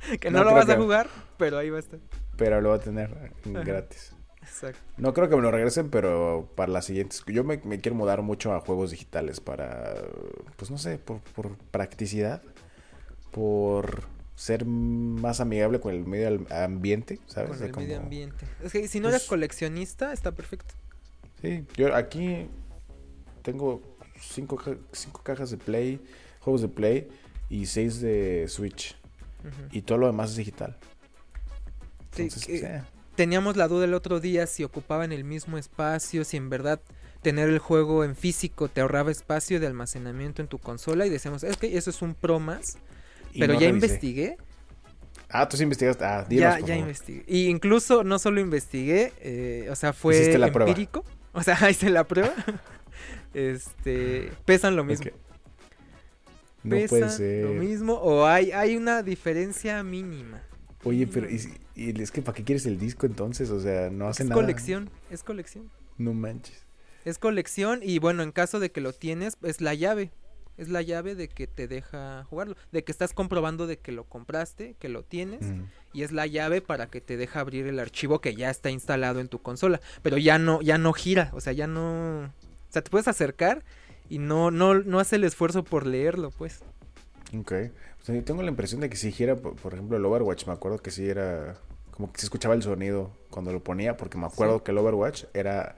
[0.20, 1.08] que No no, lo vas a jugar,
[1.38, 2.00] pero ahí va a estar.
[2.38, 3.64] Pero lo voy a tener Ajá.
[3.64, 4.14] gratis.
[4.42, 4.80] Exacto.
[4.98, 7.24] No creo que me lo regresen, pero para las siguientes.
[7.28, 9.94] Yo me, me quiero mudar mucho a juegos digitales para.
[10.56, 12.42] Pues no sé, por, por practicidad.
[13.32, 14.04] Por
[14.40, 17.58] ser más amigable con el medio ambiente, ¿sabes?
[17.58, 18.46] Con el medio ambiente.
[18.64, 20.74] Es que si no eres Pues- coleccionista, está perfecto.
[21.42, 22.48] Sí, yo aquí
[23.42, 23.82] tengo
[24.22, 26.00] cinco, ca- cinco cajas de Play,
[26.40, 27.10] juegos de Play
[27.50, 28.96] y seis de Switch.
[29.72, 30.78] Y todo lo demás es digital.
[32.16, 32.82] Sí, Entonces, eh,
[33.16, 36.80] Teníamos la duda el otro día si ocupaban el mismo espacio, si en verdad
[37.22, 41.44] tener el juego en físico te ahorraba espacio de almacenamiento en tu consola y decíamos,
[41.44, 42.80] es que eso es un pro más, y
[43.38, 43.88] pero no ya revisé.
[43.88, 44.38] investigué,
[45.32, 46.04] Ah, tú sí investigaste.
[46.04, 46.76] Ah, ya, por ya favor.
[46.78, 47.24] investigué.
[47.28, 50.70] Y incluso no solo investigué, eh, o sea, fue la prueba.
[50.72, 51.04] empírico,
[51.34, 52.34] o sea, hice la prueba.
[53.34, 55.12] este, pesan lo mismo.
[56.64, 57.46] No puede pesan ser.
[57.46, 60.42] lo mismo o hay, hay una diferencia mínima.
[60.84, 61.36] Oye, pero y,
[61.76, 63.50] es que ¿para qué quieres el disco entonces?
[63.50, 64.42] O sea, no hace es nada.
[64.42, 65.70] colección, es colección.
[65.98, 66.66] No manches.
[67.06, 70.12] Es colección y bueno, en caso de que lo tienes, es la llave.
[70.60, 72.56] Es la llave de que te deja jugarlo.
[72.74, 75.42] De que estás comprobando de que lo compraste, que lo tienes.
[75.42, 75.64] Mm.
[75.94, 79.22] Y es la llave para que te deja abrir el archivo que ya está instalado
[79.22, 79.80] en tu consola.
[80.04, 81.32] Pero ya no, ya no gira.
[81.34, 82.26] O sea, ya no.
[82.26, 83.64] O sea, te puedes acercar
[84.10, 86.60] y no, no, no hace el esfuerzo por leerlo, pues.
[87.38, 87.54] Ok.
[88.02, 90.46] O sea, yo tengo la impresión de que si gira, por, por ejemplo, el Overwatch,
[90.46, 91.56] me acuerdo que sí era.
[91.92, 94.64] Como que se escuchaba el sonido cuando lo ponía, porque me acuerdo Sí.
[94.66, 95.76] que el Overwatch era.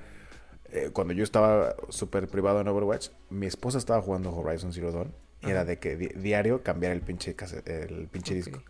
[0.71, 5.13] Eh, cuando yo estaba súper privado en Overwatch, mi esposa estaba jugando Horizon Zero Dawn.
[5.43, 7.35] Y era de que di- diario cambiar el pinche,
[7.65, 8.61] el pinche disco.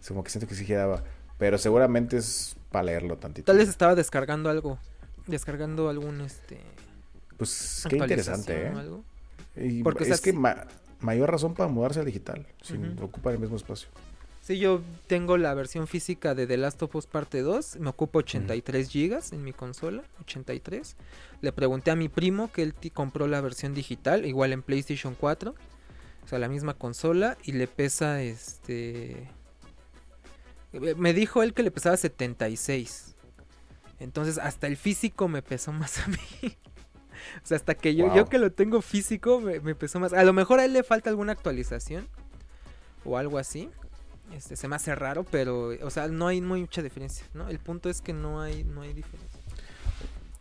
[0.00, 1.02] Es como que siento que sí giraba.
[1.38, 3.46] Pero seguramente es para leerlo tantito.
[3.46, 4.78] Tal vez estaba descargando algo.
[5.26, 6.60] Descargando algún este.
[7.36, 8.68] Pues qué interesante, ¿eh?
[8.68, 9.04] algo.
[9.56, 10.64] Y Porque, o sea, es que ma-
[11.00, 13.88] mayor razón para mudarse al digital, sin ocupar el mismo espacio.
[14.42, 17.76] Sí, yo tengo la versión física de The Last of Us Parte 2.
[17.76, 20.02] Me ocupa 83 gigas en mi consola.
[20.20, 20.96] 83.
[21.40, 25.54] Le pregunté a mi primo que él compró la versión digital, igual en PlayStation 4.
[26.24, 27.38] O sea, la misma consola.
[27.44, 29.30] Y le pesa este.
[30.72, 33.14] Me dijo él que le pesaba 76.
[34.00, 36.18] Entonces, hasta el físico me pesó más a mí.
[36.42, 40.12] o sea, hasta que yo, yo que lo tengo físico, me, me pesó más.
[40.12, 42.08] A lo mejor a él le falta alguna actualización.
[43.04, 43.70] O algo así.
[44.32, 47.48] Este, se me hace raro, pero, o sea, no hay mucha diferencia, ¿no?
[47.48, 49.40] El punto es que no hay, no hay diferencia.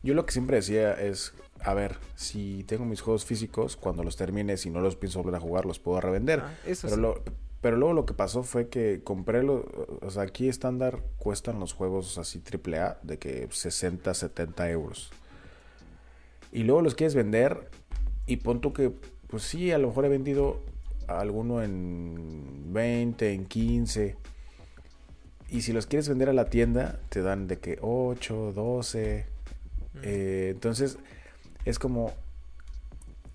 [0.03, 4.15] Yo lo que siempre decía es, a ver, si tengo mis juegos físicos, cuando los
[4.15, 6.39] termine, si no los pienso volver a jugar, los puedo revender.
[6.39, 7.23] Ah, eso pero,
[7.61, 9.63] pero luego lo que pasó fue que compré los,
[10.01, 15.11] o sea, aquí estándar cuestan los juegos así triple A de que 60, 70 euros.
[16.51, 17.69] Y luego los quieres vender
[18.25, 18.91] y pon tú que,
[19.27, 20.61] pues sí, a lo mejor he vendido
[21.19, 24.15] alguno en 20, en 15.
[25.49, 29.25] Y si los quieres vender a la tienda, te dan de que 8, 12.
[30.03, 30.97] Eh, entonces,
[31.65, 32.13] es como,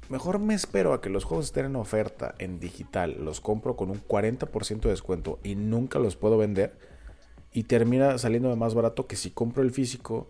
[0.08, 3.90] mejor me espero a que los juegos estén en oferta en digital, los compro con
[3.90, 6.78] un 40% de descuento y nunca los puedo vender.
[7.52, 10.28] Y termina saliendo más barato que si compro el físico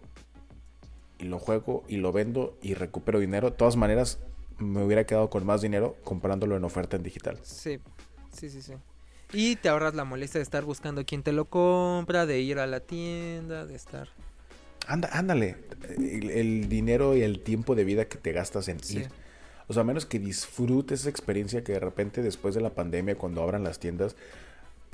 [1.18, 3.50] y lo juego y lo vendo y recupero dinero.
[3.50, 4.18] De todas maneras,
[4.58, 7.38] me hubiera quedado con más dinero comprándolo en oferta en digital.
[7.42, 7.78] Sí,
[8.32, 8.74] sí, sí, sí.
[9.32, 12.66] Y te ahorras la molestia de estar buscando quién te lo compra, de ir a
[12.66, 14.08] la tienda, de estar...
[14.86, 15.56] Anda, ándale,
[15.98, 19.08] el, dinero y el tiempo de vida que te gastas en ir.
[19.66, 23.16] O sea, a menos que disfrutes esa experiencia que de repente después de la pandemia,
[23.16, 24.14] cuando abran las tiendas,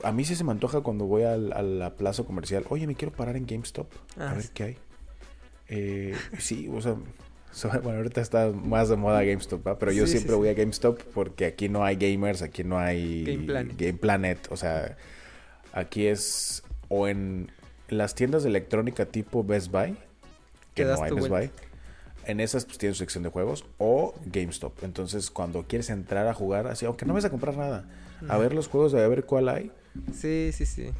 [0.02, 3.12] a mí sí se me antoja cuando voy a la plaza comercial, oye, me quiero
[3.12, 4.78] parar en GameStop, a ah, ver qué hay.
[5.68, 6.96] Eh, sí, o sea,
[7.82, 11.68] bueno, ahorita está más de moda GameStop, pero yo siempre voy a GameStop porque aquí
[11.68, 13.24] no hay gamers, aquí no hay
[13.76, 14.48] Game Planet.
[14.50, 14.96] O sea,
[15.72, 17.50] aquí es o en
[17.88, 19.96] las tiendas de electrónica tipo Best Buy,
[20.74, 21.50] que no hay Best Buy.
[22.24, 24.84] En esas pues tienen su sección de juegos o GameStop.
[24.84, 27.84] Entonces, cuando quieres entrar a jugar así, aunque no vas a comprar nada,
[28.28, 29.72] a ver los juegos, a ver cuál hay.
[30.14, 30.90] Sí, sí, sí.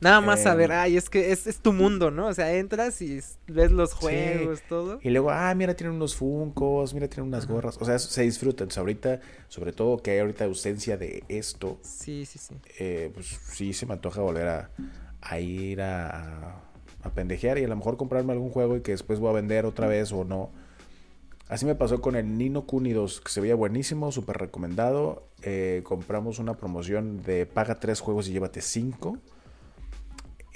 [0.00, 2.28] Nada más saber, em, ay, es que es, es, tu mundo, ¿no?
[2.28, 5.00] O sea, entras y ves los juegos, todo.
[5.02, 7.76] Y luego, ah, mira, tienen unos funcos, mira, tienen unas gorras.
[7.80, 8.62] O sea, se disfruta.
[8.62, 11.78] Entonces, ahorita, sobre todo que hay ahorita ausencia de esto.
[11.82, 12.54] Sí, sí, sí.
[12.78, 14.70] Eh, pues sí, se me antoja volver a,
[15.20, 16.60] a ir a,
[17.02, 19.66] a, pendejear y a lo mejor comprarme algún juego y que después voy a vender
[19.66, 20.50] otra vez o no.
[21.48, 25.26] Así me pasó con el Nino Kuni 2, que se veía buenísimo, súper recomendado.
[25.42, 29.18] Eh, compramos una promoción de paga tres juegos y llévate cinco.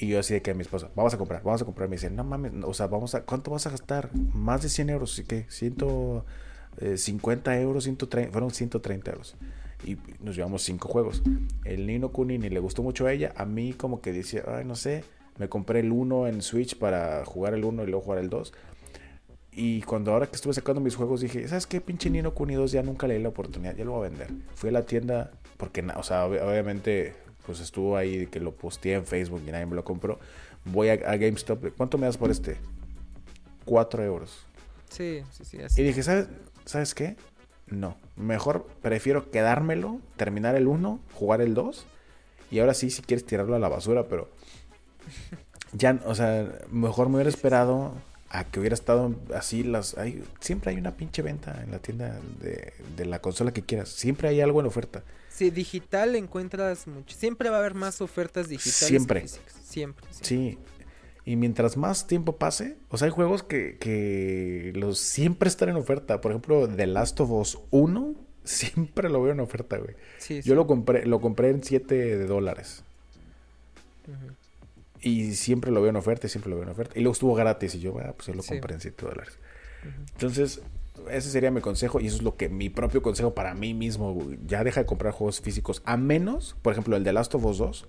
[0.03, 1.89] Y yo así de que a mi esposa, vamos a comprar, vamos a comprar.
[1.89, 4.11] Me dice, no mames, o sea, vamos a, ¿cuánto vas a gastar?
[4.35, 9.37] Más de 100 euros, ¿sí que 150 eh, euros, 130, fueron 130 euros.
[9.85, 11.23] Y nos llevamos cinco juegos.
[11.65, 13.33] El Nino Kuni ni le gustó mucho a ella.
[13.37, 15.05] A mí como que decía, ay, no sé,
[15.39, 18.53] me compré el 1 en Switch para jugar el 1 y luego jugar el 2.
[19.53, 21.81] Y cuando ahora que estuve sacando mis juegos dije, ¿sabes qué?
[21.81, 24.33] Pinche Nino Kuni 2 ya nunca le di la oportunidad, ya lo voy a vender.
[24.57, 29.07] Fui a la tienda, porque, o sea, obviamente pues estuvo ahí que lo posteé en
[29.07, 30.19] Facebook y nadie me lo compró.
[30.65, 31.75] Voy a, GameStop.
[31.77, 32.57] ¿Cuánto me das por este?
[33.65, 34.47] Cuatro euros.
[34.91, 35.61] Sí, sí, sí.
[35.61, 35.81] Así.
[35.81, 36.29] Y dije, ¿sabes,
[36.65, 37.17] ¿sabes qué?
[37.67, 37.97] No.
[38.17, 41.87] Mejor prefiero quedármelo, terminar el 1, jugar el 2.
[42.51, 44.29] Y ahora sí, si quieres tirarlo a la basura, pero.
[45.75, 47.95] Ya, o sea, mejor me hubiera esperado
[48.29, 52.19] a que hubiera estado así las hay siempre hay una pinche venta en la tienda
[52.41, 55.03] de, de, la consola que quieras siempre hay algo en oferta
[55.35, 57.17] Sí, digital encuentras mucho.
[57.17, 58.75] Siempre va a haber más ofertas digitales.
[58.75, 59.27] Siempre.
[59.29, 60.59] Siempre, Sí.
[61.25, 65.77] Y mientras más tiempo pase, o sea, hay juegos que, que los siempre están en
[65.77, 66.21] oferta.
[66.21, 68.15] Por ejemplo, The Last of Us 1,
[68.45, 69.95] siempre lo veo en oferta, güey.
[70.19, 72.85] Sí, Yo lo compré, lo compré en 7 dólares.
[75.01, 76.93] Y siempre lo veo en oferta, siempre lo veo en oferta.
[76.97, 79.39] Y luego estuvo gratis y yo, ah, pues yo lo compré en 7 dólares.
[80.15, 80.61] Entonces,
[81.11, 84.19] ese sería mi consejo y eso es lo que mi propio consejo para mí mismo.
[84.47, 87.59] Ya deja de comprar juegos físicos a menos, por ejemplo, el de Last of Us
[87.59, 87.87] 2.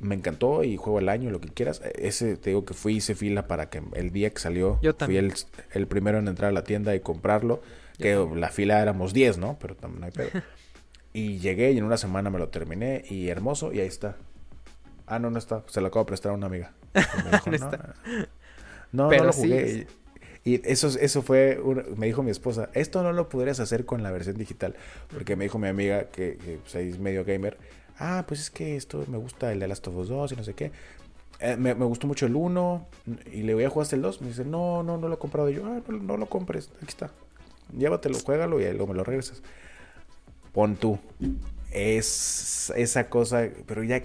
[0.00, 1.80] Me encantó y juego el año, lo que quieras.
[1.94, 5.16] Ese te digo que fui, hice fila para que el día que salió, Yo fui
[5.16, 5.32] el,
[5.72, 7.62] el, primero en entrar a la tienda y comprarlo.
[7.98, 9.58] que la fila éramos 10, ¿no?
[9.60, 10.30] Pero también no hay pedo.
[11.12, 14.16] y llegué y en una semana me lo terminé y hermoso y ahí está.
[15.06, 15.62] Ah, no, no está.
[15.66, 16.72] Se lo acabo de prestar a una amiga.
[18.92, 19.86] no, no, no, lo jugué.
[20.44, 21.60] Y eso, eso fue,
[21.96, 24.74] me dijo mi esposa, esto no lo podrías hacer con la versión digital,
[25.12, 27.56] porque me dijo mi amiga que, que pues, es medio gamer,
[27.98, 30.44] ah, pues es que esto me gusta el de Last of Us 2 y no
[30.44, 30.72] sé qué.
[31.40, 32.86] Eh, me, gustó mucho el 1
[33.32, 34.20] y le voy a jugar hasta el 2.
[34.20, 35.50] Me dice, no, no, no lo he comprado.
[35.50, 37.10] Y yo, ah, no, lo compres, aquí está.
[37.76, 39.42] Llévatelo, juégalo y luego me lo regresas.
[40.52, 40.98] pon tú.
[41.72, 44.02] Es esa cosa, pero ya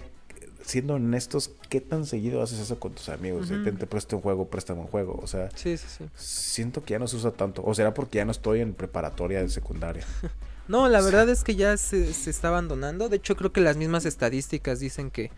[0.68, 3.50] siendo honestos, ¿qué tan seguido haces eso con tus amigos?
[3.50, 3.64] Ujú.
[3.64, 5.18] te, te presto un juego, préstame un juego.
[5.22, 6.04] O sea, Sí, sí, sí.
[6.14, 7.62] siento que ya no se usa tanto.
[7.64, 10.04] O será porque ya no estoy en preparatoria de secundaria.
[10.68, 13.08] No, la verdad es que ya se, se está abandonando.
[13.08, 15.30] De hecho, creo que las mismas estadísticas dicen que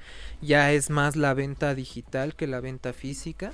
[0.43, 3.53] ya es más la venta digital que la venta física.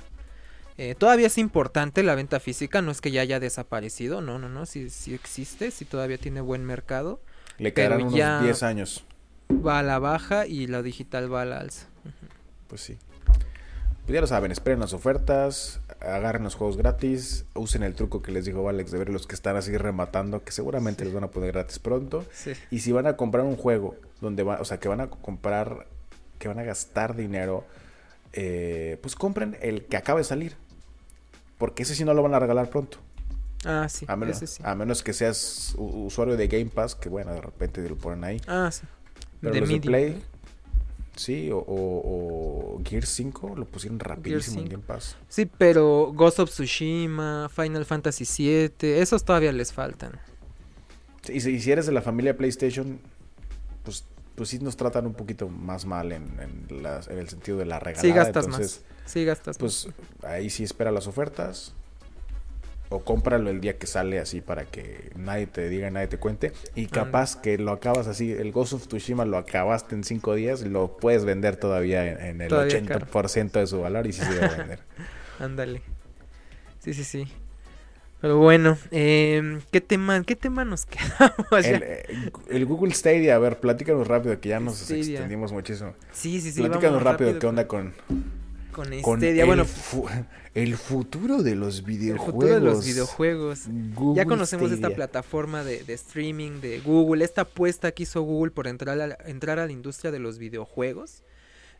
[0.79, 4.49] Eh, todavía es importante la venta física, no es que ya haya desaparecido, no, no,
[4.49, 7.19] no, sí, sí existe, sí todavía tiene buen mercado.
[7.59, 9.03] Le quedarán unos ya- 10 años.
[9.51, 11.87] Va a la baja y la digital va a la alza.
[12.67, 12.97] Pues sí.
[14.05, 18.31] Pues ya lo saben, esperen las ofertas, agarren los juegos gratis, usen el truco que
[18.31, 21.31] les dijo Alex de ver los que están así rematando, que seguramente les van a
[21.31, 22.25] poner gratis pronto.
[22.31, 22.53] Sí.
[22.71, 25.87] Y si van a comprar un juego donde va, o sea, que van a comprar,
[26.39, 27.65] que van a gastar dinero,
[28.31, 30.55] eh, pues compren el que acaba de salir.
[31.57, 32.99] Porque ese sí no lo van a regalar pronto.
[33.65, 34.63] Ah, sí, A menos, ese sí.
[34.63, 38.41] a menos que seas usuario de Game Pass, que bueno, de repente lo ponen ahí.
[38.47, 38.83] Ah, sí.
[39.41, 39.79] Pero De los de.
[39.81, 40.23] Play,
[41.15, 44.71] sí, o, o, o Gear 5 lo pusieron rapidísimo en 5.
[44.71, 45.15] Game Pass.
[45.29, 50.19] Sí, pero Ghost of Tsushima, Final Fantasy VII, esos todavía les faltan.
[51.29, 52.99] Y si, y si eres de la familia PlayStation,
[53.83, 54.05] pues,
[54.35, 58.01] pues sí nos tratan un poquito más mal en, en, el sentido de la regalada.
[58.07, 59.11] Sí gastas entonces, más.
[59.11, 59.87] Sí gastas Pues
[60.21, 60.31] más.
[60.31, 61.73] ahí sí espera las ofertas.
[62.89, 66.53] O cómpralo el día que sale así para que nadie te diga, nadie te cuente.
[66.75, 70.61] Y capaz que lo acabas así, el Ghost of Tsushima lo acabaste en cinco días
[70.61, 74.39] lo puedes vender todavía en, en el Todavía 80% de su valor y sí se
[74.39, 74.79] va a vender.
[75.39, 75.81] Ándale.
[76.79, 77.27] Sí, sí, sí.
[78.19, 83.39] Pero bueno, em, ¿qué tema, qué tema nos quedamos el, eh, el Google Stadia, a
[83.39, 85.03] ver, platícanos rápido que ya nos Stadia.
[85.03, 85.93] extendimos muchísimo.
[86.11, 86.61] Sí, sí, sí.
[86.61, 87.93] platícanos vámonos rápido, qué onda con,
[88.77, 89.41] con con Stadia.
[89.41, 90.07] el, Bueno, fu-
[90.53, 92.33] el futuro de los el videojuegos.
[92.33, 93.63] futuro de los videojuegos.
[93.93, 98.51] Google Ya conocemos esta plataforma de, de streaming de Google, esta apuesta que hizo Google
[98.51, 101.23] por entrar a, la, entrar a la industria de los videojuegos.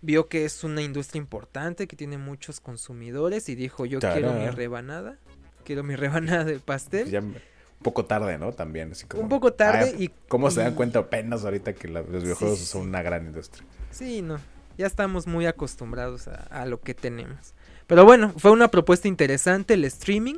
[0.01, 4.47] Vio que es una industria importante, que tiene muchos consumidores y dijo yo quiero mi
[4.49, 5.17] rebanada,
[5.63, 7.09] quiero mi rebanada del pastel.
[7.09, 7.35] Ya un
[7.83, 8.51] poco tarde, ¿no?
[8.53, 9.21] También, así como...
[9.23, 10.11] Un poco tarde Ay, y...
[10.27, 13.65] ¿Cómo se dan cuenta apenas ahorita que la- los videojuegos sí, son una gran industria?
[13.91, 14.39] Sí, no,
[14.77, 17.53] ya estamos muy acostumbrados a, lo que tenemos.
[17.87, 20.35] Pero bueno, fue una propuesta interesante el streaming.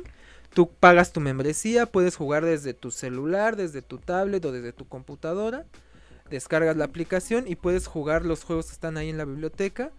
[0.54, 4.88] Tú pagas tu membresía, puedes jugar desde tu celular, desde tu tablet o desde tu
[4.88, 5.66] computadora.
[6.30, 9.90] Descargas la aplicación y puedes jugar los juegos que están ahí en la biblioteca,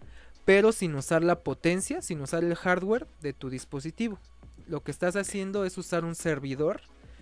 [0.44, 4.18] pero sin usar la potencia, sin usar el hardware de tu dispositivo.
[4.66, 6.80] Lo que estás haciendo es usar un servidor,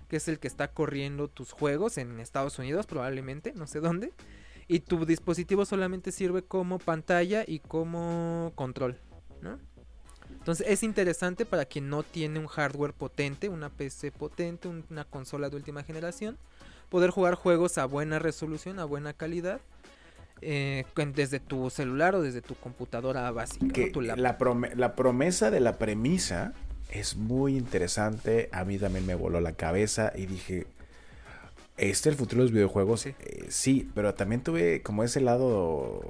[0.08, 4.12] que es el que está corriendo tus juegos en Estados Unidos probablemente, no sé dónde.
[4.72, 8.98] Y tu dispositivo solamente sirve como pantalla y como control,
[9.42, 9.58] ¿no?
[10.30, 15.04] Entonces es interesante para quien no tiene un hardware potente, una PC potente, un- una
[15.04, 16.38] consola de última generación,
[16.88, 19.60] poder jugar juegos a buena resolución, a buena calidad,
[20.40, 20.84] eh,
[21.16, 23.72] desde tu celular o desde tu computadora básica, ¿no?
[23.72, 26.52] Que Tu la, la promesa de la premisa
[26.92, 28.48] es muy interesante.
[28.52, 30.68] A mí también me voló la cabeza y dije,
[31.80, 33.00] ¿este es el futuro de los videojuegos?
[33.02, 33.14] Sí.
[33.20, 36.00] Eh, sí, pero también tuve como ese lado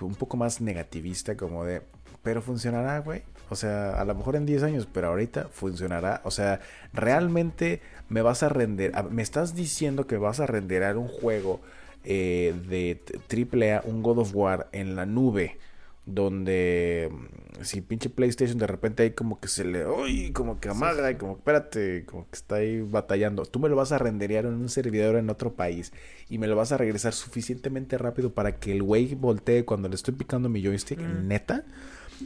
[0.00, 1.82] un poco más negativista, como de,
[2.22, 3.22] pero funcionará, güey.
[3.48, 6.20] O sea, a lo mejor en 10 años, pero ahorita funcionará.
[6.24, 6.60] O sea,
[6.92, 11.60] realmente me vas a render, a- me estás diciendo que vas a renderar un juego
[12.08, 15.58] eh, de t- AAA, un God of War en la nube,
[16.06, 20.68] donde mm, si pinche PlayStation de repente ahí como que se le, uy, como que
[20.68, 23.44] amaga y como, espérate, como que está ahí batallando.
[23.44, 25.92] Tú me lo vas a renderear en un servidor en otro país
[26.28, 29.94] y me lo vas a regresar suficientemente rápido para que el güey voltee cuando le
[29.96, 31.28] estoy picando mi joystick, Mm.
[31.28, 31.64] neta.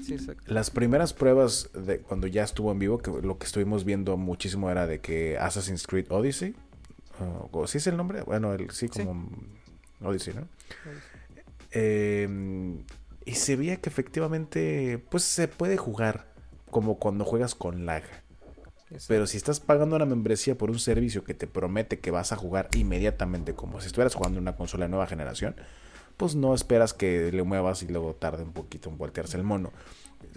[0.04, 0.42] Sí, exacto.
[0.52, 4.70] Las primeras pruebas de cuando ya estuvo en vivo, que lo que estuvimos viendo muchísimo
[4.70, 6.54] era de que Assassin's Creed Odyssey,
[7.18, 8.22] uh, o ¿sí es el nombre?
[8.22, 9.04] Bueno, el, sí, Sí.
[9.04, 9.28] como
[10.02, 10.46] Odyssey, ¿no?
[11.72, 12.28] Eh,
[13.30, 16.26] y se veía que efectivamente, pues se puede jugar
[16.70, 18.02] como cuando juegas con lag.
[18.90, 19.04] Exacto.
[19.06, 22.36] Pero si estás pagando una membresía por un servicio que te promete que vas a
[22.36, 25.54] jugar inmediatamente, como si estuvieras jugando una consola de nueva generación,
[26.16, 29.72] pues no esperas que le muevas y luego tarde un poquito en voltearse el mono.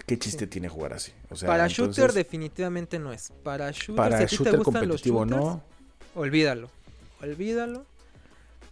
[0.06, 0.48] ¿Qué chiste Sí.
[0.48, 1.14] tiene jugar así?
[1.32, 3.34] O sea, para entonces, shooter definitivamente no es.
[3.44, 5.64] Para shooter, para si a ti te shooter los competitivo shooters, no.
[6.14, 6.70] olvídalo.
[7.22, 7.86] Olvídalo.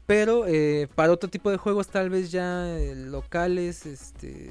[0.05, 4.49] Pero eh, para otro tipo de juegos, tal vez ya eh, locales, este,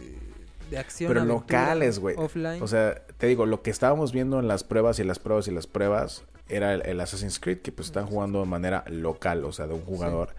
[0.70, 1.08] de acción.
[1.08, 2.16] Pero aventura, locales, güey.
[2.18, 2.62] Offline.
[2.62, 5.50] O sea, te digo, lo que estábamos viendo en las pruebas y las pruebas y
[5.50, 9.52] las pruebas era el, el Assassin's Creed, que pues están jugando de manera local, o
[9.52, 10.30] sea, de un jugador.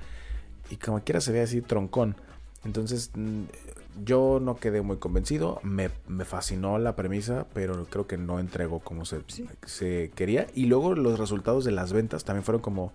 [0.69, 2.15] Y como quiera se ve así troncón.
[2.63, 3.43] Entonces, mm,
[4.05, 5.59] yo no quedé muy convencido.
[5.63, 9.47] Me, me fascinó la premisa, pero creo que no entregó como se, Sí.
[9.65, 10.47] se quería.
[10.55, 12.93] Y luego los resultados de las ventas también fueron como...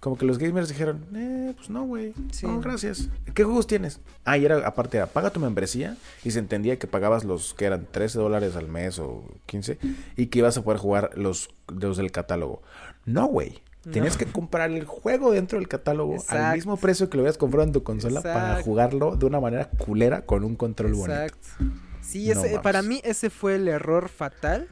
[0.00, 2.14] como que los gamers dijeron, eh, pues no, güey.
[2.30, 2.46] Sí.
[2.46, 3.08] No, gracias.
[3.34, 4.00] ¿Qué juegos tienes?
[4.24, 5.96] Ah, y era, aparte, era, paga tu membresía.
[6.24, 9.78] Y se entendía que pagabas los que eran 13 dólares al mes o 15.
[10.16, 12.62] Y que ibas a poder jugar los, los del catálogo.
[13.06, 13.60] No, güey.
[13.90, 14.18] Tenías No.
[14.18, 17.72] que comprar el juego dentro del catálogo al mismo precio que lo habías comprado en
[17.72, 21.12] tu consola para jugarlo de una manera culera con un control bonito.
[21.22, 21.48] Exacto.
[22.02, 22.58] Sí, No ese, mames.
[22.60, 24.68] para mí ese fue el error fatal.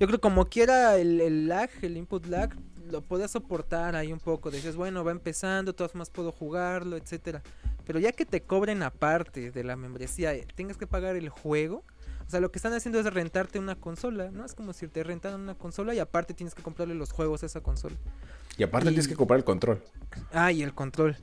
[0.00, 2.50] Yo creo como quiera el, el lag, el input lag,
[2.90, 4.50] lo podías soportar ahí un poco.
[4.50, 7.42] Decías, bueno, va empezando, de todas más puedo jugarlo, etcétera.
[7.86, 11.84] Pero ya que te cobren aparte de la membresía, eh, tengas que pagar el juego.
[12.26, 14.44] O sea, lo que están haciendo es rentarte una consola, ¿no?
[14.44, 17.46] Es como si te rentaran una consola y aparte tienes que comprarle los juegos a
[17.46, 17.96] esa consola.
[18.56, 19.82] Y aparte Y- tienes que comprar el control.
[20.32, 21.16] Ah, y el control.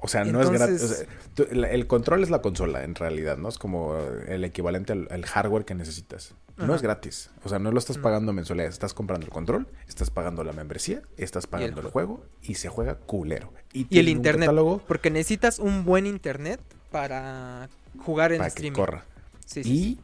[0.00, 0.82] O sea, no es gratis.
[0.82, 3.48] O sea, el control es la consola, en realidad, ¿no?
[3.48, 3.96] Es como
[4.28, 6.34] el equivalente al, al hardware que necesitas.
[6.56, 6.76] No Ajá.
[6.76, 7.30] es gratis.
[7.44, 8.02] O sea, no lo estás No.
[8.04, 8.68] pagando mensualidad.
[8.68, 12.14] Estás comprando el control, estás pagando la membresía, estás pagando el, juego.
[12.16, 13.52] juego y se juega culero.
[13.72, 14.46] Y el tiene un internet.
[14.46, 16.60] catálogo Porque necesitas un buen internet
[16.90, 17.68] para
[18.04, 18.76] jugar en para que streaming.
[18.76, 19.04] corra.
[19.46, 19.98] Sí, sí, sí.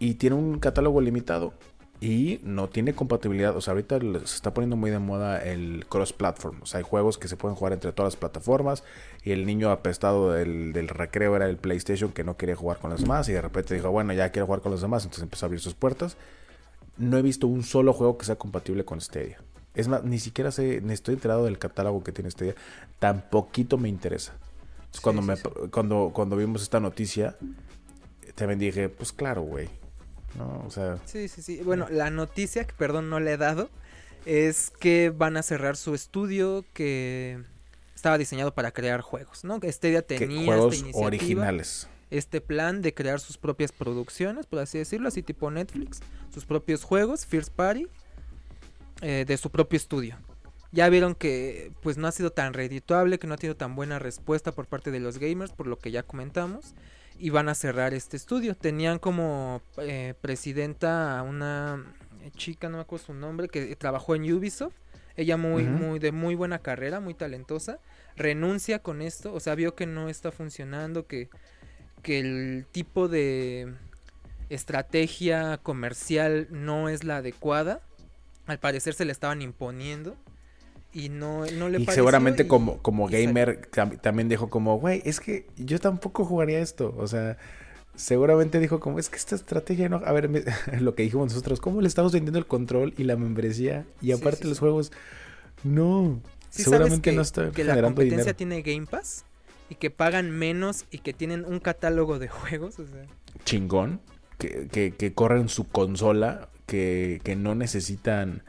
[0.00, 1.54] Y, y tiene un catálogo limitado.
[2.00, 3.56] Y no tiene compatibilidad.
[3.56, 6.60] O sea, ahorita se está poniendo muy de moda el cross-platform.
[6.62, 8.82] O sea, hay juegos que se pueden jugar entre todas las plataformas.
[9.24, 12.90] Y el niño apestado del, del recreo era el PlayStation que no quería jugar con
[12.90, 13.28] los demás.
[13.28, 15.04] Y de repente dijo, bueno, ya quiero jugar con los demás.
[15.04, 16.16] Entonces empezó a abrir sus puertas.
[16.98, 19.38] No he visto un solo juego que sea compatible con Stadia.
[19.74, 22.54] Es más, ni siquiera sé, ni estoy enterado del catálogo que tiene Stadia.
[22.98, 24.32] Tan poquito me interesa.
[24.92, 25.42] Entonces, Sí, cuando, sí, me, sí.
[25.72, 27.36] cuando, cuando vimos esta noticia,
[28.34, 29.68] también dije, pues claro, güey.
[30.38, 30.64] ¿No?
[30.66, 31.60] O sea, Sí, sí, sí.
[31.64, 33.70] Bueno, la noticia, que perdón no le he dado,
[34.26, 37.42] es que van a cerrar su estudio que
[38.04, 39.58] estaba diseñado para crear juegos, ¿no?
[39.62, 41.88] Stadia que tenía juegos esta iniciativa, originales.
[42.10, 46.00] este plan de crear sus propias producciones, por así decirlo, así tipo Netflix,
[46.30, 47.86] sus propios juegos, First Party,
[49.00, 50.18] eh, de su propio estudio.
[50.70, 53.98] Ya vieron que pues no ha sido tan redituable, que no ha tenido tan buena
[53.98, 56.74] respuesta por parte de los gamers, por lo que ya comentamos,
[57.18, 58.54] y van a cerrar este estudio.
[58.54, 61.82] Tenían como eh, presidenta a una
[62.36, 64.74] chica, no me acuerdo su nombre, que trabajó en Ubisoft.
[65.16, 67.78] Ella muy, muy, de muy buena carrera, muy talentosa.
[68.16, 71.28] Renuncia con esto, o sea, vio que no está funcionando, que,
[72.02, 73.74] que el tipo de
[74.50, 77.80] estrategia comercial no es la adecuada.
[78.46, 80.16] Al parecer se le estaban imponiendo
[80.92, 83.26] y no, no le Y seguramente y- como, como salió.
[83.26, 86.94] gamer tam- también dijo como, güey, es que yo tampoco jugaría esto.
[86.98, 87.36] O sea,
[87.96, 89.96] seguramente dijo como, es que esta estrategia no...
[90.04, 90.44] A ver, me-
[90.80, 93.86] lo que dijimos nosotros, ¿cómo le estamos vendiendo el control y la membresía?
[94.02, 94.60] Y Sí, aparte sí, los sí.
[94.60, 94.92] juegos,
[95.64, 96.20] no.
[96.56, 98.36] Sí sabes seguramente que, no está que la competencia dinero.
[98.36, 99.24] tiene Game Pass
[99.70, 103.04] y que pagan menos y que tienen un catálogo de juegos, o sea,
[103.44, 104.00] chingón,
[104.38, 108.42] que, que, que corren su consola, que, que no necesitan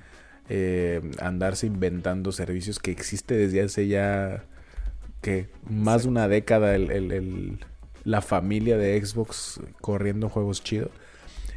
[0.50, 4.44] eh, andarse inventando servicios que existe desde hace ya
[5.22, 7.66] que más de una década el, el- el-
[8.04, 10.92] la familia de Xbox corriendo juegos chidos.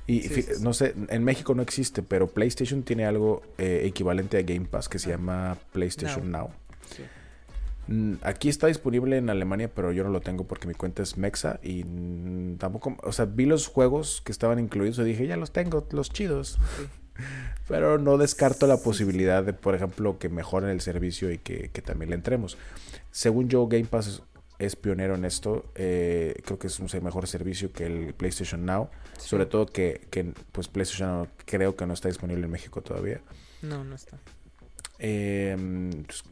[0.09, 0.63] Y Sí, fi- sí, sí.
[0.65, 4.89] no sé, en México no existe, pero PlayStation tiene algo eh, equivalente a Game Pass
[4.89, 6.51] que se llama PlayStation Now.
[7.87, 11.17] Mm, Aquí está disponible en Alemania, pero yo no lo tengo porque mi cuenta es
[11.17, 15.37] Mexa y mm, tampoco, o sea, vi los juegos que estaban incluidos y dije, ya
[15.37, 16.59] los tengo, los chidos.
[17.67, 21.83] Pero no descarto la posibilidad de, por ejemplo, que mejoren el servicio y que, que
[21.83, 22.57] también le entremos.
[23.11, 24.23] Según yo, Game Pass
[24.59, 25.65] es, pionero en esto.
[25.75, 28.91] eh, creo que es un mejor servicio que el PlayStation Now.
[29.19, 29.29] Sí.
[29.29, 33.21] Sobre todo que, que, pues PlayStation Now creo que no está disponible en México todavía.
[33.63, 34.19] No, no está.
[34.99, 35.57] Eh,
[36.07, 36.25] pues,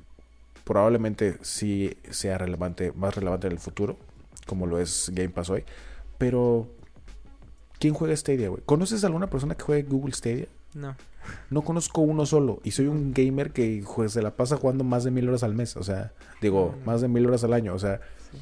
[0.65, 3.97] probablemente sí sea relevante, más relevante en el futuro,
[4.47, 5.65] como lo es Game Pass hoy.
[6.19, 6.69] Pero,
[7.78, 8.62] ¿quién juega Stadia, güey?
[8.66, 10.48] ¿Conoces alguna persona que juegue Google Stadia?
[10.74, 10.97] No.
[11.51, 12.60] No conozco uno solo.
[12.64, 15.55] Y soy un gamer que jue- se la pasa jugando más de mil horas al
[15.55, 15.76] mes.
[15.76, 16.86] O sea, digo, No, no.
[16.86, 17.74] más de mil horas al año.
[17.74, 18.38] O sea, Sí.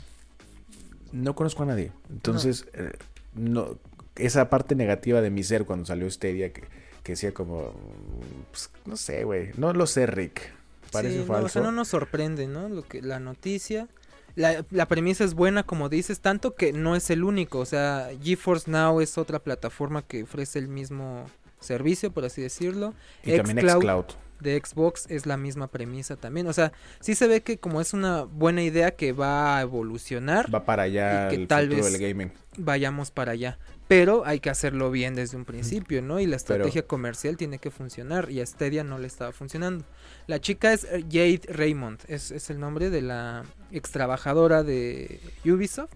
[1.13, 1.93] no conozco a nadie.
[2.11, 2.93] Entonces, eh,
[3.35, 3.79] no,
[4.17, 6.63] esa parte negativa de mi ser cuando salió Stadia que,
[7.03, 9.51] que decía como, mm, pues, no sé, güey.
[9.57, 10.53] No lo sé, Rick.
[10.93, 11.47] Parece Sí, falso.
[11.47, 12.69] o sea, no nos sorprende, ¿no?
[12.69, 13.89] Lo que, la noticia.
[14.37, 17.61] La, la premisa es buena, como dices, tanto que no es el único.
[17.61, 21.25] O sea, GeForce Now es otra plataforma que ofrece el mismo
[21.65, 22.95] servicio, por así decirlo.
[23.25, 24.05] y también xCloud
[24.41, 26.47] de Xbox es la misma premisa también.
[26.49, 30.55] O sea, sí se ve que como es una buena idea que va a evolucionar,
[30.55, 32.33] Va para allá y que el tal futuro vez- del gaming.
[32.59, 33.59] vayamos para allá.
[33.89, 36.19] Pero hay que hacerlo bien desde un principio, ¿no?
[36.19, 39.85] Y la Pero- estrategia comercial tiene que funcionar y a Stadia no le estaba funcionando.
[40.27, 45.21] La chica es eh, Jade Raymond, es, es el nombre de la ex trabajadora de
[45.45, 45.93] Ubisoft.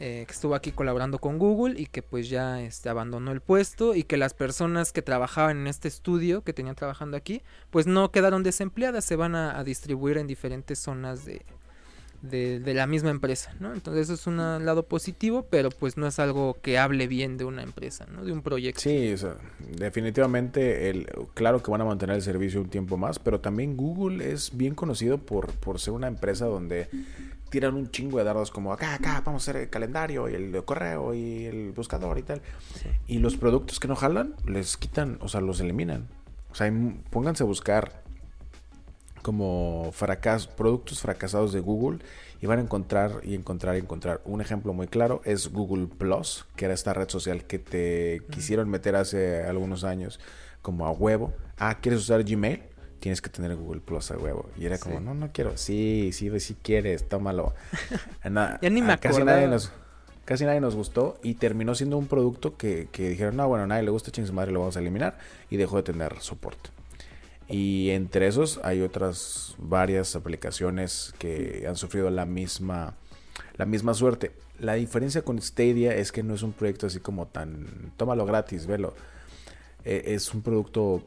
[0.00, 3.94] Eh, que estuvo aquí colaborando con Google y que pues ya este, abandonó el puesto
[3.94, 8.10] y que las personas que trabajaban en este estudio, que tenían trabajando aquí, pues no
[8.10, 11.42] quedaron desempleadas, se van a, distribuir en diferentes zonas de,
[12.22, 13.72] de, la misma empresa, ¿no?
[13.72, 17.44] Entonces eso es un lado positivo, pero pues no es algo que hable bien de
[17.44, 18.24] una empresa, ¿no?
[18.24, 18.80] De un proyecto.
[18.80, 19.14] Sí,
[19.78, 24.32] definitivamente, el, claro que van a mantener el servicio un tiempo más, pero también Google
[24.32, 26.88] es bien conocido por, por ser una empresa donde
[27.54, 30.64] tiran un chingo de dardos como acá, acá, vamos a hacer el calendario y el
[30.64, 32.42] correo y el buscador y tal.
[33.06, 36.08] Y los productos que no jalan, les quitan, o sea, los eliminan.
[36.50, 36.72] O sea,
[37.10, 38.02] pónganse a buscar
[39.22, 42.00] como fracas, productos fracasados de Google
[42.42, 44.20] y van a encontrar y encontrar y encontrar.
[44.24, 48.68] Un ejemplo muy claro es Google Plus, que era esta red social que te quisieron
[48.68, 50.18] meter hace algunos años
[50.60, 51.32] como a huevo.
[51.56, 52.64] Ah, ¿quieres usar Gmail?
[53.04, 54.48] Tienes que tener Google Plus a huevo.
[54.56, 55.58] Y era como, no, no quiero.
[55.58, 57.52] Sí, sí, sí quieres, tómalo.
[58.24, 59.70] ya ni me casi nadie nos
[60.24, 63.66] Casi nadie nos gustó y terminó siendo un producto que, que dijeron, no, bueno, a
[63.66, 65.18] nadie le gusta, ching madre, lo vamos a eliminar.
[65.50, 66.70] Y dejó de tener soporte.
[67.46, 72.94] Y entre esos hay otras varias aplicaciones que han sufrido la misma,
[73.58, 74.32] la misma suerte.
[74.58, 78.66] La diferencia con Stadia es que no es un proyecto así como tan, tómalo gratis,
[78.66, 78.94] velo.
[79.84, 81.04] E, es un producto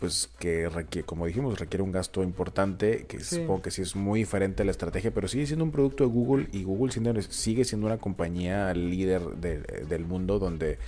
[0.00, 4.20] pues que requiere, como dijimos, requiere un gasto importante, que supongo que sí es muy
[4.20, 6.90] diferente a la estrategia, pero sigue siendo un producto de Google y Google
[7.28, 10.78] sigue siendo una compañía líder del mundo donde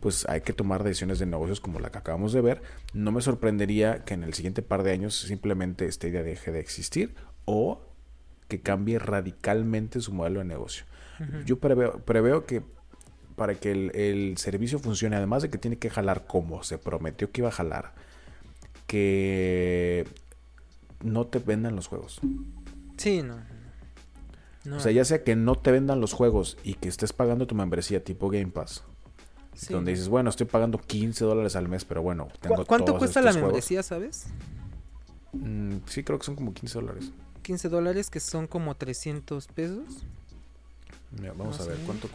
[0.00, 2.60] pues hay que tomar decisiones de negocios como la que acabamos de ver.
[2.92, 6.58] No me sorprendería que en el siguiente par de años simplemente esta idea deje de
[6.58, 7.14] existir
[7.44, 7.80] o
[8.48, 10.84] que cambie radicalmente su modelo de negocio.
[11.44, 12.62] Yo preveo, preveo que
[13.36, 17.30] para que el, el servicio funcione, además de que tiene que jalar como se prometió
[17.30, 17.94] que iba a jalar,
[18.86, 20.06] que
[21.02, 22.20] no te vendan los juegos.
[22.96, 23.36] Sí, no.
[24.74, 27.54] O sea, ya sea que no te vendan los juegos y que estés pagando tu
[27.54, 28.82] membresía tipo Game Pass.
[29.70, 33.32] Donde dices, bueno, estoy pagando 15 dólares al mes, pero bueno, tengo ¿Cuánto cuesta la
[33.32, 34.26] membresía, sabes?
[35.32, 37.10] Mm, sí, creo que son como 15 dólares.
[37.42, 40.04] 15 dólares, que son como 300 pesos.
[41.36, 42.08] vamos a ver, ¿cuánto?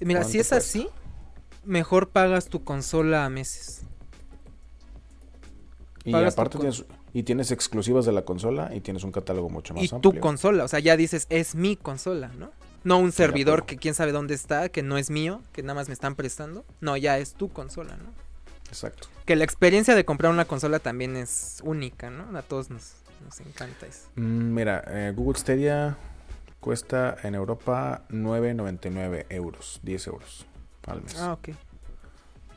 [0.00, 0.88] Mira, si es así,
[1.64, 3.82] mejor pagas tu consola a meses.
[6.04, 9.92] Y aparte tienes, y tienes exclusivas de la consola y tienes un catálogo mucho más
[9.92, 9.98] amplio.
[9.98, 12.50] Y tu consola, o sea, ya dices, es mi consola, ¿no?
[12.84, 15.88] No un servidor que quién sabe dónde está, que no es mío, que nada más
[15.88, 16.66] me están prestando.
[16.82, 18.10] No, ya es tu consola, ¿no?
[18.68, 19.08] Exacto.
[19.24, 22.36] Que la experiencia de comprar una consola también es única, ¿no?
[22.36, 22.96] A todos nos,
[23.40, 24.08] encanta eso.
[24.16, 25.96] Mm, mira, eh, Google Stadia
[26.60, 30.46] cuesta en Europa 9.99 euros, 10 euros
[30.86, 31.16] al mes.
[31.18, 31.50] Ah, ok.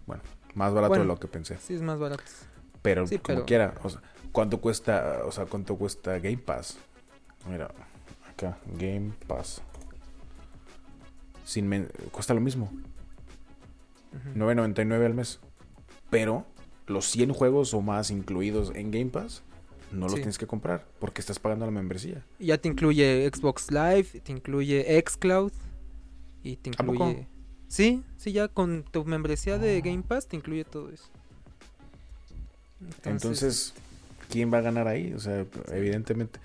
[0.06, 0.24] Bueno,
[0.56, 1.58] más barato de lo que pensé.
[1.60, 2.24] Sí, es más barato.
[2.88, 4.02] Pero como quiera, o sea,
[4.32, 6.78] ¿cuánto cuesta, o sea, cuánto cuesta Game Pass?
[7.50, 7.70] Mira,
[8.30, 9.62] acá, Game Pass.
[11.44, 12.72] Sin cuesta lo mismo.
[14.36, 15.42] 9.99 al mes.
[16.10, 16.46] Pero
[16.88, 19.44] los 100 juegos o más incluidos en Game Pass
[19.92, 22.26] no los tienes que comprar porque estás pagando la membresía.
[22.40, 25.52] Ya te incluye Xbox Live, te incluye Xcloud
[26.42, 27.28] y te incluye
[27.68, 31.10] Sí, sí, ya con tu membresía de Game Pass te incluye todo eso.
[33.04, 33.74] Entonces,
[34.30, 35.14] ¿quién va a ganar ahí?
[35.14, 36.40] O sea, evidentemente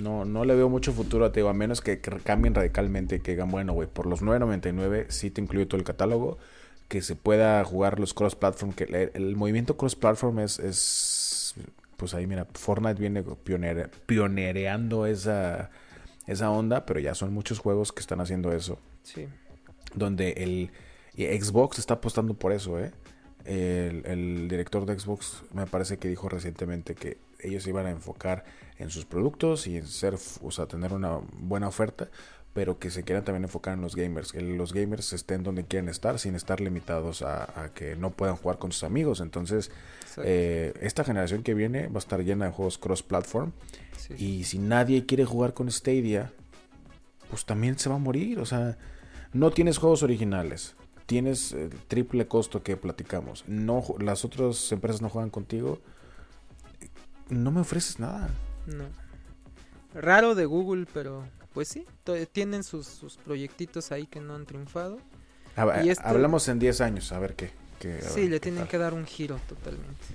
[0.00, 3.50] no, no le veo mucho futuro a Teo, a menos que, cambien radicalmente, que digan,
[3.50, 6.38] bueno, güey, por los 9.99 sí te incluye todo el catálogo,
[6.88, 11.54] que se pueda jugar los cross-platform, que el, movimiento cross-platform es, es,
[11.96, 13.22] pues ahí mira, Fortnite viene
[14.06, 15.70] pionereando esa,
[16.26, 18.78] esa onda, pero ya son muchos juegos que están haciendo eso.
[19.02, 19.28] Sí.
[19.94, 20.70] Donde el
[21.42, 22.92] Xbox está apostando por eso, ¿eh?
[23.44, 28.44] El, director de Xbox me parece que dijo recientemente que ellos iban a enfocar
[28.78, 32.08] en sus productos y en ser, o sea, tener una buena oferta,
[32.52, 35.88] pero que se quieran también enfocar en los gamers, que los gamers estén donde quieren
[35.88, 39.20] estar sin estar limitados a, que no puedan jugar con sus amigos.
[39.20, 39.70] Entonces,
[40.18, 43.52] eh, esta generación que viene va a estar llena de juegos cross-platform.
[44.18, 46.32] Y si nadie quiere jugar con Stadia,
[47.30, 48.38] pues también se va a morir.
[48.38, 48.76] O sea,
[49.32, 50.74] no tienes juegos originales
[51.12, 55.78] tienes el triple costo que platicamos, no las otras empresas no juegan contigo,
[57.28, 58.30] no me ofreces nada.
[58.64, 58.84] No.
[59.92, 61.22] Raro de Google, pero
[61.52, 61.84] pues sí,
[62.32, 65.00] tienen sus, sus proyectitos ahí que no han triunfado.
[65.84, 67.50] Este hablamos en 10 años, a ver qué.
[68.00, 70.06] sí, le tienen que dar un giro totalmente.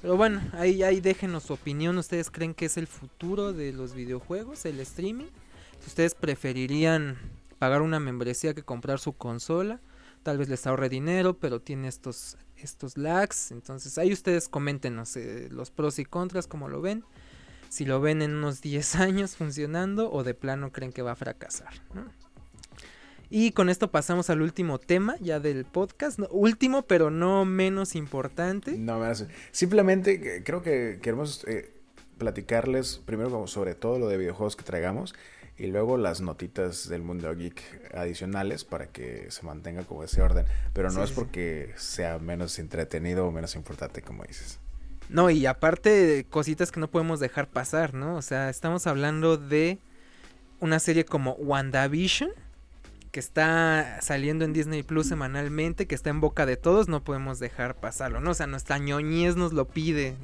[0.00, 1.96] Pero bueno, ahí, ahí déjenos su opinión.
[1.98, 5.30] ¿Ustedes creen que es el futuro de los videojuegos, el streaming?
[5.86, 7.16] Ustedes preferirían
[7.60, 9.78] pagar una membresía que comprar su consola
[10.22, 13.50] tal vez les ahorre dinero, pero tiene estos, estos lags.
[13.50, 17.04] Entonces ahí ustedes coméntenos eh, los pros y contras, como lo ven.
[17.68, 21.16] Si lo ven en unos 10 años funcionando o de plano creen que va a
[21.16, 21.72] fracasar.
[23.30, 26.20] Y con esto pasamos al último tema ya del podcast.
[26.30, 28.76] último, pero no menos importante.
[28.76, 29.00] No,
[29.52, 31.72] simplemente creo que queremos eh,
[32.18, 35.14] platicarles primero como sobre todo lo de videojuegos que traigamos
[35.56, 40.46] y luego las notitas del mundo geek adicionales para que se mantenga como ese orden.
[40.72, 44.58] Pero no es porque sea menos entretenido o menos importante, como dices.
[45.08, 48.16] No, y aparte cositas que no podemos dejar pasar, ¿no?
[48.16, 49.78] O sea, estamos hablando de
[50.60, 52.30] una serie como WandaVision
[53.10, 57.38] que está saliendo en Disney Plus semanalmente, que está en boca de todos, no podemos
[57.38, 58.30] dejar pasarlo, ¿no?
[58.30, 60.16] O sea, nuestra ñoñez nos lo pide.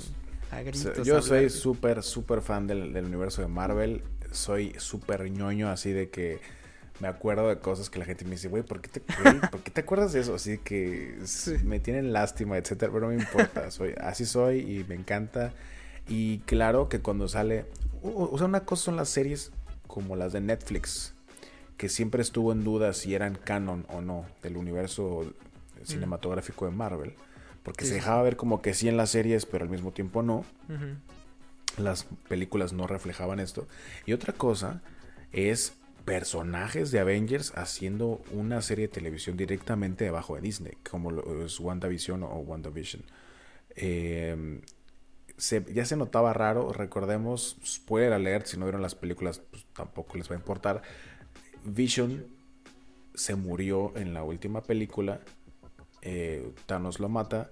[0.50, 4.02] A gritos, yo soy súper, súper fan del, universo de Marvel.
[4.30, 6.40] Soy súper ñoño, así de que
[7.00, 9.70] me acuerdo de cosas que la gente me dice, güey, ¿por, qué te, ¿por qué
[9.70, 10.34] te acuerdas de eso?
[10.34, 11.18] Así que
[11.64, 13.70] me tienen lástima, etcétera, pero no me importa.
[13.70, 15.52] Soy, así soy y me encanta.
[16.08, 17.66] Y claro que cuando sale,
[18.02, 19.52] o sea, una cosa son las series
[19.86, 21.14] como las de Netflix
[21.78, 25.24] que siempre estuvo en duda si eran canon o no del universo
[25.80, 25.86] mm.
[25.86, 27.14] cinematográfico de Marvel.
[27.62, 30.44] Porque se dejaba ver como que sí en las series, pero al mismo tiempo no.
[31.78, 33.66] Las películas no reflejaban esto.
[34.06, 34.82] Y otra cosa
[35.32, 35.74] es
[36.04, 41.10] personajes de Avengers haciendo una serie de televisión directamente debajo de Disney, como
[41.44, 43.02] es WandaVision o WandaVision.
[43.76, 44.60] Eh,
[45.72, 50.28] ya se notaba raro, recordemos, spoiler alert, si no vieron las películas, pues tampoco les
[50.30, 50.82] va a importar.
[51.64, 52.26] Vision
[53.14, 55.20] se murió en la última película.
[56.02, 57.50] Eh, Thanos lo mata.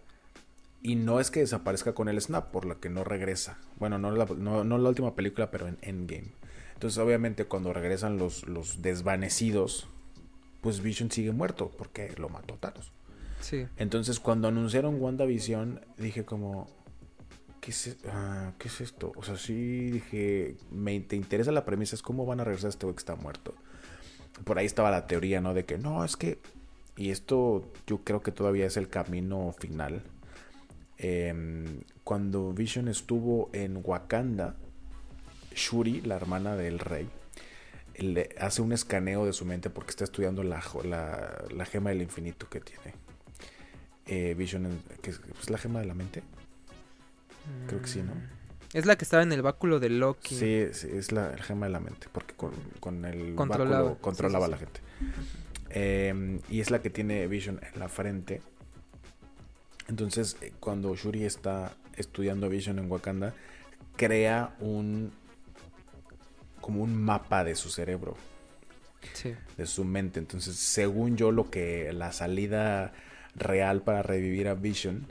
[0.83, 3.59] Y no es que desaparezca con el snap, por lo que no regresa.
[3.79, 6.33] Bueno, no la, no, la última película, pero en Endgame.
[6.75, 9.89] Entonces, obviamente, cuando regresan los, los desvanecidos,
[10.61, 12.93] pues Vision sigue muerto, porque lo mató Thanos.
[13.41, 13.67] Sí.
[13.77, 16.69] Entonces, cuando anunciaron WandaVision, dije como,
[17.61, 19.13] ¿qué es, ah, ¿qué es esto?
[19.17, 22.71] O sea, sí dije, me te interesa la premisa, es cómo van a regresar a
[22.71, 23.55] este güey que está muerto
[24.45, 25.55] por ahí estaba la teoría, ¿no?
[25.55, 26.39] De que no, es que,
[26.97, 30.03] y esto yo creo que todavía es el camino final.
[30.99, 34.57] Em, cuando Vision estuvo en Wakanda,
[35.55, 37.09] Shuri, la hermana del rey,
[37.97, 42.49] le hace un escaneo de su mente porque está estudiando la, la, gema del infinito
[42.49, 42.95] que tiene.
[44.07, 46.23] Eh, Vision, que es, la gema de la mente.
[47.67, 48.13] Creo que sí, ¿no?
[48.73, 50.35] Es la que estaba en el báculo de Loki.
[50.35, 54.81] Sí, es la gema de la mente, porque con, el báculo controlaba a la gente.
[55.71, 58.43] Em, y es la que tiene Vision en la frente.
[59.89, 63.35] Entonces, eh, cuando Shuri está estudiando Vision en Wakanda,
[63.97, 65.13] crea un
[66.61, 68.17] como un mapa de su cerebro.
[69.13, 69.35] Sí.
[69.57, 70.19] De su mente.
[70.19, 72.93] Entonces, según yo, lo que la salida
[73.37, 75.07] real para revivir a Vision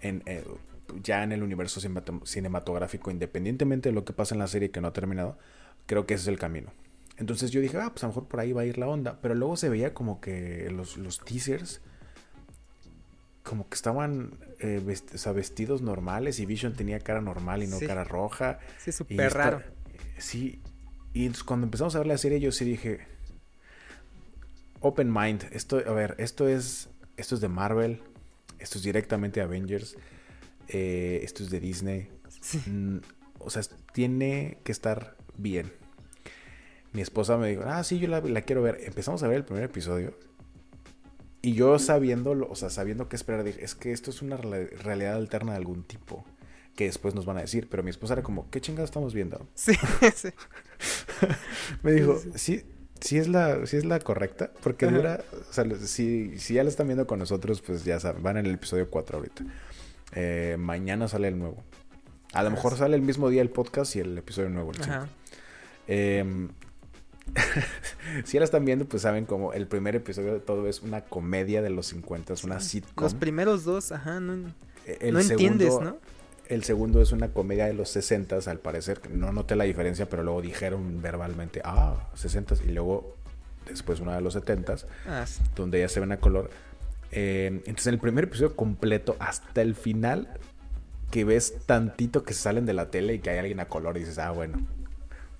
[0.00, 0.44] en, eh,
[1.02, 1.80] ya en el universo
[2.24, 5.38] cinematográfico, independientemente de lo que pasa en la serie que no ha terminado,
[5.86, 6.72] creo que ese es el camino.
[7.16, 9.18] Entonces yo dije, ah, pues a lo mejor por ahí va a ir la onda.
[9.20, 11.80] Pero luego se veía como que los, los teasers,
[13.42, 14.80] como que estaban eh,
[15.34, 18.58] vestidos normales y Vision tenía cara normal y no cara roja.
[18.78, 19.62] Sí, súper raro.
[20.18, 20.60] Sí,
[21.12, 23.06] y cuando empezamos a ver la serie yo sí dije,
[24.80, 28.00] open mind, esto, a ver, esto es, esto es de Marvel,
[28.58, 29.96] esto es directamente Avengers
[30.68, 32.08] eh, esto es de Disney.
[32.66, 32.98] Mm,
[33.38, 33.62] o sea,
[33.92, 35.72] tiene que estar bien.
[36.92, 38.78] Mi esposa me dijo, ah, sí, yo la, quiero ver.
[38.82, 40.14] Empezamos a ver el primer episodio.
[41.42, 45.14] Y yo sabiendo, o sea, sabiendo qué esperar, dije, es que esto es una realidad
[45.14, 46.24] alterna de algún tipo.
[46.76, 47.68] Que después nos van a decir.
[47.68, 49.46] Pero mi esposa era como, ¿qué chingada estamos viendo?
[49.54, 49.72] Sí,
[50.14, 50.28] sí.
[51.82, 52.64] me dijo, sí,
[53.00, 54.52] sí es la, sí es la correcta.
[54.62, 58.22] Porque dura, o sea, si, si ya la están viendo con nosotros, pues ya saben,
[58.22, 59.44] van en el episodio 4 ahorita.
[60.14, 61.62] Eh, mañana sale el nuevo.
[62.32, 64.72] A lo mejor sale el mismo día el podcast y el episodio nuevo.
[65.86, 66.48] Em,
[68.24, 71.02] si ya la están viendo, pues saben como el primer episodio de todo es una
[71.02, 73.04] comedia de los 50, es una sitcom.
[73.04, 74.52] Los primeros dos, ajá, no,
[74.86, 75.96] e, no entiendes, ¿no?
[76.48, 79.00] El segundo es una comedia de los 60 al parecer.
[79.10, 83.16] No noté la diferencia, pero luego dijeron verbalmente, ah, 60 y luego
[83.66, 84.76] después una de los 70
[85.06, 86.50] ah, donde ya se ven a color.
[87.10, 90.28] Em, entonces, en el primer episodio completo, hasta el final,
[91.10, 94.00] que ves tantito que salen de la tele y que hay alguien a color y
[94.00, 94.58] dices, ah, bueno.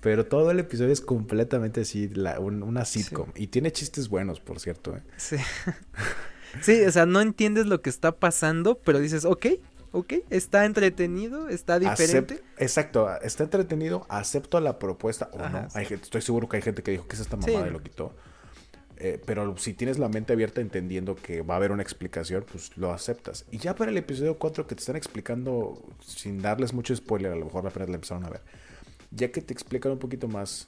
[0.03, 3.29] Pero todo el episodio es completamente así, una sitcom.
[3.35, 4.95] Y tiene chistes buenos, por cierto.
[4.97, 5.01] ¿eh?
[5.15, 5.37] Sí.
[6.61, 9.45] sí, o sea, no entiendes lo que está pasando, pero dices, ok,
[9.93, 12.43] ok, está entretenido, está diferente.
[12.57, 15.67] exacto, está entretenido, acepto la propuesta o no.
[15.73, 18.13] Hay estoy seguro que hay gente que dijo que es esta mamada y lo quitó.
[18.97, 22.75] Eh, pero si tienes la mente abierta entendiendo que va a haber una explicación, pues
[22.77, 23.45] lo aceptas.
[23.51, 27.35] Y ya para el episodio 4 que te están explicando, sin darles mucho spoiler, a
[27.35, 28.41] lo mejor apenas la empezaron a ver,
[29.15, 30.67] ya que te explican un poquito más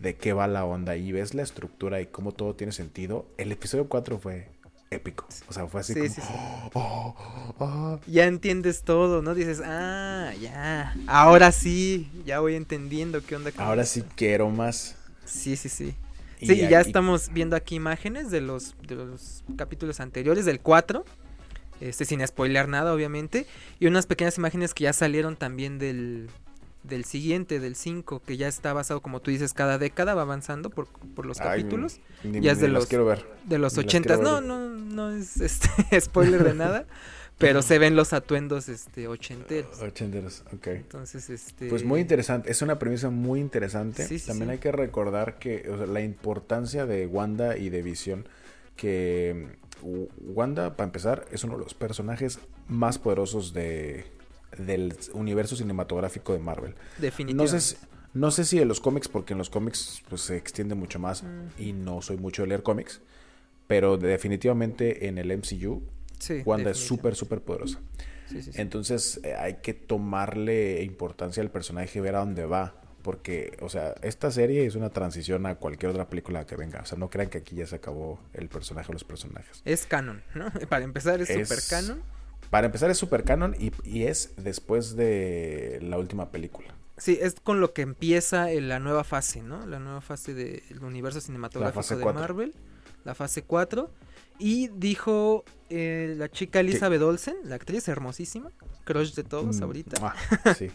[0.00, 3.52] de qué va la onda y ves la estructura y cómo todo tiene sentido, el
[3.52, 4.48] episodio 4 fue
[4.90, 5.26] épico.
[5.48, 6.70] O sea, fue así como...
[6.74, 8.00] oh, oh".
[8.06, 9.34] Ya entiendes todo, ¿no?
[9.34, 10.94] Dices, ah, ya.
[11.06, 13.52] Ahora sí, ya voy entendiendo qué onda.
[13.56, 14.96] Ahora sí quiero más.
[15.24, 15.94] Sí, sí, sí.
[16.40, 21.04] sí, ya estamos viendo aquí imágenes de los, de los capítulos anteriores, del 4.
[21.80, 23.46] Este, sin spoilear nada, obviamente.
[23.80, 26.28] Y unas pequeñas imágenes que ya salieron también del,
[26.82, 30.70] del siguiente, del 5, que ya está basado, como tú dices, cada década va avanzando
[30.70, 32.00] por, por los capítulos.
[32.24, 33.24] ya es de los, quiero ver.
[33.44, 34.16] De los 80.
[34.16, 36.86] No, no, no es este spoiler de nada.
[37.38, 39.80] pero se ven los atuendos este ochenteros.
[39.80, 40.66] ochenteros, ok.
[40.68, 41.68] Entonces, este...
[41.68, 44.06] Pues muy interesante, es una premisa muy interesante.
[44.26, 48.28] También hay que recordar que la importancia de Wanda y de Visión,
[48.76, 52.38] que Wanda, para empezar, es uno de los personajes
[52.68, 54.06] más poderosos de,
[54.58, 56.74] del universo cinematográfico de Marvel.
[56.98, 57.54] Definitivamente.
[57.54, 57.76] No sé,
[58.14, 61.22] no sé si en los cómics, porque en los cómics pues, se extiende mucho más
[61.22, 61.60] mm.
[61.60, 63.00] y no soy mucho de leer cómics,
[63.66, 65.82] pero definitivamente en el MCU,
[66.44, 67.80] Wanda es súper, súper poderosa.
[68.54, 72.76] Entonces eh, hay que tomarle importancia al personaje y ver a dónde va.
[73.02, 76.82] Porque, o sea, esta serie es una transición a cualquier otra película que venga.
[76.82, 79.60] O sea, no crean que aquí ya se acabó el personaje o los personajes.
[79.64, 80.52] Es canon, ¿no?
[80.68, 82.02] Para empezar es, super canon.
[82.52, 86.68] Para empezar es super canon y, es después de la última película.
[86.98, 89.64] Sí, es con lo que empieza la nueva fase, ¿no?
[89.64, 92.54] La nueva fase del universo cinematográfico de Marvel.
[93.04, 93.90] La fase 4.
[94.38, 98.50] Y dijo eh, la chica Elizabeth Olsen, la actriz hermosísima,
[98.84, 100.14] crush de todos mm, ahorita.
[100.54, 100.70] sí.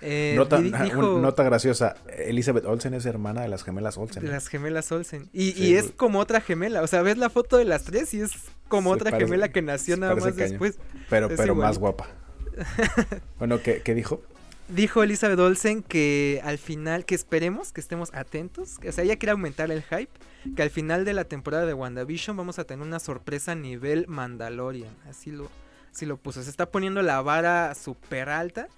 [0.00, 4.22] Eh, nota, graciosa, Elizabeth Olsen es hermana de las gemelas Olsen.
[4.22, 5.28] De las gemelas Olsen.
[5.32, 8.32] Y, es como otra gemela, o sea, ves la foto de las tres y es
[8.68, 10.78] como otra gemela que nació nada más después.
[11.10, 12.08] Pero, pero más guapa.
[13.38, 14.22] bueno, ¿qué, ¿qué, dijo?
[14.68, 19.32] Dijo Elizabeth Olsen que al final, que esperemos, que estemos atentos, o sea, ella quiere
[19.32, 20.10] aumentar el hype,
[20.54, 24.06] que al final de la temporada de WandaVision vamos a tener una sorpresa a nivel
[24.08, 25.50] Mandalorian, así lo,
[25.90, 28.68] así lo puso, se está poniendo la vara súper alta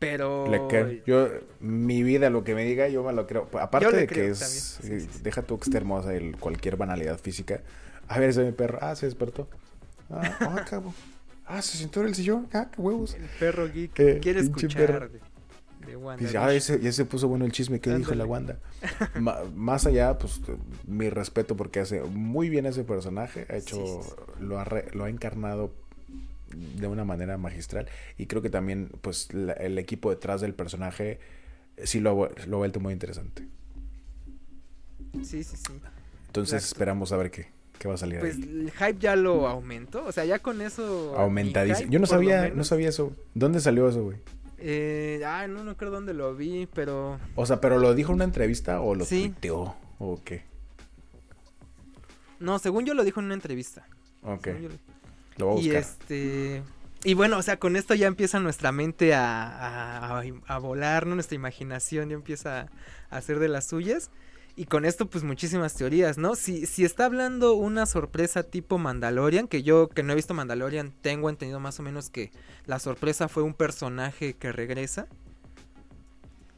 [0.00, 0.46] pero.
[1.06, 1.28] Yo,
[1.60, 3.48] mi vida, lo que me diga, yo me lo creo.
[3.60, 4.80] Aparte de que es.
[5.22, 7.60] Deja tu que esté hermosa y cualquier banalidad física.
[8.08, 8.78] A ver, ese es mi perro.
[8.80, 9.46] Ah, se despertó.
[10.08, 10.92] Ah, ah, cabo.
[11.46, 12.48] Ah, se sentó en el sillón.
[12.52, 13.14] Ah, qué huevos.
[13.14, 14.00] El perro geek.
[14.00, 15.10] Eh, quiere escuchar
[15.86, 16.24] de, Wanda.
[16.24, 17.78] Dice, ah, ese, ya se puso bueno el chisme.
[17.80, 18.58] ¿Qué dijo la Wanda?
[19.54, 20.40] más allá, pues,
[20.86, 23.46] mi respeto porque hace muy bien ese personaje.
[23.50, 24.00] Ha hecho.
[24.40, 25.74] Lo, ha lo ha encarnado
[26.54, 31.20] de una manera magistral y creo que también pues el equipo detrás del personaje
[31.84, 33.46] sí lo, lo ha vuelto muy interesante.
[35.22, 35.72] Sí, sí, sí.
[36.26, 37.48] Entonces esperamos a ver qué,
[37.78, 38.20] qué va a salir.
[38.20, 41.16] Pues el hype ya lo aumentó, o sea, ya con eso...
[41.16, 41.90] Aumentadísimo.
[41.90, 43.16] Yo no sabía, no sabía eso.
[43.34, 44.18] ¿Dónde salió eso, güey?
[44.58, 47.18] Eh, ah, no, no creo dónde lo vi, pero...
[47.34, 49.22] O sea, ¿pero lo dijo en una entrevista o lo sí.
[49.22, 50.44] tuiteó o qué?
[52.38, 53.86] No, según yo lo dijo en una entrevista.
[54.22, 54.48] Ok.
[55.60, 56.62] Y este.
[57.02, 61.14] Y bueno, o sea, con esto ya empieza nuestra mente a, a, volar, ¿no?
[61.14, 62.68] Nuestra imaginación ya empieza
[63.08, 64.10] a hacer de las suyas.
[64.54, 66.34] Y con esto, pues muchísimas teorías, ¿no?
[66.34, 70.92] Si, si está hablando una sorpresa tipo Mandalorian, que yo que no he visto Mandalorian,
[71.00, 72.32] tengo entendido más o menos que
[72.66, 75.06] la sorpresa fue un personaje que regresa.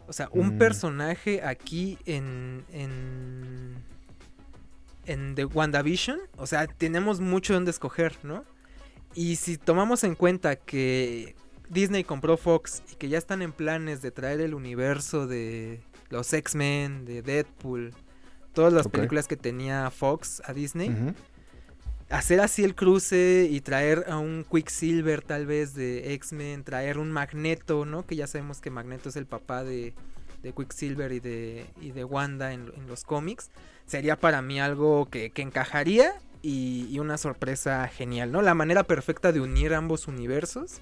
[0.09, 0.59] O sea, un mm.
[0.59, 3.77] personaje aquí en, en.
[5.07, 6.19] En The WandaVision.
[6.37, 8.45] O sea, tenemos mucho donde escoger, ¿no?
[9.15, 11.35] Y si tomamos en cuenta que
[11.69, 15.81] Disney compró Fox y que ya están en planes de traer el universo de
[16.11, 17.95] los X-Men, de Deadpool,
[18.53, 21.15] todas las películas que tenía Fox a Disney,
[22.11, 27.11] hacer así el cruce y traer a un Quicksilver tal vez de X-Men, traer un
[27.11, 28.07] Magneto, ¿no?
[28.07, 29.95] Que ya sabemos que Magneto es el papá de,
[30.43, 33.51] de Quicksilver y de, y de Wanda en, los cómics,
[33.87, 38.43] sería para mí algo que, que encajaría y, una sorpresa genial, ¿no?
[38.43, 40.81] La manera perfecta de unir ambos universos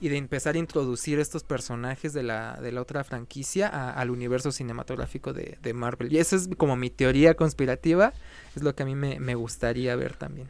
[0.00, 4.52] y de empezar a introducir estos personajes de la, de la otra franquicia al universo
[4.52, 6.12] cinematográfico de, Marvel.
[6.12, 8.12] Y esa es como mi teoría conspirativa,
[8.54, 10.48] es lo que a mí me, gustaría ver también.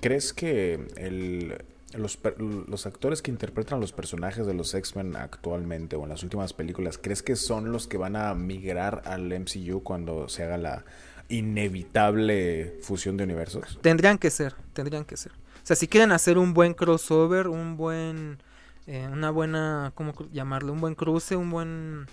[0.00, 1.62] ¿Crees que el,
[1.96, 2.18] los,
[2.66, 6.98] los, actores que interpretan los personajes de los X-Men actualmente o en las últimas películas,
[6.98, 10.84] ¿crees que son los que van a migrar al MCU cuando se haga la
[11.30, 13.78] inevitable fusión de universos.
[13.80, 15.32] Tendrían que ser, tendrían que ser.
[15.32, 18.38] O sea, si quieren hacer un buen crossover, un buen,
[18.86, 20.72] eh, una buena, ¿cómo llamarlo?
[20.72, 22.06] Un buen cruce, un buen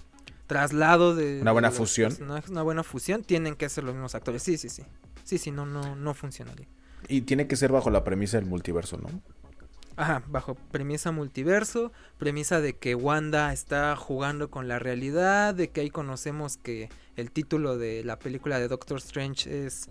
[0.46, 1.42] traslado de...
[1.42, 2.16] Una buena fusión.
[2.50, 4.44] Una buena fusión, tienen que ser los mismos actores.
[4.44, 4.84] Sí, sí, sí.
[5.24, 6.68] Sí, sí, no, no, no funcionaría.
[7.10, 9.10] Y tiene que ser bajo la premisa del multiverso, ¿no?
[9.98, 15.82] Ajá, bajo premisa multiverso, premisa de que Wanda está jugando con la realidad, de que
[15.82, 19.90] ahí conocemos que el título de la película de Doctor Strange es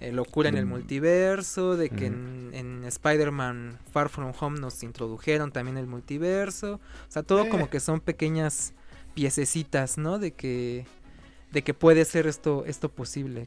[0.00, 0.68] eh, Locura en el Mm.
[0.68, 7.10] multiverso, de que en, en Spider-Man Far From Home nos introdujeron también el multiverso, o
[7.10, 7.48] sea, todo Eh.
[7.48, 8.74] como que son pequeñas
[9.14, 10.20] piececitas, ¿no?
[10.20, 10.86] De que
[11.52, 13.46] de que puede ser esto esto posible.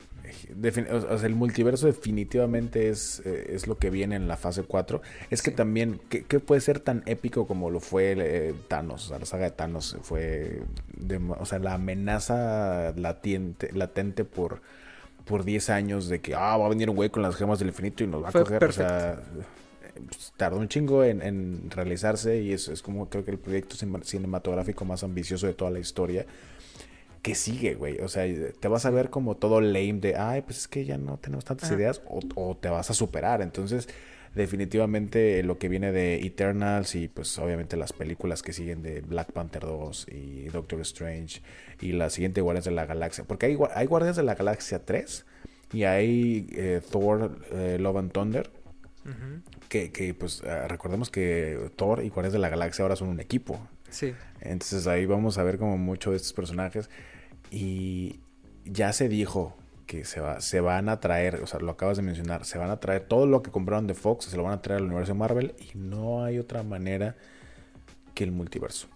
[0.59, 4.63] Defin- o sea, el multiverso definitivamente es, eh, es lo que viene en la fase
[4.63, 5.01] 4.
[5.29, 5.55] Es que Sí.
[5.55, 9.05] también, ¿qué, qué puede ser tan épico como lo fue eh, Thanos?
[9.05, 10.63] O sea, la saga de Thanos fue,
[10.97, 14.61] de- o sea, la amenaza latente, latente por,
[15.25, 17.67] por 10 años de que, ah, va a venir un güey con las gemas del
[17.67, 18.63] infinito y nos va a coger.
[18.63, 19.21] O sea,
[20.07, 23.75] pues, tardó un chingo en, en realizarse y es, es como creo que el proyecto
[23.75, 26.25] cin- cinematográfico más ambicioso de toda la historia
[27.21, 27.99] que sigue, güey.
[27.99, 28.25] O sea,
[28.59, 31.45] te vas a ver como todo lame de, ay, pues es que ya no tenemos
[31.45, 31.79] tantas Ajá.
[31.79, 33.41] ideas, o, o te vas a superar.
[33.41, 33.87] Entonces,
[34.35, 39.31] definitivamente lo que viene de Eternals y pues obviamente las películas que siguen de Black
[39.33, 41.41] Panther 2 y Doctor Strange
[41.81, 43.23] y la siguiente Guardias de la Galaxia.
[43.25, 45.25] Porque hay, hay Guardias de la Galaxia 3
[45.73, 48.49] y hay eh, Thor, eh, Love and Thunder.
[49.67, 53.19] Que, que pues ah, recordemos que Thor y Guardias de la Galaxia ahora son un
[53.19, 53.59] equipo.
[53.91, 54.13] Sí.
[54.39, 56.89] Entonces ahí vamos a ver como mucho de estos personajes.
[57.51, 58.19] Y
[58.65, 59.55] ya se dijo
[59.85, 62.69] que se, va, se van a traer, o sea, lo acabas de mencionar, se van
[62.69, 65.13] a traer todo lo que compraron de Fox, se lo van a traer al universo
[65.13, 67.15] de Marvel y no hay otra manera
[68.15, 68.87] que el multiverso.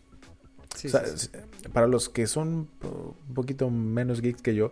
[0.76, 1.30] Sí, O sea, sí, sí.
[1.34, 4.72] es- para los que son un poquito menos geeks que yo,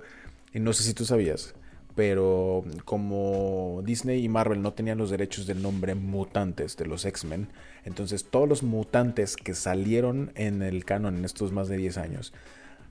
[0.54, 1.56] y no sé si tú sabías,
[1.96, 7.50] pero como Disney y Marvel no tenían los derechos del nombre mutantes de los X-Men,
[7.86, 12.34] entonces todos los mutantes que salieron en el canon en estos más de 10 años,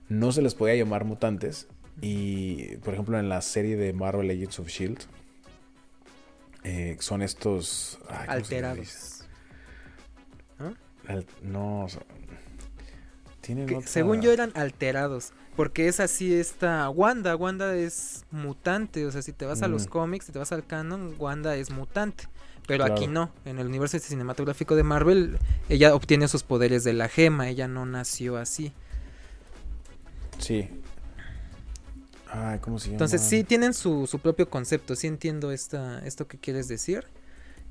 [0.08, 1.66] no se les podía llamar mutantes.
[2.00, 4.98] Y, por ejemplo, en la serie de Marvel Agents of Shield,
[6.64, 7.98] eh, son estos...
[8.28, 9.26] alterados.
[11.08, 12.02] Al- no, o sea,
[13.40, 19.04] tienen Que, otra- Según yo eran alterados, porque es así esta Wanda, Wanda es mutante,
[19.04, 19.90] o sea, si te vas a los Mm.
[19.90, 22.24] cómics, si te vas al canon, Wanda es mutante.
[22.66, 22.94] Pero Claro.
[22.94, 27.48] aquí no, en el universo cinematográfico de Marvel, ella obtiene sus poderes de la gema,
[27.48, 28.72] ella no nació así.
[30.38, 30.68] Sí.
[32.30, 32.94] Ay, ¿cómo se llama?
[32.94, 37.04] Entonces sí tienen su, su propio concepto, sí entiendo esta, esto que quieres decir,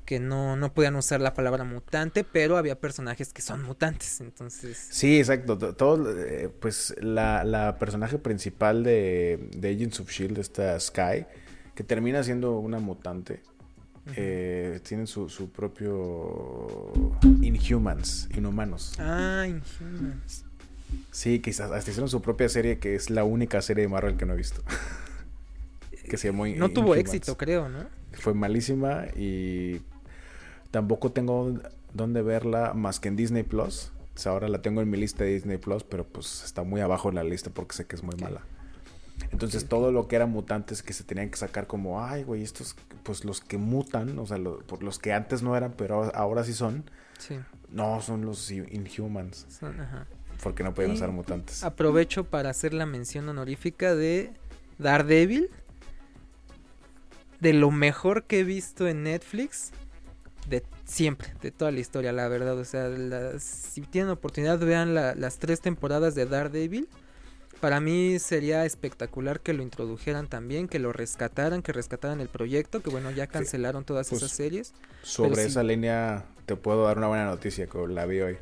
[0.04, 4.78] que no, no podían usar la palabra mutante, pero había personajes que son mutantes, entonces...
[4.90, 5.58] Sí, exacto.
[5.58, 11.26] to- Todo, eh, pues la, la personaje principal de, de Agents of Shield, esta Sky,
[11.74, 13.42] que termina siendo una mutante,
[14.16, 16.92] eh, tienen su, su propio
[17.40, 18.94] Inhumans, Inhumanos.
[18.98, 20.44] Ah, Inhumans.
[21.10, 24.26] Sí, quizás hasta hicieron su propia serie, que es la única serie de Marvel que
[24.26, 24.62] no he visto.
[26.08, 27.00] que se llamó No tuvo Inhumans.
[27.14, 27.86] éxito, creo, ¿no?
[28.12, 29.80] Fue malísima y
[30.70, 31.58] tampoco tengo
[31.94, 33.90] dónde verla más que en Disney Plus.
[34.14, 36.80] O sea, ahora la tengo en mi lista de Disney Plus, pero pues está muy
[36.82, 38.42] abajo en la lista porque sé que es muy mala.
[39.30, 42.76] Entonces todo lo que eran mutantes que se tenían que sacar como, ay, güey, estos,
[43.02, 46.44] pues los que mutan, o sea, lo- por los que antes no eran, pero ahora-
[46.44, 46.84] sí son,
[47.18, 47.38] Sí,
[47.70, 50.06] no, son los Inhumans, son- ajá.
[50.42, 51.62] porque no pueden usar mutantes.
[51.62, 54.32] Aprovecho para hacer la mención honorífica de
[54.78, 55.48] Daredevil.
[57.40, 59.70] De lo mejor que he visto en Netflix.
[60.48, 62.58] De siempre, de toda la historia, la verdad.
[62.58, 66.88] O sea, la- si tienen oportunidad, vean la- las tres temporadas de Daredevil.
[67.62, 72.82] Para mí sería espectacular que lo introdujeran también, que lo rescataran, que rescataran el proyecto,
[72.82, 74.74] que bueno, ya cancelaron todas pues, esas series.
[75.04, 75.48] Sobre sí.
[75.48, 78.36] esa línea te puedo dar una buena noticia que la vi hoy.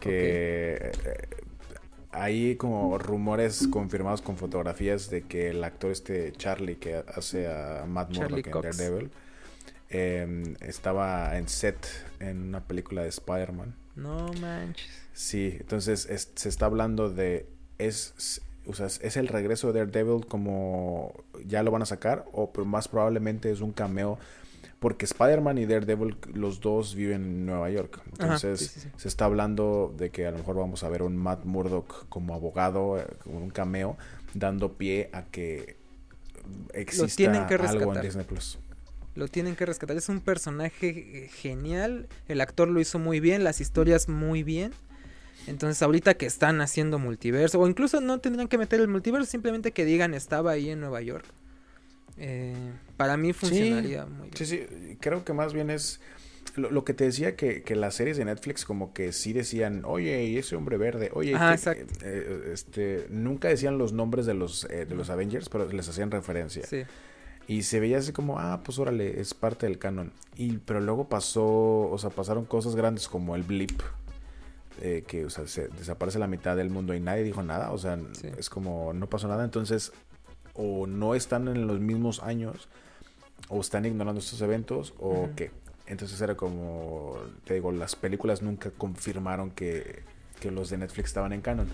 [0.00, 1.28] Que eh,
[2.10, 7.84] hay como rumores confirmados con fotografías de que el actor este Charlie que hace a
[7.86, 8.62] Matt Murdock en.
[8.62, 9.10] Daredevil
[9.90, 11.86] eh, estaba en set
[12.18, 13.74] en una película de Spider-Man.
[13.94, 14.88] No manches.
[15.12, 17.46] Sí, entonces es- se está hablando de
[17.76, 21.12] es o sea, es el regreso de Daredevil como
[21.46, 24.18] ya lo van a sacar o pero más probablemente es un cameo
[24.78, 28.00] porque Spider-Man y Daredevil los dos viven en Nueva York.
[28.00, 28.88] Ajá, Entonces sí, sí, sí.
[28.96, 32.34] se está hablando de que a lo mejor vamos a ver un Matt Murdock como
[32.34, 33.96] abogado, eh, un cameo
[34.34, 35.76] dando pie a que
[36.74, 38.02] exista tienen que algo en.
[38.02, 38.58] Disney Plus.
[39.14, 39.96] Lo tienen que rescatar.
[39.96, 42.08] Es un personaje eh, genial.
[42.28, 43.44] El actor lo hizo muy bien.
[43.44, 44.72] Las historias muy bien.
[45.46, 47.60] Entonces ahorita que están haciendo multiverso.
[47.60, 49.30] O incluso no tendrían que meter el multiverso.
[49.30, 51.26] Simplemente que digan estaba ahí en Nueva York.
[52.16, 52.54] Eh,
[52.96, 54.36] para mí funcionaría muy bien.
[54.36, 54.66] Sí, sí,
[55.00, 56.00] creo que más bien es
[56.54, 59.82] lo, lo que te decía que, que las series de Netflix como que sí decían,
[59.84, 61.94] oye, y ese hombre verde, oye, Ajá, que- exacto.
[62.02, 66.10] eh, este, nunca decían los nombres de los, eh, de los Avengers, pero les hacían
[66.12, 66.64] referencia.
[66.66, 66.82] Sí.
[67.48, 70.12] Y se veía así como, ah, pues órale, es parte del canon.
[70.36, 73.82] Y, pero luego pasó, o sea, pasaron cosas grandes como el blip.
[74.80, 77.70] Eh, que, o sea, se desaparece la mitad del mundo y nadie dijo nada.
[77.72, 78.28] O sea, Sí.
[78.38, 79.44] es como, no pasó nada.
[79.44, 79.92] Entonces,
[80.54, 82.68] o no están en los mismos años,
[83.48, 85.34] o están ignorando estos eventos, o Ujú.
[85.36, 85.50] qué.
[85.86, 90.02] Entonces era como, te digo, las películas nunca confirmaron que,
[90.40, 91.68] que los de Netflix estaban en canon.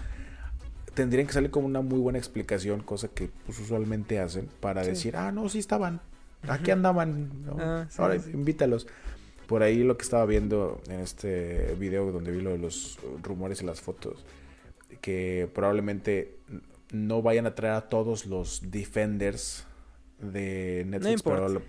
[0.95, 4.91] Tendrían que salir como una muy buena explicación, cosa que pues, usualmente hacen, para Sí.
[4.91, 6.01] decir, ah, no, sí estaban,
[6.49, 7.57] aquí andaban, ¿no?
[7.61, 8.31] Ah, sí, ahora sí.
[8.33, 8.89] invítalos.
[9.51, 13.61] Por ahí lo que estaba viendo en este video donde vi lo de los rumores
[13.61, 14.25] y las fotos,
[15.01, 16.37] que probablemente
[16.93, 19.67] no vayan a traer a todos los Defenders
[20.21, 21.63] de Netflix, pero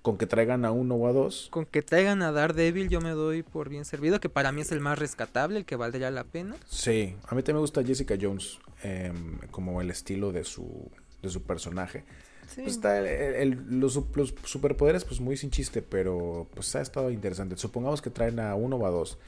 [0.00, 3.10] con que traigan a uno o a dos, Con que traigan a Daredevil yo me
[3.10, 6.24] doy por bien servido, que para mí es el más rescatable, el que valdría la
[6.24, 6.56] pena.
[6.66, 10.90] Sí, a mí también me gusta Jessica Jones, em, como el estilo de su,
[11.20, 12.02] de su personaje.
[12.48, 12.62] Sí.
[12.62, 16.80] Pues está el- el- los, su- los superpoderes, pues muy sin chiste, pero pues ha
[16.80, 17.56] estado interesante.
[17.56, 19.18] Supongamos que traen a uno o a dos.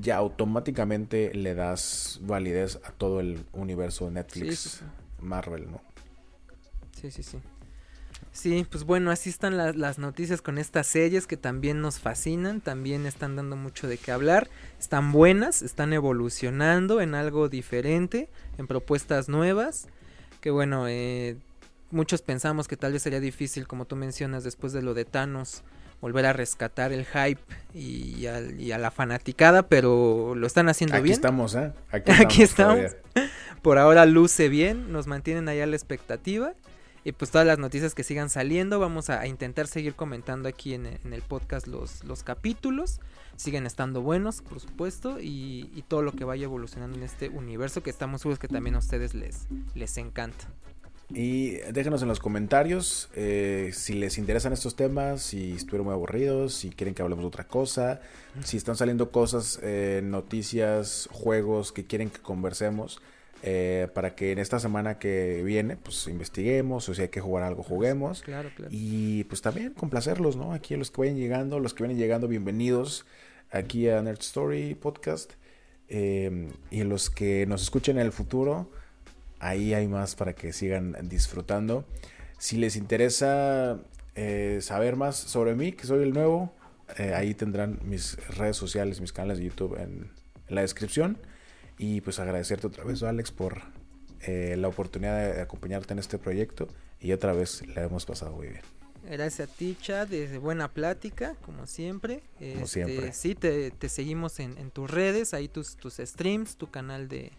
[0.00, 4.84] Ya automáticamente le das validez a todo el universo de Netflix, Sí, sí, sí.
[5.20, 5.80] Marvel, ¿no?
[7.00, 7.38] Sí, sí, sí.
[8.32, 12.62] Sí, pues bueno, así están las, las noticias con estas series que también nos fascinan,
[12.62, 14.48] también están dando mucho de qué hablar,
[14.80, 19.88] están buenas, están evolucionando en algo diferente, en propuestas nuevas,
[20.40, 21.36] que bueno, eh,
[21.92, 25.62] muchos pensamos que tal vez sería difícil, como tú mencionas, después de lo de Thanos,
[26.00, 27.40] volver a rescatar el hype
[27.72, 31.14] y, a la fanaticada, pero lo están haciendo Aquí bien.
[31.14, 31.72] estamos, ¿eh?
[31.92, 32.76] Aquí estamos.
[32.76, 33.30] todavía.
[33.62, 36.54] Por ahora luce bien, nos mantienen allá la expectativa.
[37.04, 40.74] Y pues todas las noticias que sigan saliendo, vamos a, a intentar seguir comentando aquí
[40.74, 43.00] en, en el podcast los, los capítulos.
[43.36, 47.82] Siguen estando buenos, por supuesto, y, y todo lo que vaya evolucionando en este universo
[47.82, 50.46] que estamos seguros que también a ustedes les, les encanta.
[51.14, 56.54] Y déjenos en los comentarios eh, si les interesan estos temas, si estuvieron muy aburridos,
[56.54, 58.00] si quieren que hablemos de otra cosa,
[58.42, 63.00] si están saliendo cosas, eh, noticias, juegos que quieren que conversemos.
[63.42, 67.42] eh, para que en esta semana que viene, pues investiguemos, o si hay que jugar
[67.42, 68.22] algo, juguemos.
[68.22, 68.70] Claro, claro.
[68.72, 70.52] Y pues también complacerlos, ¿no?
[70.52, 73.04] Aquí los que vayan llegando, los que vienen llegando, bienvenidos
[73.50, 75.32] aquí a Nerd Story Podcast.
[75.88, 78.70] Eh, y los que nos escuchen en el futuro,
[79.42, 81.84] ahí hay más para que sigan disfrutando.
[82.38, 83.78] Si les interesa
[84.14, 86.54] eh, saber más sobre mí, que soy el nuevo,
[86.96, 90.10] eh, ahí tendrán mis redes sociales, mis canales de YouTube en,
[90.48, 91.18] en la descripción.
[91.78, 93.62] Y pues agradecerte otra vez, Alex, por
[94.22, 96.68] eh, la oportunidad de acompañarte en este proyecto.
[97.00, 98.62] Y otra vez la hemos pasado muy bien.
[99.10, 100.08] Gracias a ti, Chad,
[100.40, 102.22] buena plática, como siempre.
[102.38, 103.12] Como Este, siempre.
[103.12, 107.32] Sí, te, te seguimos en, en tus redes, ahí tus, tus streams, tu canal de,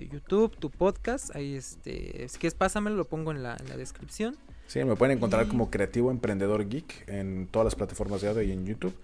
[0.00, 1.34] de YouTube, tu podcast.
[1.36, 4.36] Ahí, este, si quieres, pásamelo, lo pongo en la, en la descripción.
[4.66, 8.42] Sí, me pueden encontrar Y- como Creativo Emprendedor Geek en todas las plataformas de audio
[8.42, 8.94] y en YouTube.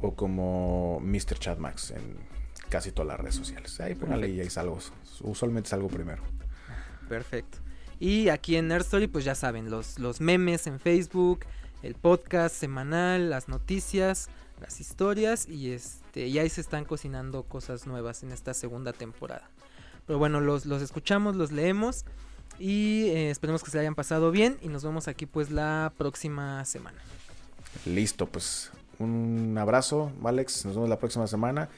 [0.00, 1.38] O como Mr.
[1.38, 2.16] Chad Max en
[2.68, 3.80] casi todas las redes sociales.
[3.80, 4.78] Ahí póngale y ahí salgo.
[5.22, 6.22] Usualmente salgo primero.
[7.08, 7.58] Perfecto.
[7.98, 11.40] Y aquí en Nerd Story, pues ya saben, los, los memes en Facebook,
[11.82, 14.28] el podcast semanal, las noticias,
[14.60, 19.50] las historias y este y ahí se están cocinando cosas nuevas en esta segunda temporada.
[20.10, 22.04] Pero bueno, los, los escuchamos, los leemos
[22.58, 26.64] y eh, esperemos que se hayan pasado bien y nos vemos aquí pues la próxima
[26.64, 26.98] semana.
[27.86, 30.64] Listo, pues un abrazo, Alex.
[30.66, 31.68] Nos vemos la próxima semana.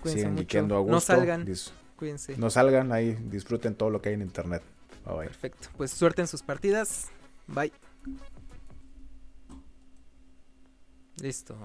[0.00, 0.76] Cuídense Sigan mucho.
[0.76, 0.92] a gusto.
[0.92, 2.36] No salgan, Dis- cuídense.
[2.36, 4.62] no salgan ahí, disfruten todo lo que hay en internet.
[5.04, 5.26] Bye bye.
[5.26, 5.68] Perfecto.
[5.76, 7.08] Pues suerte en sus partidas.
[7.48, 7.72] Bye.
[11.20, 11.56] Listo.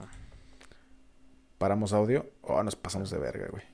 [1.59, 2.25] Paramos audio.
[2.41, 3.61] Oh, nos pasamos de verga, güey.